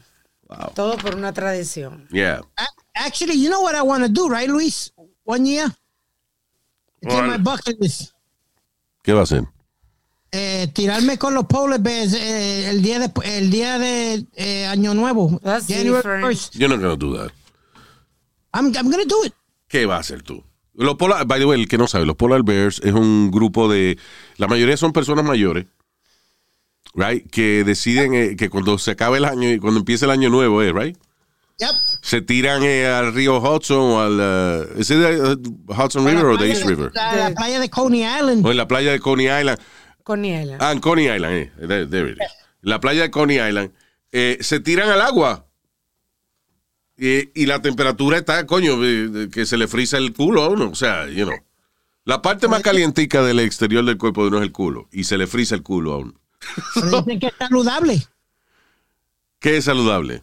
Todo 0.75 0.97
por 0.97 1.15
una 1.15 1.33
tradición. 1.33 2.07
Yeah. 2.11 2.41
Actually, 2.95 3.41
you 3.41 3.51
know 3.51 3.63
what 3.63 3.75
I 3.75 3.83
want 3.83 4.05
to 4.05 4.09
do, 4.09 4.29
right, 4.29 4.49
Luis? 4.49 4.93
One 5.25 5.45
year. 5.45 5.67
It's 7.03 7.15
in 7.15 7.27
my 7.27 7.39
bucket 7.39 7.81
list. 7.81 8.13
¿Qué 9.03 9.13
va 9.13 9.21
a 9.21 9.23
hacer? 9.25 9.45
Eh, 10.33 10.69
tirarme 10.73 11.19
con 11.19 11.35
los 11.35 11.47
polar 11.47 11.81
bears 11.81 12.13
eh, 12.13 12.69
el 12.69 12.83
día 12.83 12.99
de 12.99 13.11
el 13.25 13.51
día 13.51 13.79
de 13.79 14.27
eh, 14.35 14.67
año 14.67 14.93
nuevo 14.93 15.41
That's 15.43 15.67
January 15.69 15.97
different. 15.97 16.25
1st. 16.25 16.59
You're 16.59 16.69
not 16.69 16.81
gonna 16.83 16.97
do 16.97 17.17
that. 17.17 17.33
I'm, 18.53 18.67
I'm 18.77 18.91
gonna 18.91 19.05
do 19.05 19.25
it 19.25 19.33
¿Qué 19.69 19.87
va 19.87 19.97
a 19.97 20.01
hacer 20.01 20.23
tú? 20.23 20.43
Los 20.75 20.97
polar, 20.97 21.27
by 21.27 21.39
the 21.39 21.47
way, 21.47 21.61
el 21.61 21.69
que 21.69 21.79
no 21.79 21.89
sabe, 21.89 22.05
los 22.05 22.17
Polar 22.17 22.43
Bears 22.43 22.81
es 22.85 22.93
un 22.93 23.31
grupo 23.31 23.69
de. 23.69 23.99
La 24.37 24.47
mayoría 24.47 24.77
son 24.77 24.93
personas 24.93 25.25
mayores, 25.25 25.67
right? 26.97 27.31
Que 27.31 27.63
deciden 27.65 28.15
eh, 28.15 28.37
que 28.37 28.49
cuando 28.51 28.79
se 28.79 28.91
acabe 28.93 29.19
el 29.19 29.25
año 29.25 29.51
y 29.53 29.59
cuando 29.59 29.79
empiece 29.81 30.05
el 30.07 30.11
año 30.11 30.29
nuevo, 30.31 30.63
eh, 30.63 30.73
right? 30.73 30.97
Yep. 31.59 31.71
Se 32.03 32.21
tiran 32.21 32.63
eh, 32.65 32.87
al 32.87 33.15
río 33.15 33.39
Hudson 33.41 33.79
o 33.79 34.01
al. 34.01 34.69
¿Es 34.79 34.91
it 34.91 34.99
uh, 34.99 35.73
Hudson 35.73 36.07
River 36.07 36.27
o 36.27 36.37
the 36.39 36.49
East 36.51 36.67
River? 36.67 36.91
La, 36.95 37.31
la 37.31 37.35
playa 37.35 37.61
de 37.61 37.71
Coney 37.71 38.01
Island. 38.05 38.45
O 38.45 38.51
en 38.51 38.57
la 38.57 38.69
playa 38.69 38.93
de 38.93 39.01
Coney 39.01 39.27
Island. 39.27 39.59
Con 40.03 40.23
hiela. 40.23 40.59
Ah, 40.61 40.73
en 40.73 40.81
Coney 40.81 41.07
Island, 41.07 41.35
eh. 41.35 41.53
There- 41.59 41.87
there 41.89 42.11
it 42.11 42.19
is. 42.19 42.29
La 42.61 42.79
playa 42.81 43.03
de 43.03 43.11
Coney 43.11 43.39
Island. 43.39 43.71
eh, 44.13 44.39
se 44.41 44.61
tiran 44.61 44.91
al 44.91 45.01
agua. 45.01 45.47
Y, 46.99 47.29
y 47.41 47.47
la 47.47 47.61
temperatura 47.61 48.17
está, 48.19 48.47
coño, 48.47 48.79
de 48.81 49.29
que 49.31 49.45
se 49.47 49.57
le 49.57 49.67
frisa 49.69 49.99
el 49.99 50.13
culo 50.13 50.43
a 50.45 50.49
uno. 50.49 50.71
O 50.71 50.75
sea, 50.75 51.07
you 51.09 51.25
know. 51.27 51.37
La 52.05 52.23
parte 52.23 52.49
más 52.49 52.63
calientica 52.63 53.23
del 53.23 53.41
exterior 53.41 53.85
del 53.85 53.99
cuerpo 53.99 54.23
de 54.23 54.29
uno 54.29 54.37
es 54.39 54.45
el 54.45 54.53
culo. 54.53 54.89
Y 54.93 55.05
se 55.05 55.19
le 55.19 55.27
frisa 55.27 55.55
el 55.55 55.63
culo 55.63 55.93
a 55.95 55.99
uno. 55.99 56.15
Pero 56.75 56.87
dicen 57.05 57.21
que 57.21 57.27
es 57.29 57.35
saludable. 57.39 58.03
¿Qué 59.41 59.57
es 59.59 59.65
saludable? 59.65 60.23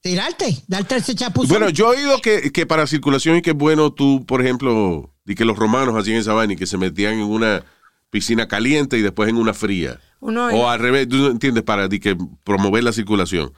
Tirarte, 0.00 0.56
darte 0.66 0.96
ese 0.96 1.14
chapuzón. 1.14 1.50
Bueno, 1.50 1.68
yo 1.68 1.92
he 1.92 1.96
oído 1.98 2.20
que, 2.20 2.52
que 2.52 2.64
para 2.64 2.86
circulación 2.86 3.36
y 3.36 3.42
que 3.42 3.50
es 3.50 3.56
bueno 3.56 3.92
tú, 3.92 4.24
por 4.24 4.40
ejemplo, 4.40 5.12
y 5.26 5.34
que 5.34 5.44
los 5.44 5.58
romanos 5.58 5.94
hacían 5.96 6.16
esa 6.18 6.32
vaina 6.32 6.54
y 6.54 6.56
que 6.56 6.66
se 6.66 6.78
metían 6.78 7.14
en 7.14 7.24
una 7.24 7.64
piscina 8.08 8.48
caliente 8.48 8.96
y 8.98 9.02
después 9.02 9.28
en 9.28 9.36
una 9.36 9.52
fría. 9.52 10.00
Uno 10.20 10.46
O 10.48 10.68
al 10.68 10.78
revés, 10.78 11.08
tú 11.08 11.26
entiendes, 11.26 11.64
para 11.64 11.86
di 11.88 12.00
que 12.00 12.16
promover 12.44 12.82
la 12.82 12.92
circulación. 12.92 13.52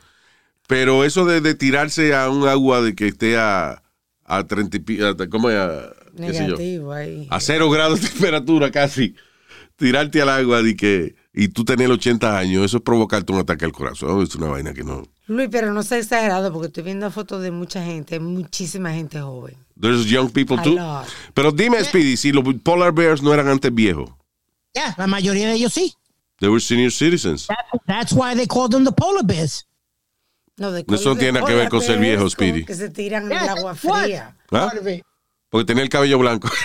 Pero 0.66 1.04
eso 1.04 1.24
de, 1.26 1.40
de 1.40 1.54
tirarse 1.54 2.14
a 2.14 2.28
un 2.28 2.48
agua 2.48 2.80
de 2.82 2.94
que 2.94 3.06
esté 3.08 3.36
a, 3.38 3.82
a 4.24 4.46
30 4.46 4.76
y 4.78 4.80
pi- 4.80 5.02
a- 5.02 5.14
¿cómo 5.28 5.48
es? 5.50 5.56
A, 5.58 5.92
qué 6.16 6.32
sé 6.32 6.40
yo, 6.40 6.56
negativo 6.56 6.92
ahí. 6.92 7.26
a 7.30 7.40
cero 7.40 7.70
grados 7.70 8.00
de 8.02 8.08
temperatura 8.10 8.70
casi, 8.70 9.14
tirarte 9.76 10.20
al 10.22 10.28
agua 10.28 10.62
de 10.62 10.76
que, 10.76 11.14
y 11.34 11.48
tú 11.48 11.64
tener 11.64 11.90
80 11.90 12.38
años, 12.38 12.64
eso 12.64 12.76
es 12.78 12.82
provocarte 12.82 13.32
un 13.32 13.38
ataque 13.38 13.64
al 13.64 13.72
corazón, 13.72 14.22
es 14.22 14.34
una 14.34 14.48
vaina 14.48 14.74
que 14.74 14.84
no. 14.84 15.02
Luis, 15.26 15.48
pero 15.50 15.72
no 15.72 15.82
sea 15.82 15.98
exagerado 15.98 16.52
porque 16.52 16.66
estoy 16.68 16.82
viendo 16.82 17.10
fotos 17.10 17.42
de 17.42 17.50
mucha 17.50 17.82
gente, 17.84 18.20
muchísima 18.20 18.92
gente 18.92 19.20
joven. 19.20 19.56
There's 19.80 20.04
young 20.06 20.30
people 20.30 20.58
too. 20.62 20.76
Pero 21.34 21.50
dime, 21.50 21.82
Speedy, 21.82 22.16
si 22.16 22.32
los 22.32 22.44
polar 22.62 22.92
bears 22.92 23.22
no 23.22 23.32
eran 23.32 23.48
antes 23.48 23.74
viejos, 23.74 24.10
Ya, 24.74 24.94
la 24.96 25.06
mayoría 25.06 25.48
de 25.48 25.54
ellos 25.54 25.72
sí. 25.72 25.94
they 26.38 26.48
were 26.48 26.60
senior 26.60 26.90
citizens. 26.90 27.46
That's 27.86 28.12
why 28.12 28.34
they 28.34 28.46
called 28.46 28.72
them 28.72 28.84
the 28.84 28.92
polar 28.92 29.24
bears. 29.24 29.66
No, 30.58 30.70
de 30.70 30.84
Eso 30.86 31.10
no 31.10 31.16
tiene 31.16 31.32
nada 31.40 31.46
que 31.46 31.54
ver 31.54 31.68
con 31.70 31.80
ser 31.80 31.98
viejo, 31.98 32.28
Speedy. 32.28 32.64
Que 32.64 32.74
se 32.74 32.90
tiran 32.90 33.24
en 33.24 33.30
Yeah, 33.30 33.44
el 33.44 33.48
agua 33.58 33.74
fría. 33.74 34.36
¿Ah? 34.50 34.70
Porque 35.48 35.64
tenía 35.64 35.82
el 35.82 35.88
cabello 35.88 36.18
blanco. 36.18 36.48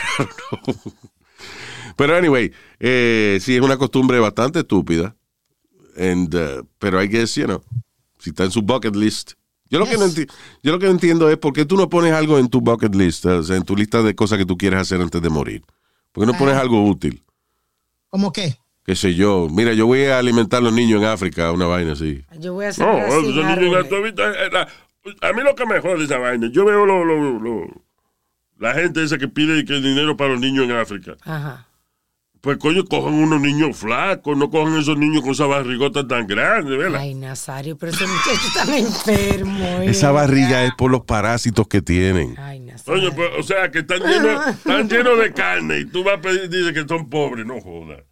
Pero 1.97 2.15
anyway, 2.15 2.53
eh, 2.79 3.37
sí, 3.41 3.55
es 3.55 3.61
una 3.61 3.75
costumbre 3.77 4.19
bastante 4.19 4.59
estúpida. 4.59 5.13
And, 5.97 6.33
uh, 6.33 6.65
pero 6.79 6.99
hay 6.99 7.09
que 7.09 7.19
decir, 7.19 7.43
you 7.47 7.47
know, 7.47 7.63
si 8.19 8.29
está 8.29 8.45
en 8.45 8.51
su 8.51 8.61
bucket 8.61 8.95
list. 8.95 9.33
Yo 9.69 9.79
lo, 9.79 9.85
que 9.85 9.97
no 9.97 10.07
yo 10.63 10.71
lo 10.71 10.79
que 10.79 10.85
no 10.85 10.91
entiendo 10.93 11.29
es 11.29 11.37
por 11.37 11.51
qué 11.51 11.65
tú 11.65 11.75
no 11.75 11.89
pones 11.89 12.13
algo 12.13 12.39
en 12.39 12.47
tu 12.47 12.61
bucket 12.61 12.95
list, 12.95 13.25
o 13.25 13.43
sea, 13.43 13.57
en 13.57 13.63
tu 13.63 13.75
lista 13.75 14.01
de 14.01 14.15
cosas 14.15 14.37
que 14.37 14.45
tú 14.45 14.55
quieres 14.57 14.79
hacer 14.79 15.01
antes 15.01 15.21
de 15.21 15.27
morir. 15.29 15.61
¿Por 16.13 16.23
qué 16.25 16.31
no 16.31 16.37
pones 16.37 16.55
algo 16.55 16.85
útil? 16.85 17.21
¿Cómo 18.09 18.31
qué? 18.31 18.55
Qué 18.85 18.95
sé 18.95 19.13
yo. 19.15 19.49
Mira, 19.51 19.73
yo 19.73 19.85
voy 19.85 20.05
a 20.05 20.19
alimentar 20.19 20.59
a 20.59 20.63
los 20.63 20.71
niños 20.73 21.01
en 21.01 21.07
África, 21.09 21.51
una 21.51 21.65
vaina 21.65 21.91
así. 21.93 22.23
Yo 22.39 22.53
voy 22.53 22.65
a 22.65 22.69
No, 22.77 22.97
esos 23.07 23.33
cien 23.33 23.59
niños 23.59 23.85
eh, 23.91 24.49
la- 24.53 24.67
a 25.21 25.33
mí 25.33 25.41
lo 25.43 25.53
que 25.55 25.65
me 25.65 25.79
jode 25.81 26.05
esa 26.05 26.17
vaina, 26.17 26.47
yo 26.49 26.63
veo 26.63 26.85
lo, 26.85 27.03
lo- 27.03 27.37
lo- 27.39 27.81
la 28.59 28.73
gente 28.73 29.03
esa 29.03 29.17
que 29.17 29.27
pide 29.27 29.65
que 29.65 29.73
dinero 29.81 30.15
para 30.15 30.31
los 30.31 30.39
niños 30.39 30.63
en 30.65 30.71
África. 30.71 31.17
Ajá. 31.23 31.66
Pues 32.47 32.59
coño, 32.59 32.85
cojan 32.85 33.13
unos 33.13 33.41
niños 33.41 33.75
flacos, 33.75 34.37
no 34.37 34.49
cojan 34.49 34.77
esos 34.77 34.97
niños 34.97 35.21
con 35.21 35.31
esa 35.31 35.47
barrigota 35.47 36.07
tan 36.07 36.25
grande, 36.25 36.77
¿verdad? 36.77 37.01
Ay, 37.01 37.13
Nazario, 37.13 37.77
pero 37.77 37.91
ese 37.91 38.05
muchacho 38.07 38.47
está 38.47 38.77
enfermo. 38.77 39.65
eh. 39.81 39.87
Esa 39.89 40.11
barriga 40.11 40.63
es 40.63 40.71
por 40.77 40.89
los 40.89 41.01
parásitos 41.01 41.67
que 41.67 41.81
tienen. 41.81 42.35
Ay, 42.39 42.61
Nazario. 42.61 43.01
Coño, 43.01 43.15
pues, 43.17 43.29
o 43.37 43.43
sea, 43.43 43.69
que 43.69 43.79
están 43.79 43.99
llenos, 43.99 44.47
están 44.47 44.87
llenos 44.87 45.19
de 45.19 45.33
carne 45.33 45.79
y 45.79 45.85
tú 45.87 46.05
vas 46.05 46.19
a 46.19 46.21
pedir 46.21 46.45
y 46.45 46.47
dices 46.47 46.71
que 46.71 46.87
son 46.87 47.09
pobres, 47.09 47.45
no 47.45 47.59
jodas. 47.59 48.03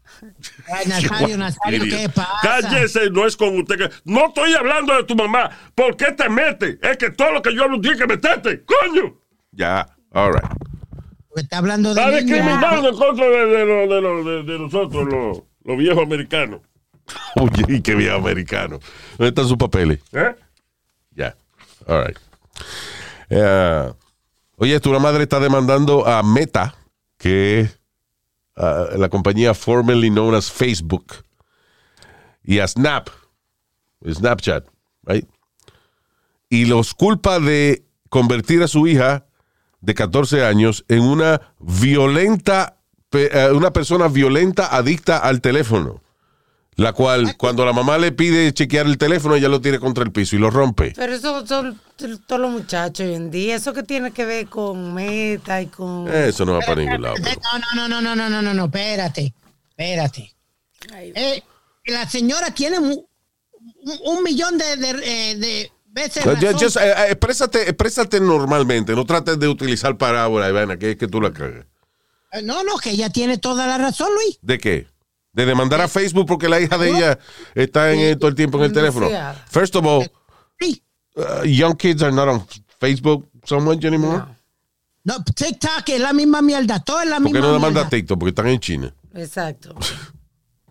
Ay, 0.67 0.85
Nazario, 0.85 1.37
Nazario, 1.37 1.83
¿qué 1.85 2.09
pasa? 2.13 2.29
Cállese, 2.41 3.09
no 3.11 3.25
es 3.25 3.37
con 3.37 3.57
usted 3.57 3.77
que. 3.77 3.89
No 4.03 4.25
estoy 4.27 4.53
hablando 4.53 4.97
de 4.97 5.05
tu 5.05 5.15
mamá. 5.15 5.49
¿Por 5.73 5.95
qué 5.95 6.11
te 6.11 6.27
metes? 6.27 6.77
Es 6.81 6.97
que 6.97 7.09
todo 7.11 7.31
lo 7.31 7.41
que 7.41 7.55
yo 7.55 7.63
hablo 7.63 7.79
tiene 7.79 7.97
que 7.97 8.05
meterte, 8.05 8.65
coño. 8.65 9.15
Ya, 9.53 9.87
all 10.11 10.33
right. 10.33 10.74
Está 11.35 11.57
hablando 11.57 11.93
de 11.93 12.01
Está 12.01 12.17
discriminando 12.17 12.89
en 12.89 12.95
contra 12.95 13.25
de, 13.25 13.45
de, 13.45 13.65
lo- 13.65 13.93
de, 13.95 14.01
lo- 14.01 14.23
de- 14.23 14.43
de 14.43 14.59
nosotros, 14.59 15.05
los, 15.05 15.43
los 15.63 15.77
viejos 15.77 16.03
americanos. 16.03 16.61
Oye, 17.35 17.63
y 17.67 17.81
qué 17.81 17.95
viejo 17.95 18.15
americano. 18.15 18.79
¿Dónde 19.17 19.29
están 19.29 19.47
sus 19.47 19.57
papeles? 19.57 19.99
¿Eh? 20.13 20.35
Ya. 21.11 21.35
All 21.87 22.05
right. 22.05 22.17
Eh, 23.29 23.93
oye, 24.57 24.79
tu 24.79 24.97
madre 24.99 25.23
está 25.23 25.39
demandando 25.39 26.05
a 26.07 26.23
Meta, 26.23 26.75
que 27.17 27.59
es 27.61 27.79
ah, 28.55 28.87
la 28.97 29.09
compañía 29.09 29.53
formerly 29.53 30.09
known 30.09 30.33
as 30.35 30.51
Facebook, 30.51 31.13
y 32.43 32.59
a 32.59 32.67
Snap, 32.67 33.09
Snapchat, 34.07 34.65
right? 35.05 35.27
Y 36.49 36.65
los 36.65 36.93
culpa 36.93 37.39
de 37.39 37.83
convertir 38.09 38.61
a 38.63 38.67
su 38.67 38.87
hija 38.87 39.25
de 39.85 39.93
14 39.93 40.43
años 40.43 40.83
en 40.87 41.01
una 41.01 41.39
violenta, 41.59 42.77
eh, 43.11 43.49
una 43.53 43.71
persona 43.71 44.07
violenta 44.07 44.75
adicta 44.75 45.17
al 45.17 45.41
teléfono. 45.41 46.01
La 46.77 46.91
cual, 46.91 47.37
cuando 47.37 47.63
la 47.63 47.71
mamá 47.71 47.97
le 47.97 48.11
pide 48.11 48.53
chequear 48.53 48.85
el 48.85 48.97
teléfono, 48.97 49.35
ella 49.35 49.47
lo 49.47 49.61
tira 49.61 49.79
contra 49.79 50.03
el 50.03 50.11
piso 50.11 50.35
y 50.35 50.39
lo 50.39 50.49
rompe. 50.49 50.91
Pero 50.93 51.13
eso 51.13 51.47
son 51.47 51.79
todos 52.27 52.41
los 52.41 52.51
muchachos 52.51 53.05
hoy 53.07 53.13
en 53.13 53.31
día. 53.31 53.55
Eso 53.55 53.71
que 53.71 53.83
tiene 53.83 54.11
que 54.11 54.25
ver 54.25 54.47
con 54.47 54.93
meta 54.93 55.61
y 55.61 55.67
con. 55.67 56.13
Eso 56.13 56.43
no 56.43 56.51
va 56.53 56.59
para 56.59 56.81
ningún 56.81 57.01
lado. 57.01 57.15
pero- 57.23 57.39
No, 57.75 57.87
no, 57.87 57.87
no, 57.87 58.01
no, 58.01 58.15
no, 58.15 58.29
no, 58.29 58.41
no, 58.41 58.53
no, 58.53 58.65
espérate, 58.65 59.33
espérate. 59.69 60.35
Eh, 60.93 61.41
la 61.85 62.09
señora 62.09 62.51
tiene 62.51 62.79
un, 62.79 64.23
millón 64.23 64.57
de, 64.57 64.75
de, 64.75 64.89
eh, 64.89 65.35
de. 65.37 65.71
Just- 65.95 66.59
just, 66.59 66.77
eh, 66.77 66.81
eh, 66.91 67.05
exprésate, 67.11 67.63
exprésate 67.63 68.19
normalmente, 68.19 68.93
no 68.93 69.05
trates 69.05 69.39
de 69.39 69.47
utilizar 69.47 69.97
parábola, 69.97 70.49
Ivana, 70.49 70.77
que 70.77 70.91
es 70.91 70.97
que 70.97 71.07
tú 71.07 71.21
la 71.21 71.31
cagas. 71.31 71.65
Eh, 72.33 72.41
No, 72.43 72.63
no, 72.63 72.77
que 72.77 72.91
ella 72.91 73.09
tiene 73.09 73.37
toda 73.37 73.65
la 73.65 73.77
razón, 73.77 74.09
Luis. 74.13 74.37
¿De 74.41 74.57
qué? 74.57 74.87
De 75.31 75.45
demandar 75.45 75.79
a 75.81 75.87
Facebook 75.87 76.25
porque 76.27 76.49
la 76.49 76.59
hija 76.59 76.77
de 76.77 76.89
ella 76.89 77.19
está 77.55 77.91
en 77.93 77.99
el- 77.99 78.17
todo 78.17 78.27
el 78.29 78.35
tiempo 78.35 78.57
en 78.57 78.65
el 78.65 78.73
teléfono. 78.73 79.07
First 79.49 79.75
of 79.75 79.85
all, 79.85 80.11
Sí. 80.59 80.83
uh, 81.15 81.43
young 81.45 81.75
kids 81.77 82.01
are 82.03 82.11
not 82.13 82.27
on 82.27 82.45
Facebook 82.79 83.27
so 83.45 83.59
much 83.59 83.83
anymore. 83.85 84.23
No, 85.03 85.23
TikTok 85.23 85.87
es 85.89 85.99
la 86.01 86.13
misma 86.13 86.41
mierda, 86.41 86.79
todo 86.79 86.99
es 87.01 87.07
la 87.07 87.17
¿Por 87.17 87.27
qué 87.27 87.33
misma 87.33 87.47
no 87.47 87.53
demanda 87.53 87.81
a 87.81 87.83
mierda. 87.83 87.89
TikTok? 87.89 88.19
Porque 88.19 88.29
están 88.29 88.47
en 88.47 88.59
China. 88.59 88.93
Exacto. 89.13 89.75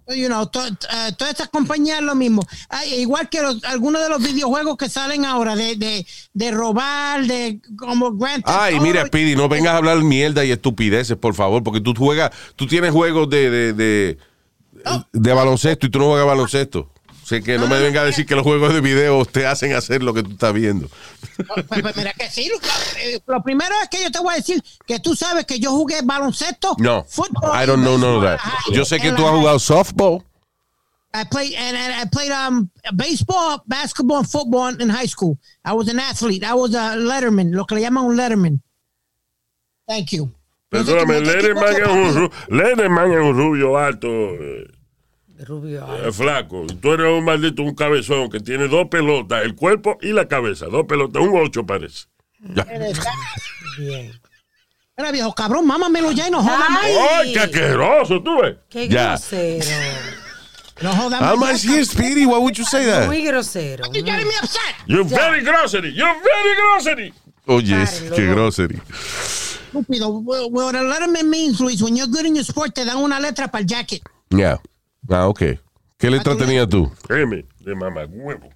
You 0.07 0.27
know, 0.29 0.47
to- 0.47 0.61
eh, 0.67 1.13
todas 1.17 1.33
estas 1.33 1.49
compañías 1.49 2.03
lo 2.03 2.15
mismo. 2.15 2.43
Igual 2.97 3.29
que 3.31 3.41
los- 3.41 3.65
algunos 3.65 4.03
de 4.03 4.09
los 4.11 4.23
videojuegos 4.23 4.77
que 4.77 4.89
salen 4.91 5.25
ahora 5.25 5.57
de, 5.57 5.77
de, 5.77 6.07
de 6.35 6.51
robar, 6.51 7.27
de 7.27 7.59
como 7.79 8.13
Grand 8.17 8.45
Theft 8.45 8.57
Ay, 8.59 8.81
mira, 8.81 9.07
Speedy, 9.07 9.35
no 9.35 9.49
vengas 9.49 9.73
a 9.73 9.77
hablar 9.79 9.99
mierda 10.03 10.45
y 10.45 10.51
estupideces, 10.51 11.17
por 11.17 11.35
favor, 11.35 11.63
porque 11.63 11.81
tú 11.81 11.95
juegas, 11.97 12.33
tú 12.55 12.67
tienes 12.67 12.91
juegos 12.93 13.31
de, 13.31 13.49
de, 13.51 13.73
de, 13.73 14.19
de 15.13 15.33
baloncesto 15.33 15.87
y 15.87 15.91
tú 15.91 15.99
no 15.99 16.09
juegas 16.09 16.27
baloncesto. 16.27 16.91
Sé 17.25 17.43
que 17.43 17.59
no 17.59 17.67
me 17.67 17.81
venga 17.81 18.03
a 18.03 18.05
decir 18.05 18.27
que 18.27 18.35
los 18.35 18.43
juegos 18.45 18.75
de 18.75 18.81
video 18.81 19.25
te 19.25 19.47
hacen 19.47 19.73
hacer 19.73 20.03
lo 20.03 20.13
que 20.13 20.23
tú 20.23 20.33
estás 20.33 20.53
viendo. 20.53 20.89
Pues, 21.69 21.83
pues 21.83 21.97
mira 21.97 22.13
que 22.13 22.29
sí. 22.31 22.49
Lo, 22.49 22.57
eh, 23.01 23.21
lo 23.27 23.43
primero 23.43 23.75
es 23.83 23.89
que 23.89 24.03
yo 24.03 24.11
te 24.11 24.19
voy 24.19 24.35
a 24.35 24.37
decir 24.37 24.63
que 24.87 25.01
tú 25.01 25.17
sabes 25.17 25.47
que 25.47 25.59
yo 25.59 25.71
jugué 25.71 26.01
baloncesto. 26.03 26.77
No, 26.79 27.05
fútbol 27.05 27.51
I 27.55 27.67
don't 27.67 27.83
know 27.83 27.97
none 27.97 28.17
of 28.17 28.23
that. 28.23 28.41
Yo 28.73 28.85
sé 28.85 29.01
que 29.01 29.11
tú 29.13 29.27
has 29.27 29.33
jugado 29.33 29.59
softball. 29.59 30.23
I 31.17 31.25
played 31.25 31.55
and, 31.57 31.77
and 31.77 31.95
I 31.95 32.05
played 32.11 32.33
um 32.33 32.69
baseball, 32.95 33.63
basketball, 33.67 34.19
and 34.19 34.29
football 34.29 34.75
in 34.81 34.89
high 34.91 35.07
school. 35.07 35.39
I 35.65 35.73
was 35.73 35.89
an 35.89 36.01
athlete. 36.01 36.43
I 36.45 36.55
was 36.55 36.75
a 36.75 36.97
letterman, 36.97 37.53
lo 37.53 37.65
que 37.65 37.77
le 37.77 37.83
llaman 37.83 38.05
un 38.05 38.17
letterman. 38.17 38.61
Thank 39.89 40.13
you. 40.13 40.31
Perdóname, 40.71 41.21
No 41.21 41.21
te- 41.21 41.25
no 41.25 41.31
te 41.31 41.37
Letterman 41.37 41.75
es 41.77 42.17
un, 42.17 42.31
Letterman 42.49 43.13
es 43.13 43.19
un 43.21 43.37
rubio 43.37 43.79
alto, 43.79 44.09
eh, 44.09 44.67
Rubio. 45.39 45.87
eh, 46.07 46.13
flaco. 46.13 46.67
Tú 46.81 46.93
eres 46.93 47.07
un 47.13 47.25
maldito, 47.25 47.63
un 47.63 47.75
cabezón 47.75 48.31
que 48.31 48.41
tiene 48.41 48.69
dos 48.69 48.87
pelotas, 48.89 49.43
el 49.45 49.55
cuerpo 49.55 49.99
y 50.01 50.13
la 50.13 50.29
cabeza. 50.29 50.67
Dos 50.67 50.85
pelotas, 50.87 51.23
un 51.23 51.37
ocho 51.37 51.65
parece. 51.67 52.07
Bien. 53.79 54.13
Mira, 54.97 55.11
viejo 55.11 55.35
cabrón, 55.35 55.67
mámamelo 55.67 56.13
ya 56.13 56.29
y 56.29 56.31
no 56.31 56.43
jodas 56.43 56.71
más. 56.71 56.85
Ay. 56.85 56.95
¡Ay, 57.11 57.33
qué 57.33 57.41
asqueroso, 57.41 58.23
tú 58.23 58.41
ves! 58.41 58.57
Qué 58.69 58.89
Ya. 58.89 59.09
grosero. 59.11 59.65
No 60.83 60.93
jodas 60.95 61.21
How 61.21 61.37
más. 61.37 61.53
much 61.65 61.65
here, 61.73 61.85
Speedy? 61.85 62.27
Why 62.27 62.39
would 62.39 62.55
you 62.57 62.65
say 62.65 62.85
that? 62.87 63.07
Muy 63.07 63.23
grosero. 63.25 63.85
You're 63.93 64.03
getting 64.05 64.27
me 64.29 64.35
upset. 64.41 64.75
You're 64.87 65.05
very 65.05 65.43
grocery, 65.43 65.93
you're 65.95 66.15
very 66.23 66.55
grocery. 66.57 67.15
Oh, 67.47 67.61
yes, 67.61 68.01
Párenlo. 68.03 68.17
qué 68.17 68.27
grosery. 68.35 68.81
Estúpido. 69.73 70.09
What 70.23 70.51
what 70.53 70.75
a 70.77 70.83
letterman 70.83 71.29
means, 71.29 71.61
Luis, 71.61 71.83
when 71.83 71.97
you're 71.97 72.07
good 72.09 72.25
in 72.27 72.35
your 72.37 72.45
sport, 72.45 72.73
te 72.75 72.85
dan 72.85 72.97
una 72.99 73.19
letra 73.21 73.49
para 73.51 73.63
el 73.63 73.67
jacket. 73.67 74.03
Yeah. 74.31 74.59
Ah, 75.09 75.29
ok. 75.29 75.43
¿Qué 75.99 76.11
letra 76.11 76.37
tenías 76.37 76.69
tú? 76.69 76.91
M 77.09 77.45
de 77.61 77.75
mamá 77.75 78.05
huevo. 78.07 78.49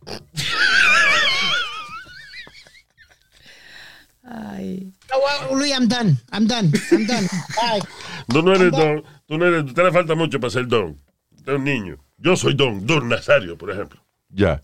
Ay. 4.24 4.92
No, 5.11 5.16
well, 5.18 5.59
Luis, 5.59 5.72
I'm 5.72 5.88
done. 5.88 6.18
I'm 6.32 6.46
done. 6.46 6.70
I'm 6.92 7.07
done. 7.07 7.26
Bye. 7.57 7.80
Tú 8.28 8.42
no 8.42 8.55
eres 8.55 8.70
don, 8.72 9.03
tú 9.26 9.38
no 9.38 9.46
eres, 9.46 9.72
te 9.72 9.82
le 9.82 9.90
falta 9.90 10.14
mucho 10.14 10.38
para 10.38 10.51
ser 10.51 10.66
don. 10.66 11.01
Es 11.46 11.55
un 11.55 11.64
niño. 11.64 11.96
Yo 12.18 12.36
soy 12.36 12.55
don, 12.55 12.86
don 12.86 13.09
Nazario, 13.09 13.57
por 13.57 13.70
ejemplo. 13.70 14.01
Ya. 14.28 14.61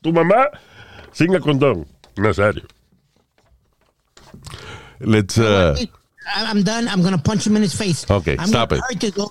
Tu 0.00 0.12
mamá, 0.12 0.48
singa 1.12 1.40
con 1.40 1.58
don 1.58 1.86
Nazario. 2.16 2.66
Let's, 5.00 5.36
uh, 5.36 5.74
I'm 6.36 6.62
done. 6.62 6.88
I'm 6.88 7.02
gonna 7.02 7.18
punch 7.18 7.46
him 7.46 7.56
in 7.56 7.62
his 7.62 7.74
face. 7.74 8.04
ok, 8.08 8.36
I'm 8.38 8.48
stop 8.48 8.72
it. 8.72 8.80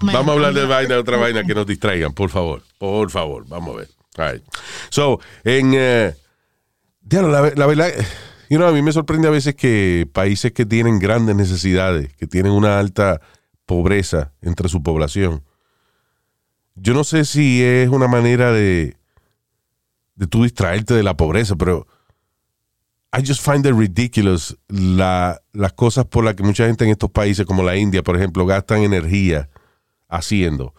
Vamos 0.01 0.29
a 0.29 0.31
hablar 0.31 0.53
de 0.53 0.65
vaina, 0.65 0.97
otra 0.97 1.17
vaina 1.17 1.43
que 1.43 1.53
nos 1.53 1.65
distraigan, 1.65 2.13
por 2.13 2.29
favor. 2.29 2.63
Por 2.77 3.09
favor, 3.09 3.45
vamos 3.47 3.75
a 3.75 3.79
ver. 3.79 3.89
All 4.17 4.33
right. 4.33 4.43
So, 4.89 5.19
en. 5.43 6.15
diablo, 7.01 7.29
la, 7.29 7.51
la 7.55 7.65
verdad, 7.67 7.91
you 8.49 8.57
know, 8.57 8.67
a 8.67 8.71
mí 8.71 8.81
me 8.81 8.91
sorprende 8.91 9.27
a 9.27 9.31
veces 9.31 9.55
que 9.55 10.07
países 10.11 10.51
que 10.51 10.65
tienen 10.65 10.99
grandes 10.99 11.35
necesidades, 11.35 12.13
que 12.15 12.27
tienen 12.27 12.51
una 12.51 12.79
alta 12.79 13.21
pobreza 13.65 14.33
entre 14.41 14.69
su 14.69 14.81
población, 14.81 15.43
yo 16.75 16.93
no 16.93 17.03
sé 17.03 17.25
si 17.25 17.63
es 17.63 17.89
una 17.89 18.07
manera 18.07 18.51
de, 18.51 18.97
de 20.15 20.27
tú 20.27 20.43
distraerte 20.43 20.93
de 20.93 21.03
la 21.03 21.17
pobreza, 21.17 21.55
pero 21.55 21.87
I 23.13 23.21
just 23.25 23.41
find 23.41 23.65
it 23.65 23.73
ridiculous 23.73 24.55
la- 24.67 25.41
las 25.53 25.73
cosas 25.73 26.05
por 26.05 26.23
las 26.25 26.35
que 26.35 26.43
mucha 26.43 26.65
gente 26.67 26.83
en 26.83 26.91
estos 26.91 27.09
países, 27.09 27.45
como 27.45 27.63
la 27.63 27.75
India, 27.77 28.03
por 28.03 28.15
ejemplo, 28.17 28.45
gastan 28.45 28.81
energía 28.83 29.49
haciendo. 30.09 30.73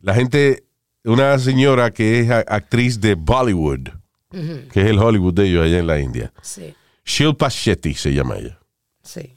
La 0.00 0.14
gente, 0.14 0.64
una 1.04 1.38
señora 1.38 1.90
que 1.92 2.20
es 2.20 2.30
actriz 2.30 3.00
de 3.00 3.14
Bollywood, 3.14 3.88
que 4.30 4.80
es 4.80 4.86
el 4.86 4.98
Hollywood 4.98 5.34
de 5.34 5.46
ellos 5.48 5.64
allá 5.64 5.78
en 5.78 5.86
la 5.86 6.00
India, 6.00 6.32
Sí, 6.42 6.74
Shilpa 7.04 7.48
Shetty 7.50 7.94
se 7.94 8.12
llama 8.12 8.36
ella. 8.36 8.58
sí. 9.02 9.34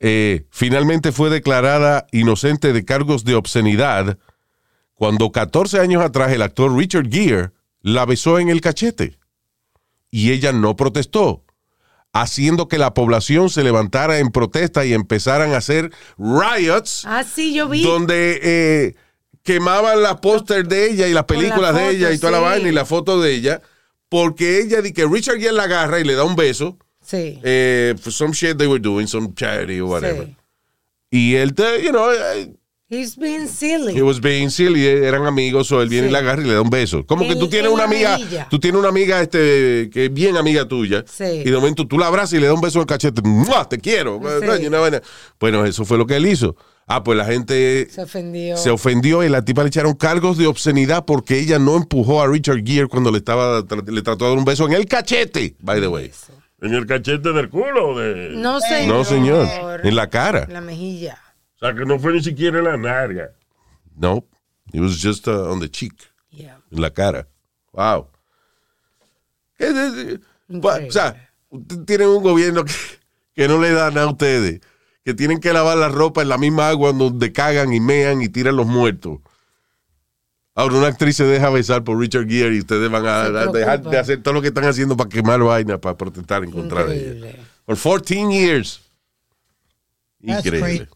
eh, 0.00 0.46
finalmente 0.50 1.12
fue 1.12 1.30
declarada 1.30 2.06
inocente 2.12 2.72
de 2.72 2.84
cargos 2.84 3.24
de 3.24 3.34
obscenidad 3.36 4.18
cuando 4.94 5.30
14 5.32 5.78
años 5.80 6.02
atrás 6.02 6.32
el 6.32 6.42
actor 6.42 6.74
Richard 6.76 7.08
Gere 7.10 7.50
la 7.80 8.04
besó 8.04 8.38
en 8.38 8.48
el 8.48 8.60
cachete 8.60 9.18
y 10.10 10.30
ella 10.32 10.52
no 10.52 10.74
protestó, 10.76 11.43
haciendo 12.14 12.68
que 12.68 12.78
la 12.78 12.94
población 12.94 13.50
se 13.50 13.62
levantara 13.64 14.18
en 14.18 14.30
protesta 14.30 14.84
y 14.86 14.94
empezaran 14.94 15.52
a 15.52 15.58
hacer 15.58 15.90
riots 16.16 17.04
Ah, 17.06 17.24
sí, 17.24 17.52
yo 17.52 17.68
vi. 17.68 17.82
donde 17.82 18.40
eh, 18.42 18.94
quemaban 19.42 20.02
las 20.02 20.20
póster 20.20 20.66
de 20.66 20.90
ella 20.90 21.06
y 21.08 21.12
las 21.12 21.22
la 21.22 21.26
películas 21.26 21.74
de 21.74 21.90
ella 21.90 22.12
y 22.12 22.18
toda 22.18 22.32
la 22.32 22.38
vaina 22.38 22.68
y 22.68 22.72
la 22.72 22.84
foto 22.86 23.20
de 23.20 23.34
ella 23.34 23.60
porque 24.08 24.60
ella 24.60 24.80
di 24.80 24.92
que 24.92 25.06
Richard 25.06 25.38
Gere 25.38 25.52
la 25.52 25.64
agarra 25.64 25.98
y 26.00 26.04
le 26.04 26.14
da 26.14 26.24
un 26.24 26.36
beso 26.36 26.78
Sí. 27.04 27.38
eh, 27.42 27.94
for 28.00 28.12
some 28.12 28.32
shit 28.32 28.56
they 28.56 28.66
were 28.66 28.80
doing, 28.80 29.06
some 29.06 29.34
charity 29.34 29.78
or 29.80 29.90
whatever. 29.90 30.24
sí. 30.26 30.36
Y 31.10 31.34
él, 31.36 31.52
te, 31.54 31.82
you 31.84 31.90
know, 31.90 32.10
eh, 32.10 32.50
He's 32.90 33.16
being 33.16 33.48
silly. 33.48 33.94
he 33.94 34.02
was 34.02 34.20
being 34.20 34.50
silly, 34.50 34.86
eran 34.86 35.24
amigos, 35.26 35.72
o 35.72 35.80
él 35.80 35.88
viene 35.88 36.08
y 36.08 36.10
le 36.10 36.18
agarra 36.18 36.42
y 36.42 36.46
le 36.46 36.52
da 36.52 36.60
un 36.60 36.68
beso. 36.70 37.04
Como 37.06 37.26
que 37.26 37.34
tú 37.34 37.48
tienes 37.48 37.68
en 37.68 37.74
una 37.74 37.84
la 37.86 37.88
amiga, 38.14 38.46
tú 38.50 38.60
tienes 38.60 38.78
una 38.78 38.90
amiga 38.90 39.22
este, 39.22 39.88
que 39.90 40.04
es 40.06 40.12
bien 40.12 40.36
amiga 40.36 40.68
tuya, 40.68 41.02
Sí. 41.10 41.24
y 41.24 41.44
de 41.44 41.52
momento 41.52 41.86
tú 41.88 41.98
la 41.98 42.08
abrazas 42.08 42.34
y 42.34 42.40
le 42.40 42.46
das 42.46 42.54
un 42.54 42.60
beso 42.60 42.78
en 42.78 42.82
el 42.82 42.86
cachete, 42.86 43.22
¡Mua! 43.22 43.66
te 43.68 43.78
quiero. 43.78 44.20
Sí. 44.22 44.68
Bueno, 45.40 45.64
eso 45.64 45.84
fue 45.86 45.96
lo 45.96 46.06
que 46.06 46.16
él 46.16 46.26
hizo. 46.26 46.56
Ah, 46.86 47.02
pues 47.02 47.16
la 47.16 47.24
gente 47.24 47.88
Se 47.90 48.02
ofendió. 48.02 48.58
se 48.58 48.68
ofendió 48.68 49.24
y 49.24 49.30
la 49.30 49.42
tipa 49.42 49.62
le 49.62 49.68
echaron 49.68 49.94
cargos 49.94 50.36
de 50.36 50.46
obscenidad 50.46 51.06
porque 51.06 51.38
ella 51.38 51.58
no 51.58 51.76
empujó 51.76 52.20
a 52.20 52.26
Richard 52.28 52.62
Gere 52.66 52.88
cuando 52.88 53.10
le 53.10 53.16
estaba 53.18 53.60
le 53.86 54.02
trató 54.02 54.26
de 54.26 54.30
dar 54.32 54.38
un 54.38 54.44
beso 54.44 54.66
en 54.66 54.74
el 54.74 54.84
cachete, 54.84 55.56
by 55.60 55.80
the 55.80 55.88
way. 55.88 56.12
¿En 56.60 56.74
el 56.74 56.84
cachete 56.86 57.32
del 57.32 57.48
culo 57.48 57.88
o 57.92 57.98
de.? 57.98 58.30
No, 58.36 58.60
señor. 58.60 58.94
No, 58.94 59.04
señor, 59.04 59.48
en 59.82 59.96
la 59.96 60.10
cara. 60.10 60.46
La 60.50 60.60
mejilla. 60.60 61.18
O 61.56 61.58
sea, 61.58 61.74
que 61.74 61.84
no 61.84 61.98
fue 61.98 62.12
ni 62.12 62.22
siquiera 62.22 62.58
en 62.58 62.64
la 62.64 62.76
narga. 62.76 63.30
No, 63.96 64.24
it 64.72 64.80
was 64.80 65.00
just 65.00 65.28
uh, 65.28 65.50
on 65.50 65.60
the 65.60 65.68
cheek, 65.68 65.94
Yeah. 66.30 66.58
en 66.70 66.80
la 66.80 66.90
cara. 66.90 67.28
Wow. 67.72 68.08
O 69.60 70.90
sea, 70.90 71.30
ustedes 71.48 71.86
tienen 71.86 72.08
un 72.08 72.22
gobierno 72.22 72.64
que, 72.64 72.72
que 73.34 73.48
no 73.48 73.60
le 73.60 73.72
dan 73.72 73.96
a 73.98 74.06
ustedes, 74.06 74.60
que 75.04 75.14
tienen 75.14 75.38
que 75.38 75.52
lavar 75.52 75.76
la 75.76 75.88
ropa 75.88 76.22
en 76.22 76.28
la 76.28 76.38
misma 76.38 76.68
agua 76.68 76.92
donde 76.92 77.32
cagan 77.32 77.72
y 77.72 77.80
mean 77.80 78.20
y 78.22 78.28
tiran 78.28 78.56
los 78.56 78.66
muertos. 78.66 79.20
Ahora 80.56 80.76
una 80.76 80.86
actriz 80.86 81.16
se 81.16 81.24
deja 81.24 81.50
besar 81.50 81.82
por 81.82 81.98
Richard 81.98 82.28
Gere 82.28 82.54
y 82.54 82.60
ustedes 82.60 82.88
van 82.88 83.04
a, 83.06 83.28
dejar 83.50 83.82
de 83.82 83.98
hacer 83.98 84.22
todo 84.22 84.34
lo 84.34 84.42
que 84.42 84.48
están 84.48 84.64
haciendo 84.64 84.96
para 84.96 85.10
quemar 85.10 85.40
vaina, 85.40 85.78
para 85.78 85.96
protestar 85.96 86.44
en 86.44 86.52
contra 86.52 86.84
de 86.84 87.10
ella. 87.10 87.36
For 87.66 87.76
14 87.76 88.30
years. 88.30 88.80
That's 90.24 90.46
Increíble. 90.46 90.88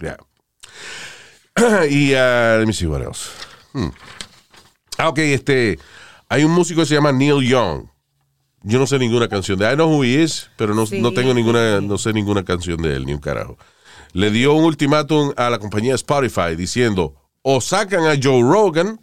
Yeah. 0.00 0.16
y 1.90 2.12
uh, 2.14 2.58
let 2.58 2.66
me 2.66 2.72
see 2.72 2.86
what 2.86 3.02
else. 3.02 3.30
Hmm. 3.72 3.88
Ah, 4.98 5.08
ok, 5.08 5.18
este. 5.18 5.78
Hay 6.28 6.44
un 6.44 6.52
músico 6.52 6.80
que 6.82 6.86
se 6.86 6.94
llama 6.94 7.12
Neil 7.12 7.42
Young. 7.46 7.86
Yo 8.62 8.78
no 8.78 8.86
sé 8.86 8.98
ninguna 8.98 9.26
canción 9.28 9.58
de 9.58 9.70
I 9.70 9.74
know 9.74 9.88
who 9.88 10.04
he 10.04 10.22
is, 10.22 10.48
pero 10.56 10.74
no, 10.74 10.86
Sí. 10.86 11.00
no 11.00 11.12
tengo 11.12 11.32
ninguna, 11.34 11.80
no 11.80 11.96
sé 11.98 12.12
ninguna 12.12 12.44
canción 12.44 12.80
de 12.82 12.94
él, 12.94 13.06
ni 13.06 13.14
un 13.14 13.18
carajo. 13.20 13.56
Le 14.12 14.30
dio 14.30 14.52
un 14.54 14.64
ultimátum 14.64 15.32
a 15.36 15.48
la 15.50 15.58
compañía 15.58 15.94
Spotify 15.94 16.54
diciendo, 16.56 17.14
o 17.42 17.60
sacan 17.60 18.04
a 18.06 18.14
Joe 18.22 18.42
Rogan 18.42 19.00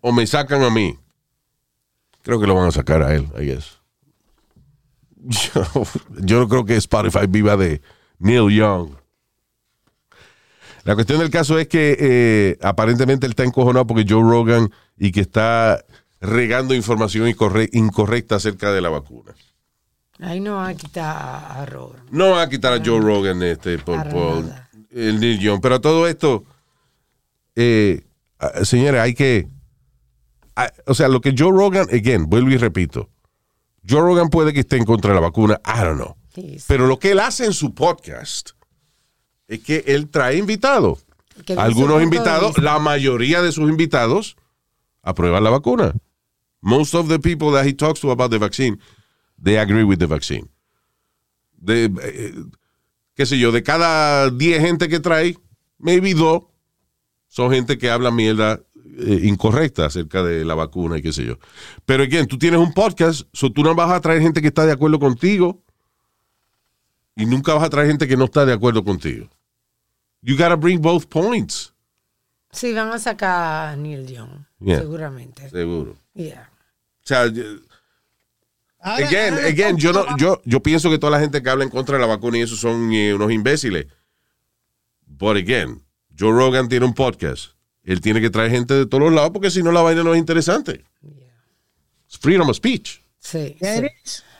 o 0.00 0.12
me 0.12 0.26
sacan 0.26 0.62
a 0.62 0.70
mí. 0.70 0.96
Creo 2.22 2.40
que 2.40 2.46
lo 2.46 2.54
van 2.54 2.68
a 2.68 2.72
sacar 2.72 3.02
a 3.02 3.14
él, 3.14 3.26
I 3.38 3.44
guess. 3.46 3.78
Yo, 5.28 5.64
yo 6.22 6.38
no 6.40 6.48
creo 6.48 6.64
que 6.64 6.76
Spotify 6.76 7.26
viva 7.28 7.56
de 7.56 7.82
Neil 8.20 8.48
Young. 8.54 8.90
La 10.86 10.94
cuestión 10.94 11.18
del 11.18 11.30
caso 11.30 11.58
es 11.58 11.66
que 11.66 11.96
eh, 11.98 12.58
aparentemente 12.62 13.26
él 13.26 13.32
está 13.32 13.42
encojonado 13.42 13.88
porque 13.88 14.06
Joe 14.08 14.22
Rogan 14.22 14.70
y 14.96 15.10
que 15.10 15.20
está 15.20 15.84
regando 16.20 16.74
información 16.74 17.26
incorre- 17.26 17.68
incorrecta 17.72 18.36
acerca 18.36 18.70
de 18.70 18.80
la 18.80 18.88
vacuna. 18.88 19.34
Ahí 20.20 20.38
no 20.38 20.54
va 20.54 20.68
a 20.68 20.74
quitar 20.74 21.16
a, 21.60 21.66
Robert. 21.66 22.04
No 22.12 22.30
va 22.30 22.42
a 22.42 22.48
quitar 22.48 22.72
a 22.72 22.84
Joe 22.84 23.00
Rogan 23.00 23.42
este, 23.42 23.78
por, 23.78 23.98
el 24.92 25.18
Neil 25.18 25.40
Young. 25.40 25.60
Pero 25.60 25.80
todo 25.80 26.06
esto, 26.06 26.44
eh, 27.56 28.04
señores, 28.62 29.00
hay 29.00 29.14
que. 29.14 29.48
O 30.86 30.94
sea, 30.94 31.08
lo 31.08 31.20
que 31.20 31.34
Joe 31.36 31.50
Rogan, 31.50 31.88
again, 31.92 32.30
vuelvo 32.30 32.50
y 32.50 32.58
repito. 32.58 33.10
Joe 33.86 34.02
Rogan 34.02 34.30
puede 34.30 34.52
que 34.52 34.60
esté 34.60 34.76
en 34.76 34.84
contra 34.84 35.10
de 35.10 35.16
la 35.16 35.20
vacuna, 35.20 35.60
I 35.66 35.80
don't 35.82 35.96
know. 35.96 36.16
Sí, 36.32 36.60
sí. 36.60 36.64
Pero 36.68 36.86
lo 36.86 37.00
que 37.00 37.10
él 37.10 37.18
hace 37.18 37.44
en 37.44 37.52
su 37.52 37.74
podcast 37.74 38.50
es 39.48 39.60
que 39.60 39.84
él 39.86 40.08
trae 40.08 40.36
invitados. 40.36 41.04
Algunos 41.56 42.02
invitados, 42.02 42.58
la 42.58 42.78
mayoría 42.78 43.42
de 43.42 43.52
sus 43.52 43.68
invitados 43.68 44.36
aprueban 45.02 45.44
la 45.44 45.50
vacuna. 45.50 45.94
Most 46.60 46.94
of 46.94 47.08
the 47.08 47.18
people 47.18 47.52
that 47.52 47.66
he 47.66 47.74
talks 47.74 48.00
to 48.00 48.10
about 48.10 48.30
the 48.30 48.38
vaccine, 48.38 48.78
they 49.40 49.58
agree 49.58 49.84
with 49.84 49.98
the 49.98 50.06
vaccine. 50.06 50.48
De, 51.58 51.84
eh, 52.02 52.34
qué 53.14 53.26
sé 53.26 53.38
yo, 53.38 53.52
de 53.52 53.62
cada 53.62 54.30
10 54.30 54.60
gente 54.60 54.88
que 54.88 54.98
trae, 54.98 55.36
maybe 55.78 56.14
dos 56.14 56.44
son 57.28 57.52
gente 57.52 57.76
que 57.76 57.90
habla 57.90 58.10
mierda 58.10 58.60
eh, 58.98 59.20
incorrecta 59.24 59.86
acerca 59.86 60.22
de 60.22 60.44
la 60.44 60.54
vacuna 60.54 60.98
y 60.98 61.02
qué 61.02 61.12
sé 61.12 61.24
yo. 61.24 61.38
Pero 61.84 62.02
again, 62.02 62.26
tú 62.26 62.38
tienes 62.38 62.58
un 62.58 62.72
podcast, 62.72 63.28
so 63.32 63.52
tú 63.52 63.62
no 63.62 63.74
vas 63.74 63.90
a 63.90 64.00
traer 64.00 64.22
gente 64.22 64.40
que 64.40 64.48
está 64.48 64.64
de 64.64 64.72
acuerdo 64.72 64.98
contigo 64.98 65.62
y 67.14 67.26
nunca 67.26 67.54
vas 67.54 67.64
a 67.64 67.70
traer 67.70 67.88
gente 67.88 68.08
que 68.08 68.16
no 68.16 68.24
está 68.24 68.46
de 68.46 68.54
acuerdo 68.54 68.84
contigo. 68.84 69.28
You 70.26 70.36
gotta 70.36 70.56
bring 70.56 70.82
both 70.82 71.08
points. 71.08 71.72
Sí, 72.50 72.72
van 72.72 72.90
a 72.92 72.98
sacar 72.98 73.68
a 73.68 73.76
Neil 73.76 74.06
Young. 74.08 74.44
Yeah. 74.58 74.80
Seguramente. 74.80 75.48
Seguro. 75.48 75.94
Yeah. 76.14 76.50
O 77.04 77.06
sea, 77.06 77.30
again, 78.80 79.34
again, 79.34 79.76
yo, 79.76 79.92
no, 79.92 80.04
yo, 80.16 80.42
yo 80.44 80.60
pienso 80.60 80.90
que 80.90 80.98
toda 80.98 81.12
la 81.12 81.20
gente 81.20 81.40
que 81.40 81.48
habla 81.48 81.62
en 81.62 81.70
contra 81.70 81.94
de 81.94 82.00
la 82.00 82.08
vacuna 82.08 82.38
y 82.38 82.40
eso 82.40 82.56
son 82.56 82.92
eh, 82.92 83.14
unos 83.14 83.30
imbéciles. 83.30 83.86
But 85.06 85.36
again, 85.36 85.84
Joe 86.18 86.32
Rogan 86.32 86.68
tiene 86.68 86.86
un 86.86 86.94
podcast. 86.94 87.52
Él 87.84 88.00
tiene 88.00 88.20
que 88.20 88.28
traer 88.28 88.50
gente 88.50 88.74
de 88.74 88.86
todos 88.86 89.04
los 89.04 89.12
lados 89.12 89.30
porque 89.30 89.52
si 89.52 89.62
no 89.62 89.70
la 89.70 89.82
vaina 89.82 90.02
no 90.02 90.12
es 90.12 90.18
interesante. 90.18 90.84
It's 92.08 92.18
freedom 92.18 92.48
of 92.48 92.56
speech. 92.56 93.00
Sí. 93.20 93.56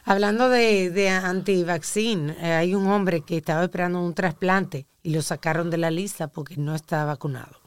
Hablando 0.02 0.48
de, 0.48 0.90
de 0.90 1.10
anti-vaccine, 1.10 2.34
eh, 2.40 2.52
hay 2.54 2.74
un 2.74 2.88
hombre 2.88 3.20
que 3.20 3.36
estaba 3.36 3.62
esperando 3.62 4.00
un 4.00 4.14
trasplante 4.14 4.88
y 5.06 5.10
lo 5.12 5.22
sacaron 5.22 5.70
de 5.70 5.76
la 5.76 5.92
lista 5.92 6.26
porque 6.26 6.56
no 6.56 6.74
está 6.74 7.04
vacunado. 7.04 7.60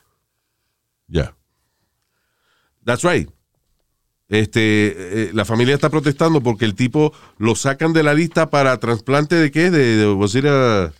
Yeah. 1.08 1.34
That's 2.84 3.04
right. 3.04 3.30
Este, 4.28 4.60
eh, 5.24 5.32
la 5.34 5.46
familia 5.46 5.74
está 5.74 5.90
protestando 5.90 6.42
porque 6.42 6.66
el 6.66 6.76
tipo 6.76 7.14
lo 7.38 7.56
sacan 7.56 7.94
de 7.94 8.04
la 8.04 8.14
lista 8.14 8.50
para 8.50 8.78
trasplante 8.78 9.36
de 9.36 9.52
qué? 9.52 9.72
De, 9.72 9.96
de 9.96 10.12
was 10.12 10.36
it 10.36 10.46
a- 10.46 10.92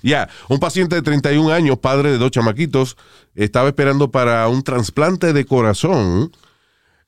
ya, 0.00 0.28
un 0.48 0.60
paciente 0.60 0.94
de 0.94 1.02
31 1.02 1.52
años, 1.52 1.78
padre 1.80 2.12
de 2.12 2.18
dos 2.18 2.30
chamaquitos, 2.30 2.96
estaba 3.34 3.66
esperando 3.68 4.12
para 4.12 4.46
un 4.46 4.62
trasplante 4.62 5.32
de 5.32 5.44
corazón, 5.46 6.30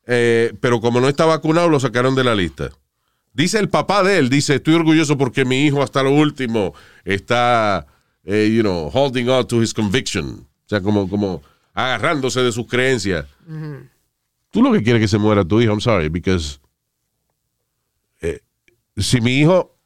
eh, 0.08 0.52
pero 0.60 0.80
como 0.80 1.00
no 1.00 1.08
está 1.08 1.26
vacunado, 1.26 1.68
lo 1.68 1.78
sacaron 1.78 2.16
de 2.16 2.24
la 2.24 2.34
lista. 2.34 2.70
Dice 3.32 3.60
el 3.60 3.68
papá 3.68 4.02
de 4.02 4.18
él, 4.18 4.28
dice, 4.28 4.56
estoy 4.56 4.74
orgulloso 4.74 5.16
porque 5.16 5.44
mi 5.44 5.64
hijo 5.64 5.80
hasta 5.84 6.02
lo 6.02 6.10
último 6.10 6.74
está, 7.04 7.86
eh, 8.30 8.48
you 8.48 8.62
know, 8.62 8.88
holding 8.90 9.28
on 9.28 9.44
to 9.48 9.60
his 9.60 9.74
conviction. 9.74 10.46
O 10.64 10.68
sea, 10.68 10.80
como, 10.80 11.08
como 11.08 11.42
agarrándose 11.74 12.40
de 12.42 12.52
sus 12.52 12.66
creencias. 12.66 13.26
Tú 14.50 14.62
lo 14.62 14.72
que 14.72 14.82
quieres 14.82 15.02
es 15.02 15.04
que 15.04 15.08
se 15.08 15.18
muera 15.18 15.44
tu 15.44 15.60
hijo, 15.60 15.72
I'm 15.72 15.80
sorry, 15.80 16.08
because 16.08 16.60
eh, 18.20 18.40
si 18.96 19.20
mi 19.20 19.38
hijo, 19.40 19.76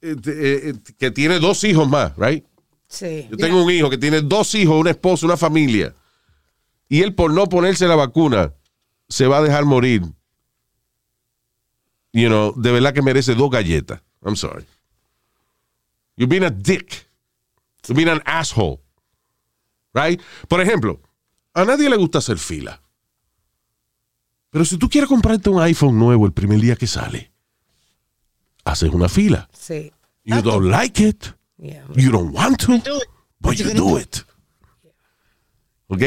eh, 0.00 0.16
eh, 0.26 0.60
eh, 0.64 0.74
que 0.98 1.10
tiene 1.10 1.38
dos 1.38 1.62
hijos 1.64 1.88
más, 1.88 2.16
right? 2.16 2.44
Sí. 2.88 3.26
Yo 3.30 3.36
tengo 3.36 3.62
un 3.62 3.70
hijo 3.70 3.90
que 3.90 3.98
tiene 3.98 4.20
dos 4.22 4.54
hijos, 4.54 4.80
una 4.80 4.90
esposa, 4.90 5.26
una 5.26 5.36
familia, 5.36 5.94
y 6.88 7.02
él 7.02 7.14
por 7.14 7.32
no 7.32 7.46
ponerse 7.48 7.86
la 7.86 7.96
vacuna 7.96 8.52
se 9.08 9.26
va 9.26 9.38
a 9.38 9.42
dejar 9.42 9.64
morir. 9.64 10.02
You 12.12 12.28
know, 12.28 12.54
de 12.56 12.72
verdad 12.72 12.92
que 12.94 13.02
merece 13.02 13.34
dos 13.34 13.50
galletas. 13.50 14.00
I'm 14.24 14.36
sorry. 14.36 14.64
You've 16.16 16.28
been 16.28 16.44
a 16.44 16.50
dick. 16.50 17.06
You've 17.88 17.96
been 17.96 18.08
an 18.08 18.22
asshole. 18.24 18.80
Right? 19.92 20.20
Por 20.48 20.60
ejemplo, 20.60 21.00
a 21.54 21.64
nadie 21.64 21.90
le 21.90 21.96
gusta 21.96 22.18
hacer 22.18 22.38
fila. 22.38 22.80
Pero 24.50 24.64
si 24.64 24.76
tú 24.78 24.88
quieres 24.88 25.08
comprarte 25.08 25.50
un 25.50 25.60
iPhone 25.62 25.98
nuevo 25.98 26.26
el 26.26 26.32
primer 26.32 26.60
día 26.60 26.76
que 26.76 26.86
sale, 26.86 27.32
haces 28.64 28.90
una 28.90 29.08
fila. 29.08 29.48
Sí. 29.52 29.92
You 30.24 30.42
don't 30.42 30.70
like 30.70 31.02
it. 31.02 31.26
Yeah. 31.56 31.86
You 31.96 32.10
don't 32.10 32.34
want 32.34 32.58
to. 32.64 32.78
Do. 32.78 33.00
But 33.38 33.54
you 33.54 33.72
do 33.74 33.98
it. 33.98 34.18
¿Ok? 35.88 36.02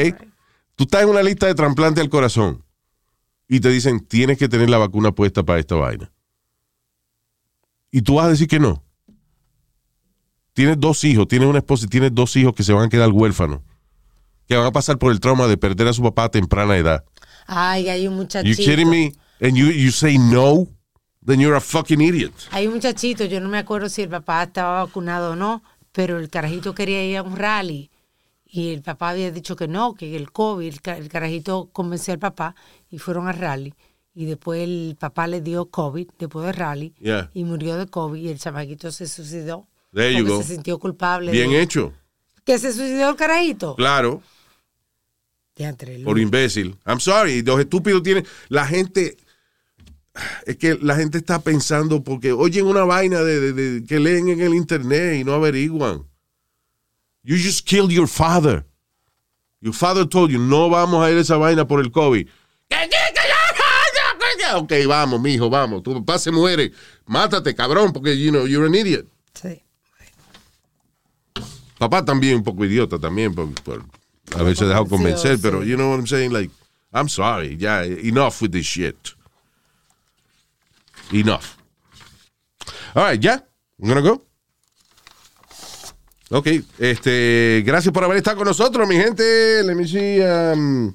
Tú 0.76 0.84
estás 0.84 1.02
en 1.02 1.08
una 1.08 1.22
lista 1.22 1.46
de 1.46 1.54
trasplante 1.54 2.00
al 2.00 2.08
corazón 2.08 2.64
y 3.48 3.60
te 3.60 3.68
dicen, 3.68 4.00
tienes 4.00 4.38
que 4.38 4.48
tener 4.48 4.70
la 4.70 4.78
vacuna 4.78 5.12
puesta 5.12 5.42
para 5.42 5.60
esta 5.60 5.74
vaina. 5.74 6.10
Y 7.90 8.02
tú 8.02 8.14
vas 8.16 8.26
a 8.26 8.30
decir 8.30 8.48
que 8.48 8.58
no. 8.58 8.82
Tienes 10.54 10.78
dos 10.80 11.04
hijos, 11.04 11.28
tienes 11.28 11.48
una 11.48 11.58
esposa 11.58 11.84
y 11.84 11.88
tienes 11.88 12.14
dos 12.14 12.34
hijos 12.36 12.54
que 12.54 12.62
se 12.62 12.72
van 12.72 12.84
a 12.86 12.88
quedar 12.88 13.10
huérfanos. 13.10 13.60
Que 14.48 14.56
van 14.56 14.66
a 14.66 14.72
pasar 14.72 14.98
por 14.98 15.12
el 15.12 15.20
trauma 15.20 15.46
de 15.46 15.56
perder 15.56 15.88
a 15.88 15.92
su 15.92 16.02
papá 16.02 16.24
a 16.24 16.28
temprana 16.30 16.76
edad. 16.76 17.04
Ay, 17.46 17.88
hay 17.88 18.06
un 18.06 18.14
You 18.14 18.20
muchachito. 18.20 18.62
kidding 18.62 18.88
me? 18.88 19.12
And 19.40 19.56
you, 19.56 19.66
you 19.70 19.90
say 19.90 20.16
no? 20.16 20.68
Then 21.26 21.40
you're 21.40 21.56
a 21.56 21.60
fucking 21.60 22.00
idiot. 22.00 22.32
Hay 22.52 22.66
un 22.66 22.74
muchachito, 22.74 23.24
yo 23.24 23.40
no 23.40 23.48
me 23.48 23.58
acuerdo 23.58 23.88
si 23.88 24.02
el 24.02 24.08
papá 24.08 24.42
estaba 24.44 24.84
vacunado 24.84 25.32
o 25.32 25.36
no, 25.36 25.62
pero 25.92 26.18
el 26.18 26.28
carajito 26.30 26.74
quería 26.74 27.04
ir 27.04 27.16
a 27.16 27.22
un 27.22 27.36
rally 27.36 27.90
y 28.46 28.72
el 28.72 28.82
papá 28.82 29.10
había 29.10 29.30
dicho 29.32 29.56
que 29.56 29.66
no, 29.66 29.94
que 29.94 30.14
el 30.16 30.30
COVID, 30.30 30.66
el, 30.66 30.80
ca- 30.82 30.96
el 30.98 31.08
carajito 31.08 31.70
convenció 31.72 32.12
al 32.14 32.20
papá 32.20 32.54
y 32.90 32.98
fueron 32.98 33.26
al 33.26 33.34
rally. 33.38 33.74
Y 34.14 34.26
después 34.26 34.62
el 34.62 34.96
papá 35.00 35.26
le 35.26 35.40
dio 35.40 35.66
COVID 35.70 36.08
después 36.18 36.46
del 36.46 36.54
rally 36.54 36.94
Yeah. 37.00 37.30
y 37.34 37.42
murió 37.44 37.76
de 37.76 37.86
COVID 37.88 38.20
y 38.20 38.28
el 38.28 38.38
chamaquito 38.38 38.92
se 38.92 39.08
suicidó. 39.08 39.66
There 39.94 40.12
you 40.12 40.24
porque 40.24 40.30
go. 40.36 40.42
se 40.42 40.54
sintió 40.54 40.78
culpable. 40.78 41.30
Bien 41.30 41.50
de- 41.50 41.62
hecho. 41.62 41.92
¿Que 42.44 42.58
se 42.58 42.72
suicidó 42.72 43.10
el 43.10 43.16
carajito? 43.16 43.74
Claro. 43.76 44.22
Por 46.04 46.18
imbécil. 46.18 46.76
I'm 46.84 46.98
sorry. 47.00 47.42
Los 47.42 47.60
estúpidos 47.60 48.02
tienen. 48.02 48.26
La 48.48 48.66
gente. 48.66 49.16
Es 50.46 50.56
que 50.56 50.74
la 50.80 50.96
gente 50.96 51.18
está 51.18 51.40
pensando 51.40 52.02
porque 52.04 52.32
oyen 52.32 52.66
una 52.66 52.84
vaina 52.84 53.20
de, 53.22 53.40
de- 53.40 53.52
de- 53.52 53.84
que 53.86 53.98
leen 53.98 54.28
en 54.28 54.40
el 54.40 54.54
internet 54.54 55.16
y 55.20 55.24
no 55.24 55.32
averiguan. 55.34 56.04
You 57.22 57.36
just 57.36 57.66
killed 57.66 57.90
your 57.90 58.06
father. 58.08 58.64
Your 59.60 59.72
father 59.74 60.06
told 60.06 60.30
you, 60.30 60.38
no 60.38 60.68
vamos 60.68 61.04
a 61.04 61.10
ir 61.10 61.16
a 61.16 61.20
esa 61.22 61.36
vaina 61.36 61.66
por 61.66 61.80
el 61.80 61.90
COVID. 61.90 62.28
Ok, 64.56 64.72
vamos, 64.86 65.20
mijo, 65.20 65.48
vamos. 65.50 65.82
Tu 65.82 65.94
papá 65.94 66.18
se 66.18 66.30
muere. 66.30 66.70
Mátate, 67.06 67.54
cabrón, 67.54 67.92
porque, 67.92 68.16
you 68.16 68.30
know, 68.30 68.46
you're 68.46 68.66
an 68.66 68.74
idiot. 68.74 69.06
Sí. 69.34 69.62
Papá 71.78 72.04
también 72.04 72.36
un 72.36 72.44
poco 72.44 72.64
idiota 72.64 72.98
también 72.98 73.34
por, 73.34 73.52
por 73.62 73.82
haberse 74.36 74.64
dejado 74.64 74.86
convencer, 74.86 75.36
sí. 75.36 75.42
pero 75.42 75.64
you 75.64 75.76
know 75.76 75.90
what 75.90 75.98
I'm 75.98 76.06
saying? 76.06 76.32
Like, 76.32 76.50
I'm 76.92 77.08
sorry, 77.08 77.56
ya, 77.56 77.82
enough 77.84 78.40
with 78.40 78.52
this 78.52 78.66
shit. 78.66 78.96
Enough. 81.12 81.56
All 82.94 83.04
right, 83.04 83.20
ya, 83.20 83.44
I'm 83.80 83.88
gonna 83.88 84.00
go. 84.00 84.24
Ok, 86.30 86.48
este, 86.78 87.62
gracias 87.66 87.92
por 87.92 88.04
haber 88.04 88.16
estado 88.16 88.38
con 88.38 88.46
nosotros, 88.46 88.88
mi 88.88 88.96
gente. 88.96 89.62
Let 89.62 89.74
me 89.74 89.86
see, 89.86 90.20
um, 90.20 90.94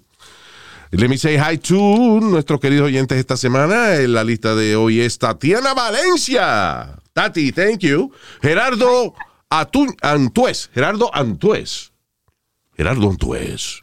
let 0.92 1.08
me 1.08 1.18
say 1.18 1.38
hi 1.38 1.58
to 1.58 2.20
nuestros 2.22 2.60
queridos 2.60 2.88
oyentes 2.88 3.18
esta 3.18 3.38
semana. 3.38 3.98
En 3.98 4.14
la 4.14 4.24
lista 4.24 4.56
de 4.56 4.76
hoy 4.76 5.02
es 5.02 5.20
Tatiana 5.20 5.74
Valencia. 5.74 6.98
Tati, 7.14 7.52
thank 7.52 7.80
you. 7.80 8.12
Gerardo 8.42 9.14
Antués. 9.50 10.70
Gerardo 10.74 11.10
Antués. 11.14 11.92
Gerardo 12.78 13.10
Antués. 13.10 13.82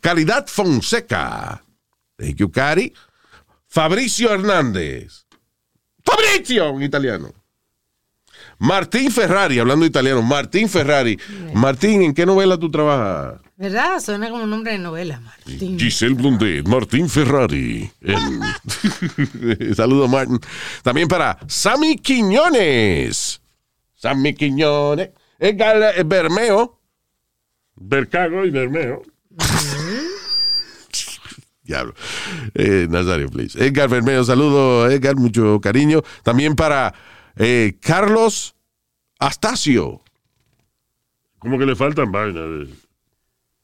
Calidad 0.00 0.46
Fonseca. 0.46 1.62
Thank 2.16 2.36
you, 2.36 2.50
Cari. 2.50 2.92
Fabricio 3.68 4.32
Hernández. 4.32 5.24
Fabrizio, 6.04 6.68
en 6.70 6.82
italiano. 6.82 7.32
Martín 8.58 9.10
Ferrari, 9.10 9.58
hablando 9.58 9.84
italiano, 9.86 10.22
Martín 10.22 10.68
Ferrari. 10.68 11.18
Martín, 11.54 12.02
¿en 12.02 12.14
qué 12.14 12.24
novela 12.26 12.56
tú 12.58 12.70
trabajas? 12.70 13.40
¿Verdad? 13.56 14.00
Suena 14.00 14.28
como 14.30 14.44
un 14.44 14.50
nombre 14.50 14.72
de 14.72 14.78
novela, 14.78 15.18
Martín. 15.20 15.78
Giselle 15.78 16.14
Blondet, 16.14 16.66
Martín 16.68 17.08
Ferrari. 17.08 17.90
En- 18.00 18.40
Saludos, 19.76 20.08
Martín. 20.10 20.38
También 20.82 21.08
para 21.08 21.38
Sammy 21.48 21.96
Quiñones. 21.96 23.40
Sammy 24.04 24.34
Quiñones. 24.34 25.10
Edgar 25.38 26.04
Bermeo. 26.04 26.78
Bercago 27.76 28.44
y 28.44 28.50
Bermeo. 28.50 29.02
Diablo. 31.62 31.94
Eh, 32.54 32.86
Nazario, 32.90 33.30
please. 33.30 33.58
Edgar 33.58 33.88
Bermeo, 33.88 34.22
saludo, 34.22 34.90
Edgar, 34.90 35.16
mucho 35.16 35.58
cariño. 35.62 36.02
También 36.22 36.54
para 36.54 36.92
eh, 37.36 37.78
Carlos 37.80 38.54
Astacio. 39.18 40.02
Como 41.38 41.58
que 41.58 41.64
le 41.64 41.74
faltan 41.74 42.12
vainas. 42.12 42.34
de- 42.68 42.74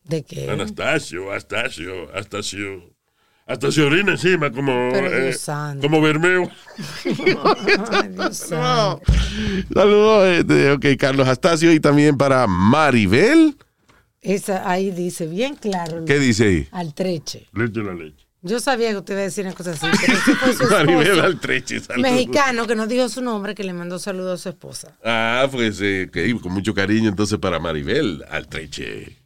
¿De 0.05 0.25
qué? 0.25 0.51
Anastasio, 0.51 1.31
Astasio, 1.33 2.11
Astasio. 2.17 2.90
Hasta 3.51 3.73
se 3.73 3.83
orina 3.83 4.13
encima 4.13 4.53
como, 4.53 4.71
eh, 4.71 5.23
Dios 5.25 5.41
santo. 5.41 5.85
como 5.85 6.01
Bermeo. 6.01 6.49
Santo. 8.31 9.01
Saludos, 9.75 10.29
este, 10.29 10.71
ok, 10.71 10.87
Carlos 10.97 11.27
Astacio. 11.27 11.73
Y 11.73 11.81
también 11.81 12.17
para 12.17 12.47
Maribel. 12.47 13.57
Esa, 14.21 14.71
ahí 14.71 14.93
dice 14.93 15.27
bien 15.27 15.57
claro. 15.57 16.05
¿Qué 16.05 16.21
dice 16.21 16.45
ahí? 16.45 16.69
Altreche. 16.71 17.49
Leche 17.53 17.83
la 17.83 17.93
leche. 17.93 18.25
Yo 18.43 18.61
sabía 18.61 18.91
que 18.91 18.99
usted 18.99 19.15
iba 19.15 19.23
a 19.23 19.25
decir 19.25 19.45
una 19.45 19.55
cosa 19.55 19.73
así, 19.73 19.87
pero 20.01 20.13
ese 20.13 20.35
fue 20.37 20.55
su 20.55 20.65
Maribel 20.71 21.19
Altreche, 21.21 21.81
saludos. 21.81 22.09
mexicano, 22.09 22.69
que 22.69 22.77
no 22.77 22.87
dijo 22.87 23.09
su 23.09 23.21
nombre, 23.21 23.57
que 23.57 23.65
le 23.65 23.73
mandó 23.73 23.99
saludos 23.99 24.39
a 24.39 24.43
su 24.45 24.49
esposa. 24.51 24.97
Ah, 25.05 25.49
pues 25.51 25.81
eh, 25.83 26.09
con 26.41 26.53
mucho 26.53 26.73
cariño 26.73 27.09
entonces 27.09 27.37
para 27.41 27.59
Maribel 27.59 28.25
Altreche. 28.31 29.17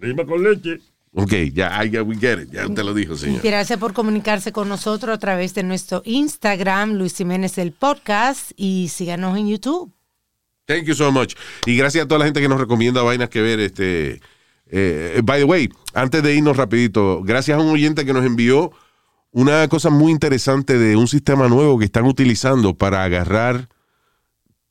Rima 0.00 0.24
con 0.24 0.42
leche. 0.42 0.80
Ok, 1.12 1.32
ya, 1.52 1.84
I, 1.84 1.88
we 2.00 2.16
get 2.16 2.38
it. 2.40 2.50
Ya 2.52 2.68
te 2.68 2.84
lo 2.84 2.94
dijo, 2.94 3.16
señor. 3.16 3.40
Gracias 3.42 3.78
por 3.78 3.92
comunicarse 3.92 4.52
con 4.52 4.68
nosotros 4.68 5.14
a 5.14 5.18
través 5.18 5.54
de 5.54 5.62
nuestro 5.62 6.02
Instagram, 6.04 6.94
Luis 6.94 7.16
Jiménez 7.16 7.58
el 7.58 7.72
podcast, 7.72 8.52
y 8.56 8.88
síganos 8.88 9.36
en 9.36 9.48
YouTube. 9.48 9.92
Thank 10.66 10.84
you 10.84 10.94
so 10.94 11.10
much. 11.10 11.34
Y 11.64 11.76
gracias 11.76 12.04
a 12.04 12.08
toda 12.08 12.18
la 12.18 12.24
gente 12.26 12.40
que 12.42 12.48
nos 12.48 12.60
recomienda 12.60 13.02
vainas 13.02 13.30
que 13.30 13.40
ver. 13.40 13.58
Este, 13.58 14.20
eh, 14.66 15.20
by 15.24 15.40
the 15.40 15.44
way, 15.44 15.70
antes 15.94 16.22
de 16.22 16.34
irnos 16.34 16.56
rapidito, 16.56 17.22
gracias 17.22 17.58
a 17.58 17.60
un 17.60 17.70
oyente 17.70 18.04
que 18.04 18.12
nos 18.12 18.26
envió 18.26 18.70
una 19.30 19.66
cosa 19.68 19.88
muy 19.88 20.12
interesante 20.12 20.78
de 20.78 20.96
un 20.96 21.08
sistema 21.08 21.48
nuevo 21.48 21.78
que 21.78 21.86
están 21.86 22.04
utilizando 22.04 22.74
para 22.74 23.02
agarrar 23.02 23.68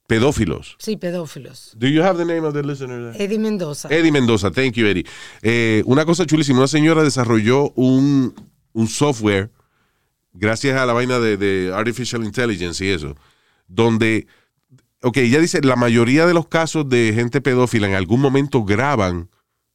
pedófilos. 0.07 0.77
Sí, 0.79 0.97
pedófilos. 0.97 1.73
Do 1.77 1.87
you 1.87 2.01
have 2.01 2.17
the 2.17 2.25
name 2.25 2.47
of 2.47 2.53
the 2.53 2.63
listener? 2.63 3.11
there? 3.11 3.23
Eddie 3.23 3.37
Mendoza. 3.37 3.89
Eddie 3.89 4.11
Mendoza, 4.11 4.51
thank 4.51 4.73
you, 4.73 4.87
Eddie. 4.87 5.05
Eh, 5.41 5.83
una 5.85 6.05
cosa 6.05 6.25
chulísima, 6.25 6.59
una 6.59 6.67
señora 6.67 7.03
desarrolló 7.03 7.71
un, 7.71 8.33
un 8.73 8.87
software, 8.87 9.51
gracias 10.33 10.79
a 10.79 10.85
la 10.85 10.93
vaina 10.93 11.19
de, 11.19 11.37
de 11.37 11.73
Artificial 11.73 12.23
Intelligence 12.23 12.83
y 12.83 12.89
eso, 12.89 13.15
donde, 13.67 14.27
ok, 15.01 15.17
ella 15.17 15.39
dice, 15.39 15.61
la 15.61 15.75
mayoría 15.75 16.25
de 16.25 16.33
los 16.33 16.47
casos 16.47 16.87
de 16.87 17.11
gente 17.13 17.41
pedófila 17.41 17.87
en 17.87 17.95
algún 17.95 18.21
momento 18.21 18.63
graban 18.63 19.29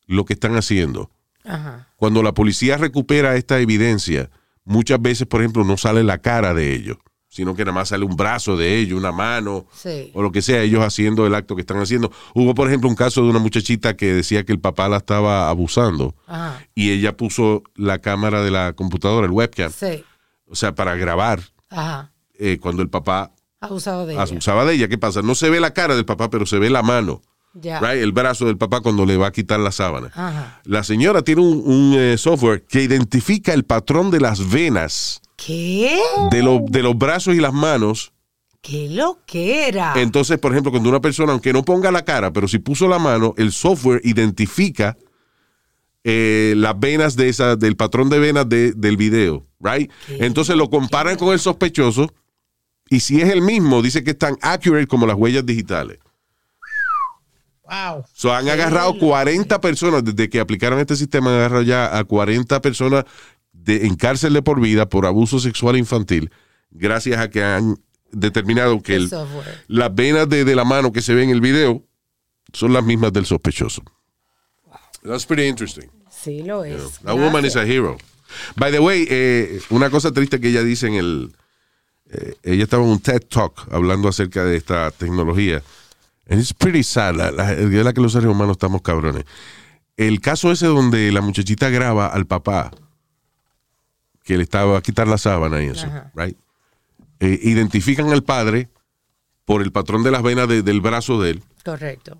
lo 0.06 0.24
que 0.24 0.32
están 0.32 0.56
haciendo. 0.56 1.10
Ajá. 1.44 1.88
Cuando 1.96 2.22
la 2.22 2.32
policía 2.32 2.78
recupera 2.78 3.36
esta 3.36 3.60
evidencia, 3.60 4.30
muchas 4.64 5.00
veces, 5.02 5.26
por 5.26 5.40
ejemplo, 5.40 5.64
no 5.64 5.76
sale 5.76 6.04
la 6.04 6.18
cara 6.18 6.54
de 6.54 6.72
ellos, 6.72 6.96
sino 7.34 7.54
que 7.54 7.64
nada 7.64 7.72
más 7.74 7.88
sale 7.88 8.04
un 8.04 8.14
brazo 8.14 8.58
de 8.58 8.76
ellos, 8.78 8.98
una 8.98 9.10
mano, 9.10 9.64
Sí. 9.72 10.10
o 10.12 10.20
lo 10.20 10.30
que 10.30 10.42
sea, 10.42 10.60
ellos 10.60 10.84
haciendo 10.84 11.26
el 11.26 11.34
acto 11.34 11.54
que 11.56 11.62
están 11.62 11.78
haciendo. 11.80 12.12
Hubo, 12.34 12.54
por 12.54 12.68
ejemplo, 12.68 12.90
un 12.90 12.94
caso 12.94 13.22
de 13.22 13.30
una 13.30 13.38
muchachita 13.38 13.96
que 13.96 14.12
decía 14.12 14.44
que 14.44 14.52
el 14.52 14.60
papá 14.60 14.86
la 14.90 14.98
estaba 14.98 15.48
abusando 15.48 16.14
Ajá. 16.26 16.60
y 16.74 16.90
ella 16.90 17.16
puso 17.16 17.62
la 17.74 18.00
cámara 18.00 18.42
de 18.42 18.50
la 18.50 18.74
computadora, 18.74 19.24
el 19.26 19.32
webcam, 19.32 19.72
Sí. 19.72 20.04
o 20.46 20.54
sea, 20.54 20.74
para 20.74 20.94
grabar 20.96 21.40
Ajá. 21.70 22.12
eh, 22.38 22.58
cuando 22.60 22.82
el 22.82 22.90
papá 22.90 23.32
Abusado 23.62 24.04
de 24.06 24.12
ella. 24.12 24.22
abusaba 24.22 24.66
de 24.66 24.74
ella. 24.74 24.88
¿Qué 24.88 24.98
pasa? 24.98 25.22
No 25.22 25.34
se 25.34 25.48
ve 25.48 25.58
la 25.58 25.72
cara 25.72 25.94
del 25.96 26.04
papá, 26.04 26.28
pero 26.28 26.44
se 26.44 26.58
ve 26.58 26.68
la 26.68 26.82
mano, 26.82 27.22
right? 27.54 28.02
el 28.02 28.12
brazo 28.12 28.44
del 28.44 28.58
papá 28.58 28.80
cuando 28.82 29.06
le 29.06 29.16
va 29.16 29.28
a 29.28 29.32
quitar 29.32 29.58
la 29.60 29.72
sábana. 29.72 30.08
Ajá. 30.14 30.60
La 30.64 30.82
señora 30.84 31.22
tiene 31.22 31.40
un, 31.40 31.62
un, 31.64 31.94
eh, 31.96 32.18
software 32.18 32.62
que 32.68 32.82
identifica 32.82 33.54
el 33.54 33.64
patrón 33.64 34.10
de 34.10 34.20
las 34.20 34.50
venas 34.50 35.22
¿Qué? 35.47 35.99
de, 36.30 36.43
lo- 36.43 36.61
de 36.68 36.82
los 36.82 36.97
brazos 36.97 37.34
y 37.34 37.40
las 37.40 37.53
manos. 37.53 38.12
¿Qué 38.61 38.88
lo 38.88 39.18
que 39.26 39.66
era? 39.66 39.95
Entonces, 39.97 40.38
por 40.38 40.53
ejemplo, 40.53 40.70
cuando 40.70 40.88
una 40.88 41.01
persona, 41.01 41.32
aunque 41.32 41.53
no 41.53 41.64
ponga 41.64 41.90
la 41.90 42.05
cara, 42.05 42.32
pero 42.32 42.47
si 42.47 42.59
puso 42.61 42.86
la 42.86 42.99
mano, 43.01 43.34
el 43.36 43.51
software 43.53 44.01
identifica 44.05 44.97
eh, 46.05 46.55
las 46.57 46.78
venas 46.78 47.16
de 47.16 47.28
esa, 47.28 47.57
del 47.57 47.76
patrón 47.76 48.09
de 48.09 48.18
venas 48.20 48.49
de- 48.49 48.72
del 48.72 48.97
video, 48.97 49.47
right? 49.61 49.90
Entonces 50.09 50.55
lo 50.57 50.68
comparan 50.70 51.16
con 51.16 51.32
el 51.32 51.38
sospechoso 51.40 52.12
y 52.88 53.01
si 53.01 53.20
es 53.20 53.30
el 53.30 53.40
mismo, 53.43 53.82
dice 53.82 54.05
que 54.05 54.11
es 54.12 54.18
tan 54.18 54.36
accurate 54.43 54.86
como 54.86 55.07
las 55.07 55.16
huellas 55.16 55.45
digitales. 55.47 55.99
Wow. 57.64 58.05
So, 58.12 58.32
han 58.34 58.49
agarrado 58.49 58.99
40 58.99 59.61
personas, 59.61 60.05
desde 60.05 60.28
que 60.28 60.40
aplicaron 60.40 60.78
este 60.78 60.97
sistema, 60.97 61.30
han 61.30 61.36
agarrado 61.36 61.62
ya 61.62 61.97
a 61.97 62.05
40 62.05 62.61
personas 62.61 63.05
de, 63.64 63.86
en 63.86 63.96
cárcel 63.96 64.32
de 64.32 64.42
por 64.42 64.60
vida 64.60 64.88
por 64.88 65.06
abuso 65.06 65.38
sexual 65.38 65.76
infantil, 65.76 66.30
gracias 66.70 67.18
a 67.18 67.30
que 67.30 67.42
han 67.42 67.76
determinado 68.10 68.82
que 68.82 68.96
El 68.96 69.10
las 69.68 69.94
venas 69.94 70.28
de, 70.28 70.44
de 70.44 70.54
la 70.54 70.64
mano 70.64 70.92
que 70.92 71.02
se 71.02 71.14
ve 71.14 71.22
en 71.22 71.30
el 71.30 71.40
video 71.40 71.82
son 72.52 72.72
las 72.72 72.84
mismas 72.84 73.12
del 73.12 73.26
sospechoso. 73.26 73.82
That's 75.02 75.26
pretty 75.26 75.48
interesting. 75.48 75.88
Sí, 76.10 76.42
lo 76.42 76.64
es. 76.64 77.00
That 77.04 77.16
woman 77.16 77.44
is 77.44 77.56
a 77.56 77.64
hero. 77.64 77.96
By 78.56 78.70
the 78.70 78.78
way, 78.78 79.06
eh, 79.10 79.60
una 79.70 79.90
cosa 79.90 80.12
triste 80.12 80.40
que 80.40 80.48
ella 80.48 80.62
dice 80.62 80.86
en 80.86 80.94
el... 80.94 81.32
eh, 82.10 82.34
ella 82.44 82.64
estaba 82.64 82.84
en 82.84 82.90
un 82.90 83.00
TED 83.00 83.22
Talk 83.28 83.68
hablando 83.72 84.08
acerca 84.08 84.44
de 84.44 84.56
esta 84.56 84.90
tecnología. 84.90 85.62
And 86.28 86.40
it's 86.40 86.54
pretty 86.54 86.82
sad. 86.82 87.16
La, 87.16 87.30
la, 87.30 87.54
verdad 87.54 87.92
que 87.92 88.00
los 88.00 88.12
seres 88.12 88.28
humanos 88.28 88.54
estamos 88.54 88.82
cabrones. 88.82 89.24
El 89.96 90.20
caso 90.20 90.52
ese 90.52 90.66
donde 90.66 91.10
la 91.10 91.20
muchachita 91.20 91.68
graba 91.68 92.06
al 92.06 92.26
papá 92.26 92.70
que 94.22 94.36
le 94.36 94.42
estaba 94.44 94.78
a 94.78 94.82
quitar 94.82 95.08
la 95.08 95.18
sábana 95.18 95.62
y 95.62 95.66
eso, 95.66 95.86
Ajá. 95.86 96.12
right? 96.14 96.36
Eh, 97.20 97.38
identifican 97.42 98.10
al 98.10 98.22
padre 98.22 98.68
por 99.44 99.62
el 99.62 99.72
patrón 99.72 100.02
de 100.02 100.10
las 100.10 100.22
venas 100.22 100.48
de- 100.48 100.62
del 100.62 100.80
brazo 100.80 101.20
de 101.20 101.30
él 101.30 101.42
Correcto. 101.64 102.18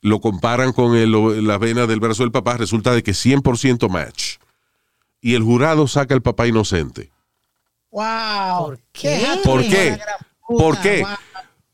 lo 0.00 0.20
comparan 0.20 0.72
con 0.72 0.96
el- 0.96 1.10
lo- 1.12 1.34
la 1.40 1.58
vena 1.58 1.86
del 1.86 2.00
brazo 2.00 2.22
del 2.22 2.32
papá, 2.32 2.56
resulta 2.56 2.92
de 2.92 3.02
que 3.02 3.14
100% 3.14 3.88
match. 3.88 4.36
Y 5.20 5.34
el 5.34 5.42
jurado 5.42 5.86
saca 5.86 6.14
al 6.14 6.22
papá 6.22 6.46
inocente. 6.48 7.10
Wow. 7.90 8.66
¿Por 8.66 8.80
qué? 8.92 9.26
¿Por 9.44 9.60
qué? 9.62 9.98
¿Por 10.48 10.80
qué? 10.80 11.04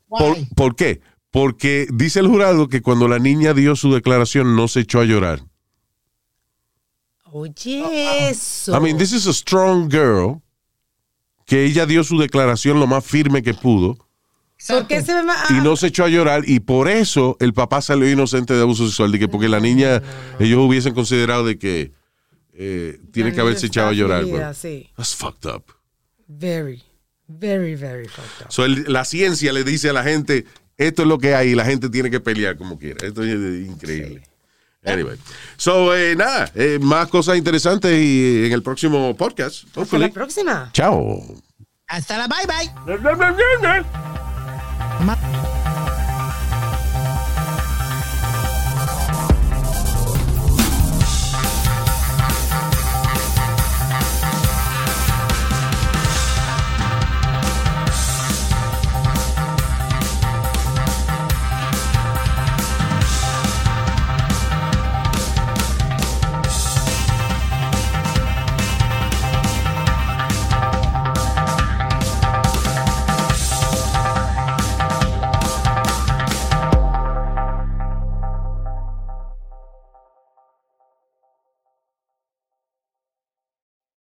¿Por, 0.07 0.37
por 0.55 0.75
qué? 0.75 1.01
Porque 1.31 1.87
dice 1.93 2.19
el 2.19 2.27
jurado 2.27 2.67
que 2.67 2.81
cuando 2.81 3.07
la 3.07 3.19
niña 3.19 3.53
dio 3.53 3.75
su 3.75 3.93
declaración 3.93 4.55
no 4.55 4.67
se 4.67 4.81
echó 4.81 4.99
a 4.99 5.05
llorar. 5.05 5.41
Oye, 7.31 8.29
eso. 8.29 8.75
I 8.75 8.79
mean, 8.79 8.97
this 8.97 9.11
is 9.11 9.27
a 9.27 9.33
strong 9.33 9.89
girl 9.89 10.41
que 11.45 11.65
ella 11.65 11.85
dio 11.85 12.03
su 12.03 12.17
declaración 12.19 12.79
lo 12.79 12.87
más 12.87 13.03
firme 13.05 13.41
que 13.41 13.53
pudo 13.53 13.97
¿Por 14.67 14.87
qué 14.87 15.01
se 15.01 15.13
ve 15.13 15.23
más? 15.23 15.49
y 15.51 15.53
no 15.55 15.75
se 15.75 15.87
echó 15.87 16.03
a 16.03 16.09
llorar 16.09 16.43
y 16.47 16.59
por 16.59 16.89
eso 16.89 17.37
el 17.39 17.53
papá 17.53 17.81
salió 17.81 18.09
inocente 18.11 18.53
de 18.53 18.61
abuso 18.61 18.85
sexual, 18.87 19.11
de 19.11 19.17
que 19.19 19.27
porque 19.27 19.47
la 19.47 19.59
niña, 19.59 20.01
ellos 20.39 20.59
hubiesen 20.59 20.93
considerado 20.93 21.45
de 21.45 21.57
que 21.57 21.93
eh, 22.53 22.99
tiene 23.13 23.31
que 23.33 23.39
haberse 23.39 23.67
echado 23.67 23.87
a 23.89 23.93
llorar. 23.93 24.23
ferida, 24.23 24.37
bro. 24.47 24.53
sí. 24.53 24.89
That's 24.97 25.15
fucked 25.15 25.49
up. 25.49 25.63
Very, 26.27 26.83
very, 27.27 27.75
very 27.75 28.07
fucked 28.07 28.45
up. 28.45 28.51
So, 28.51 28.65
el- 28.65 28.91
la 28.91 29.05
ciencia 29.05 29.53
le 29.53 29.63
dice 29.63 29.89
a 29.89 29.93
la 29.93 30.03
gente, 30.03 30.45
esto 30.77 31.03
es 31.03 31.07
lo 31.07 31.17
que 31.19 31.35
hay 31.35 31.51
y 31.51 31.55
la 31.55 31.63
gente 31.63 31.89
tiene 31.89 32.11
que 32.11 32.19
pelear 32.19 32.57
como 32.57 32.77
quiera. 32.77 33.07
Esto 33.07 33.23
es 33.23 33.65
increíble. 33.65 34.23
Anyway. 34.83 35.17
So, 35.57 35.95
eh, 35.95 36.15
nada, 36.15 36.51
eh, 36.55 36.79
más 36.81 37.07
cosas 37.09 37.37
interesantes 37.37 37.91
y 37.99 38.45
en 38.45 38.53
el 38.53 38.63
próximo 38.63 39.15
podcast. 39.15 39.65
Hasta 39.65 39.81
hopefully. 39.81 40.07
la 40.07 40.13
próxima. 40.13 40.69
Chao. 40.73 41.21
Hasta 41.87 42.17
la 42.17 42.27
bye 42.27 42.45
bye. 42.47 42.69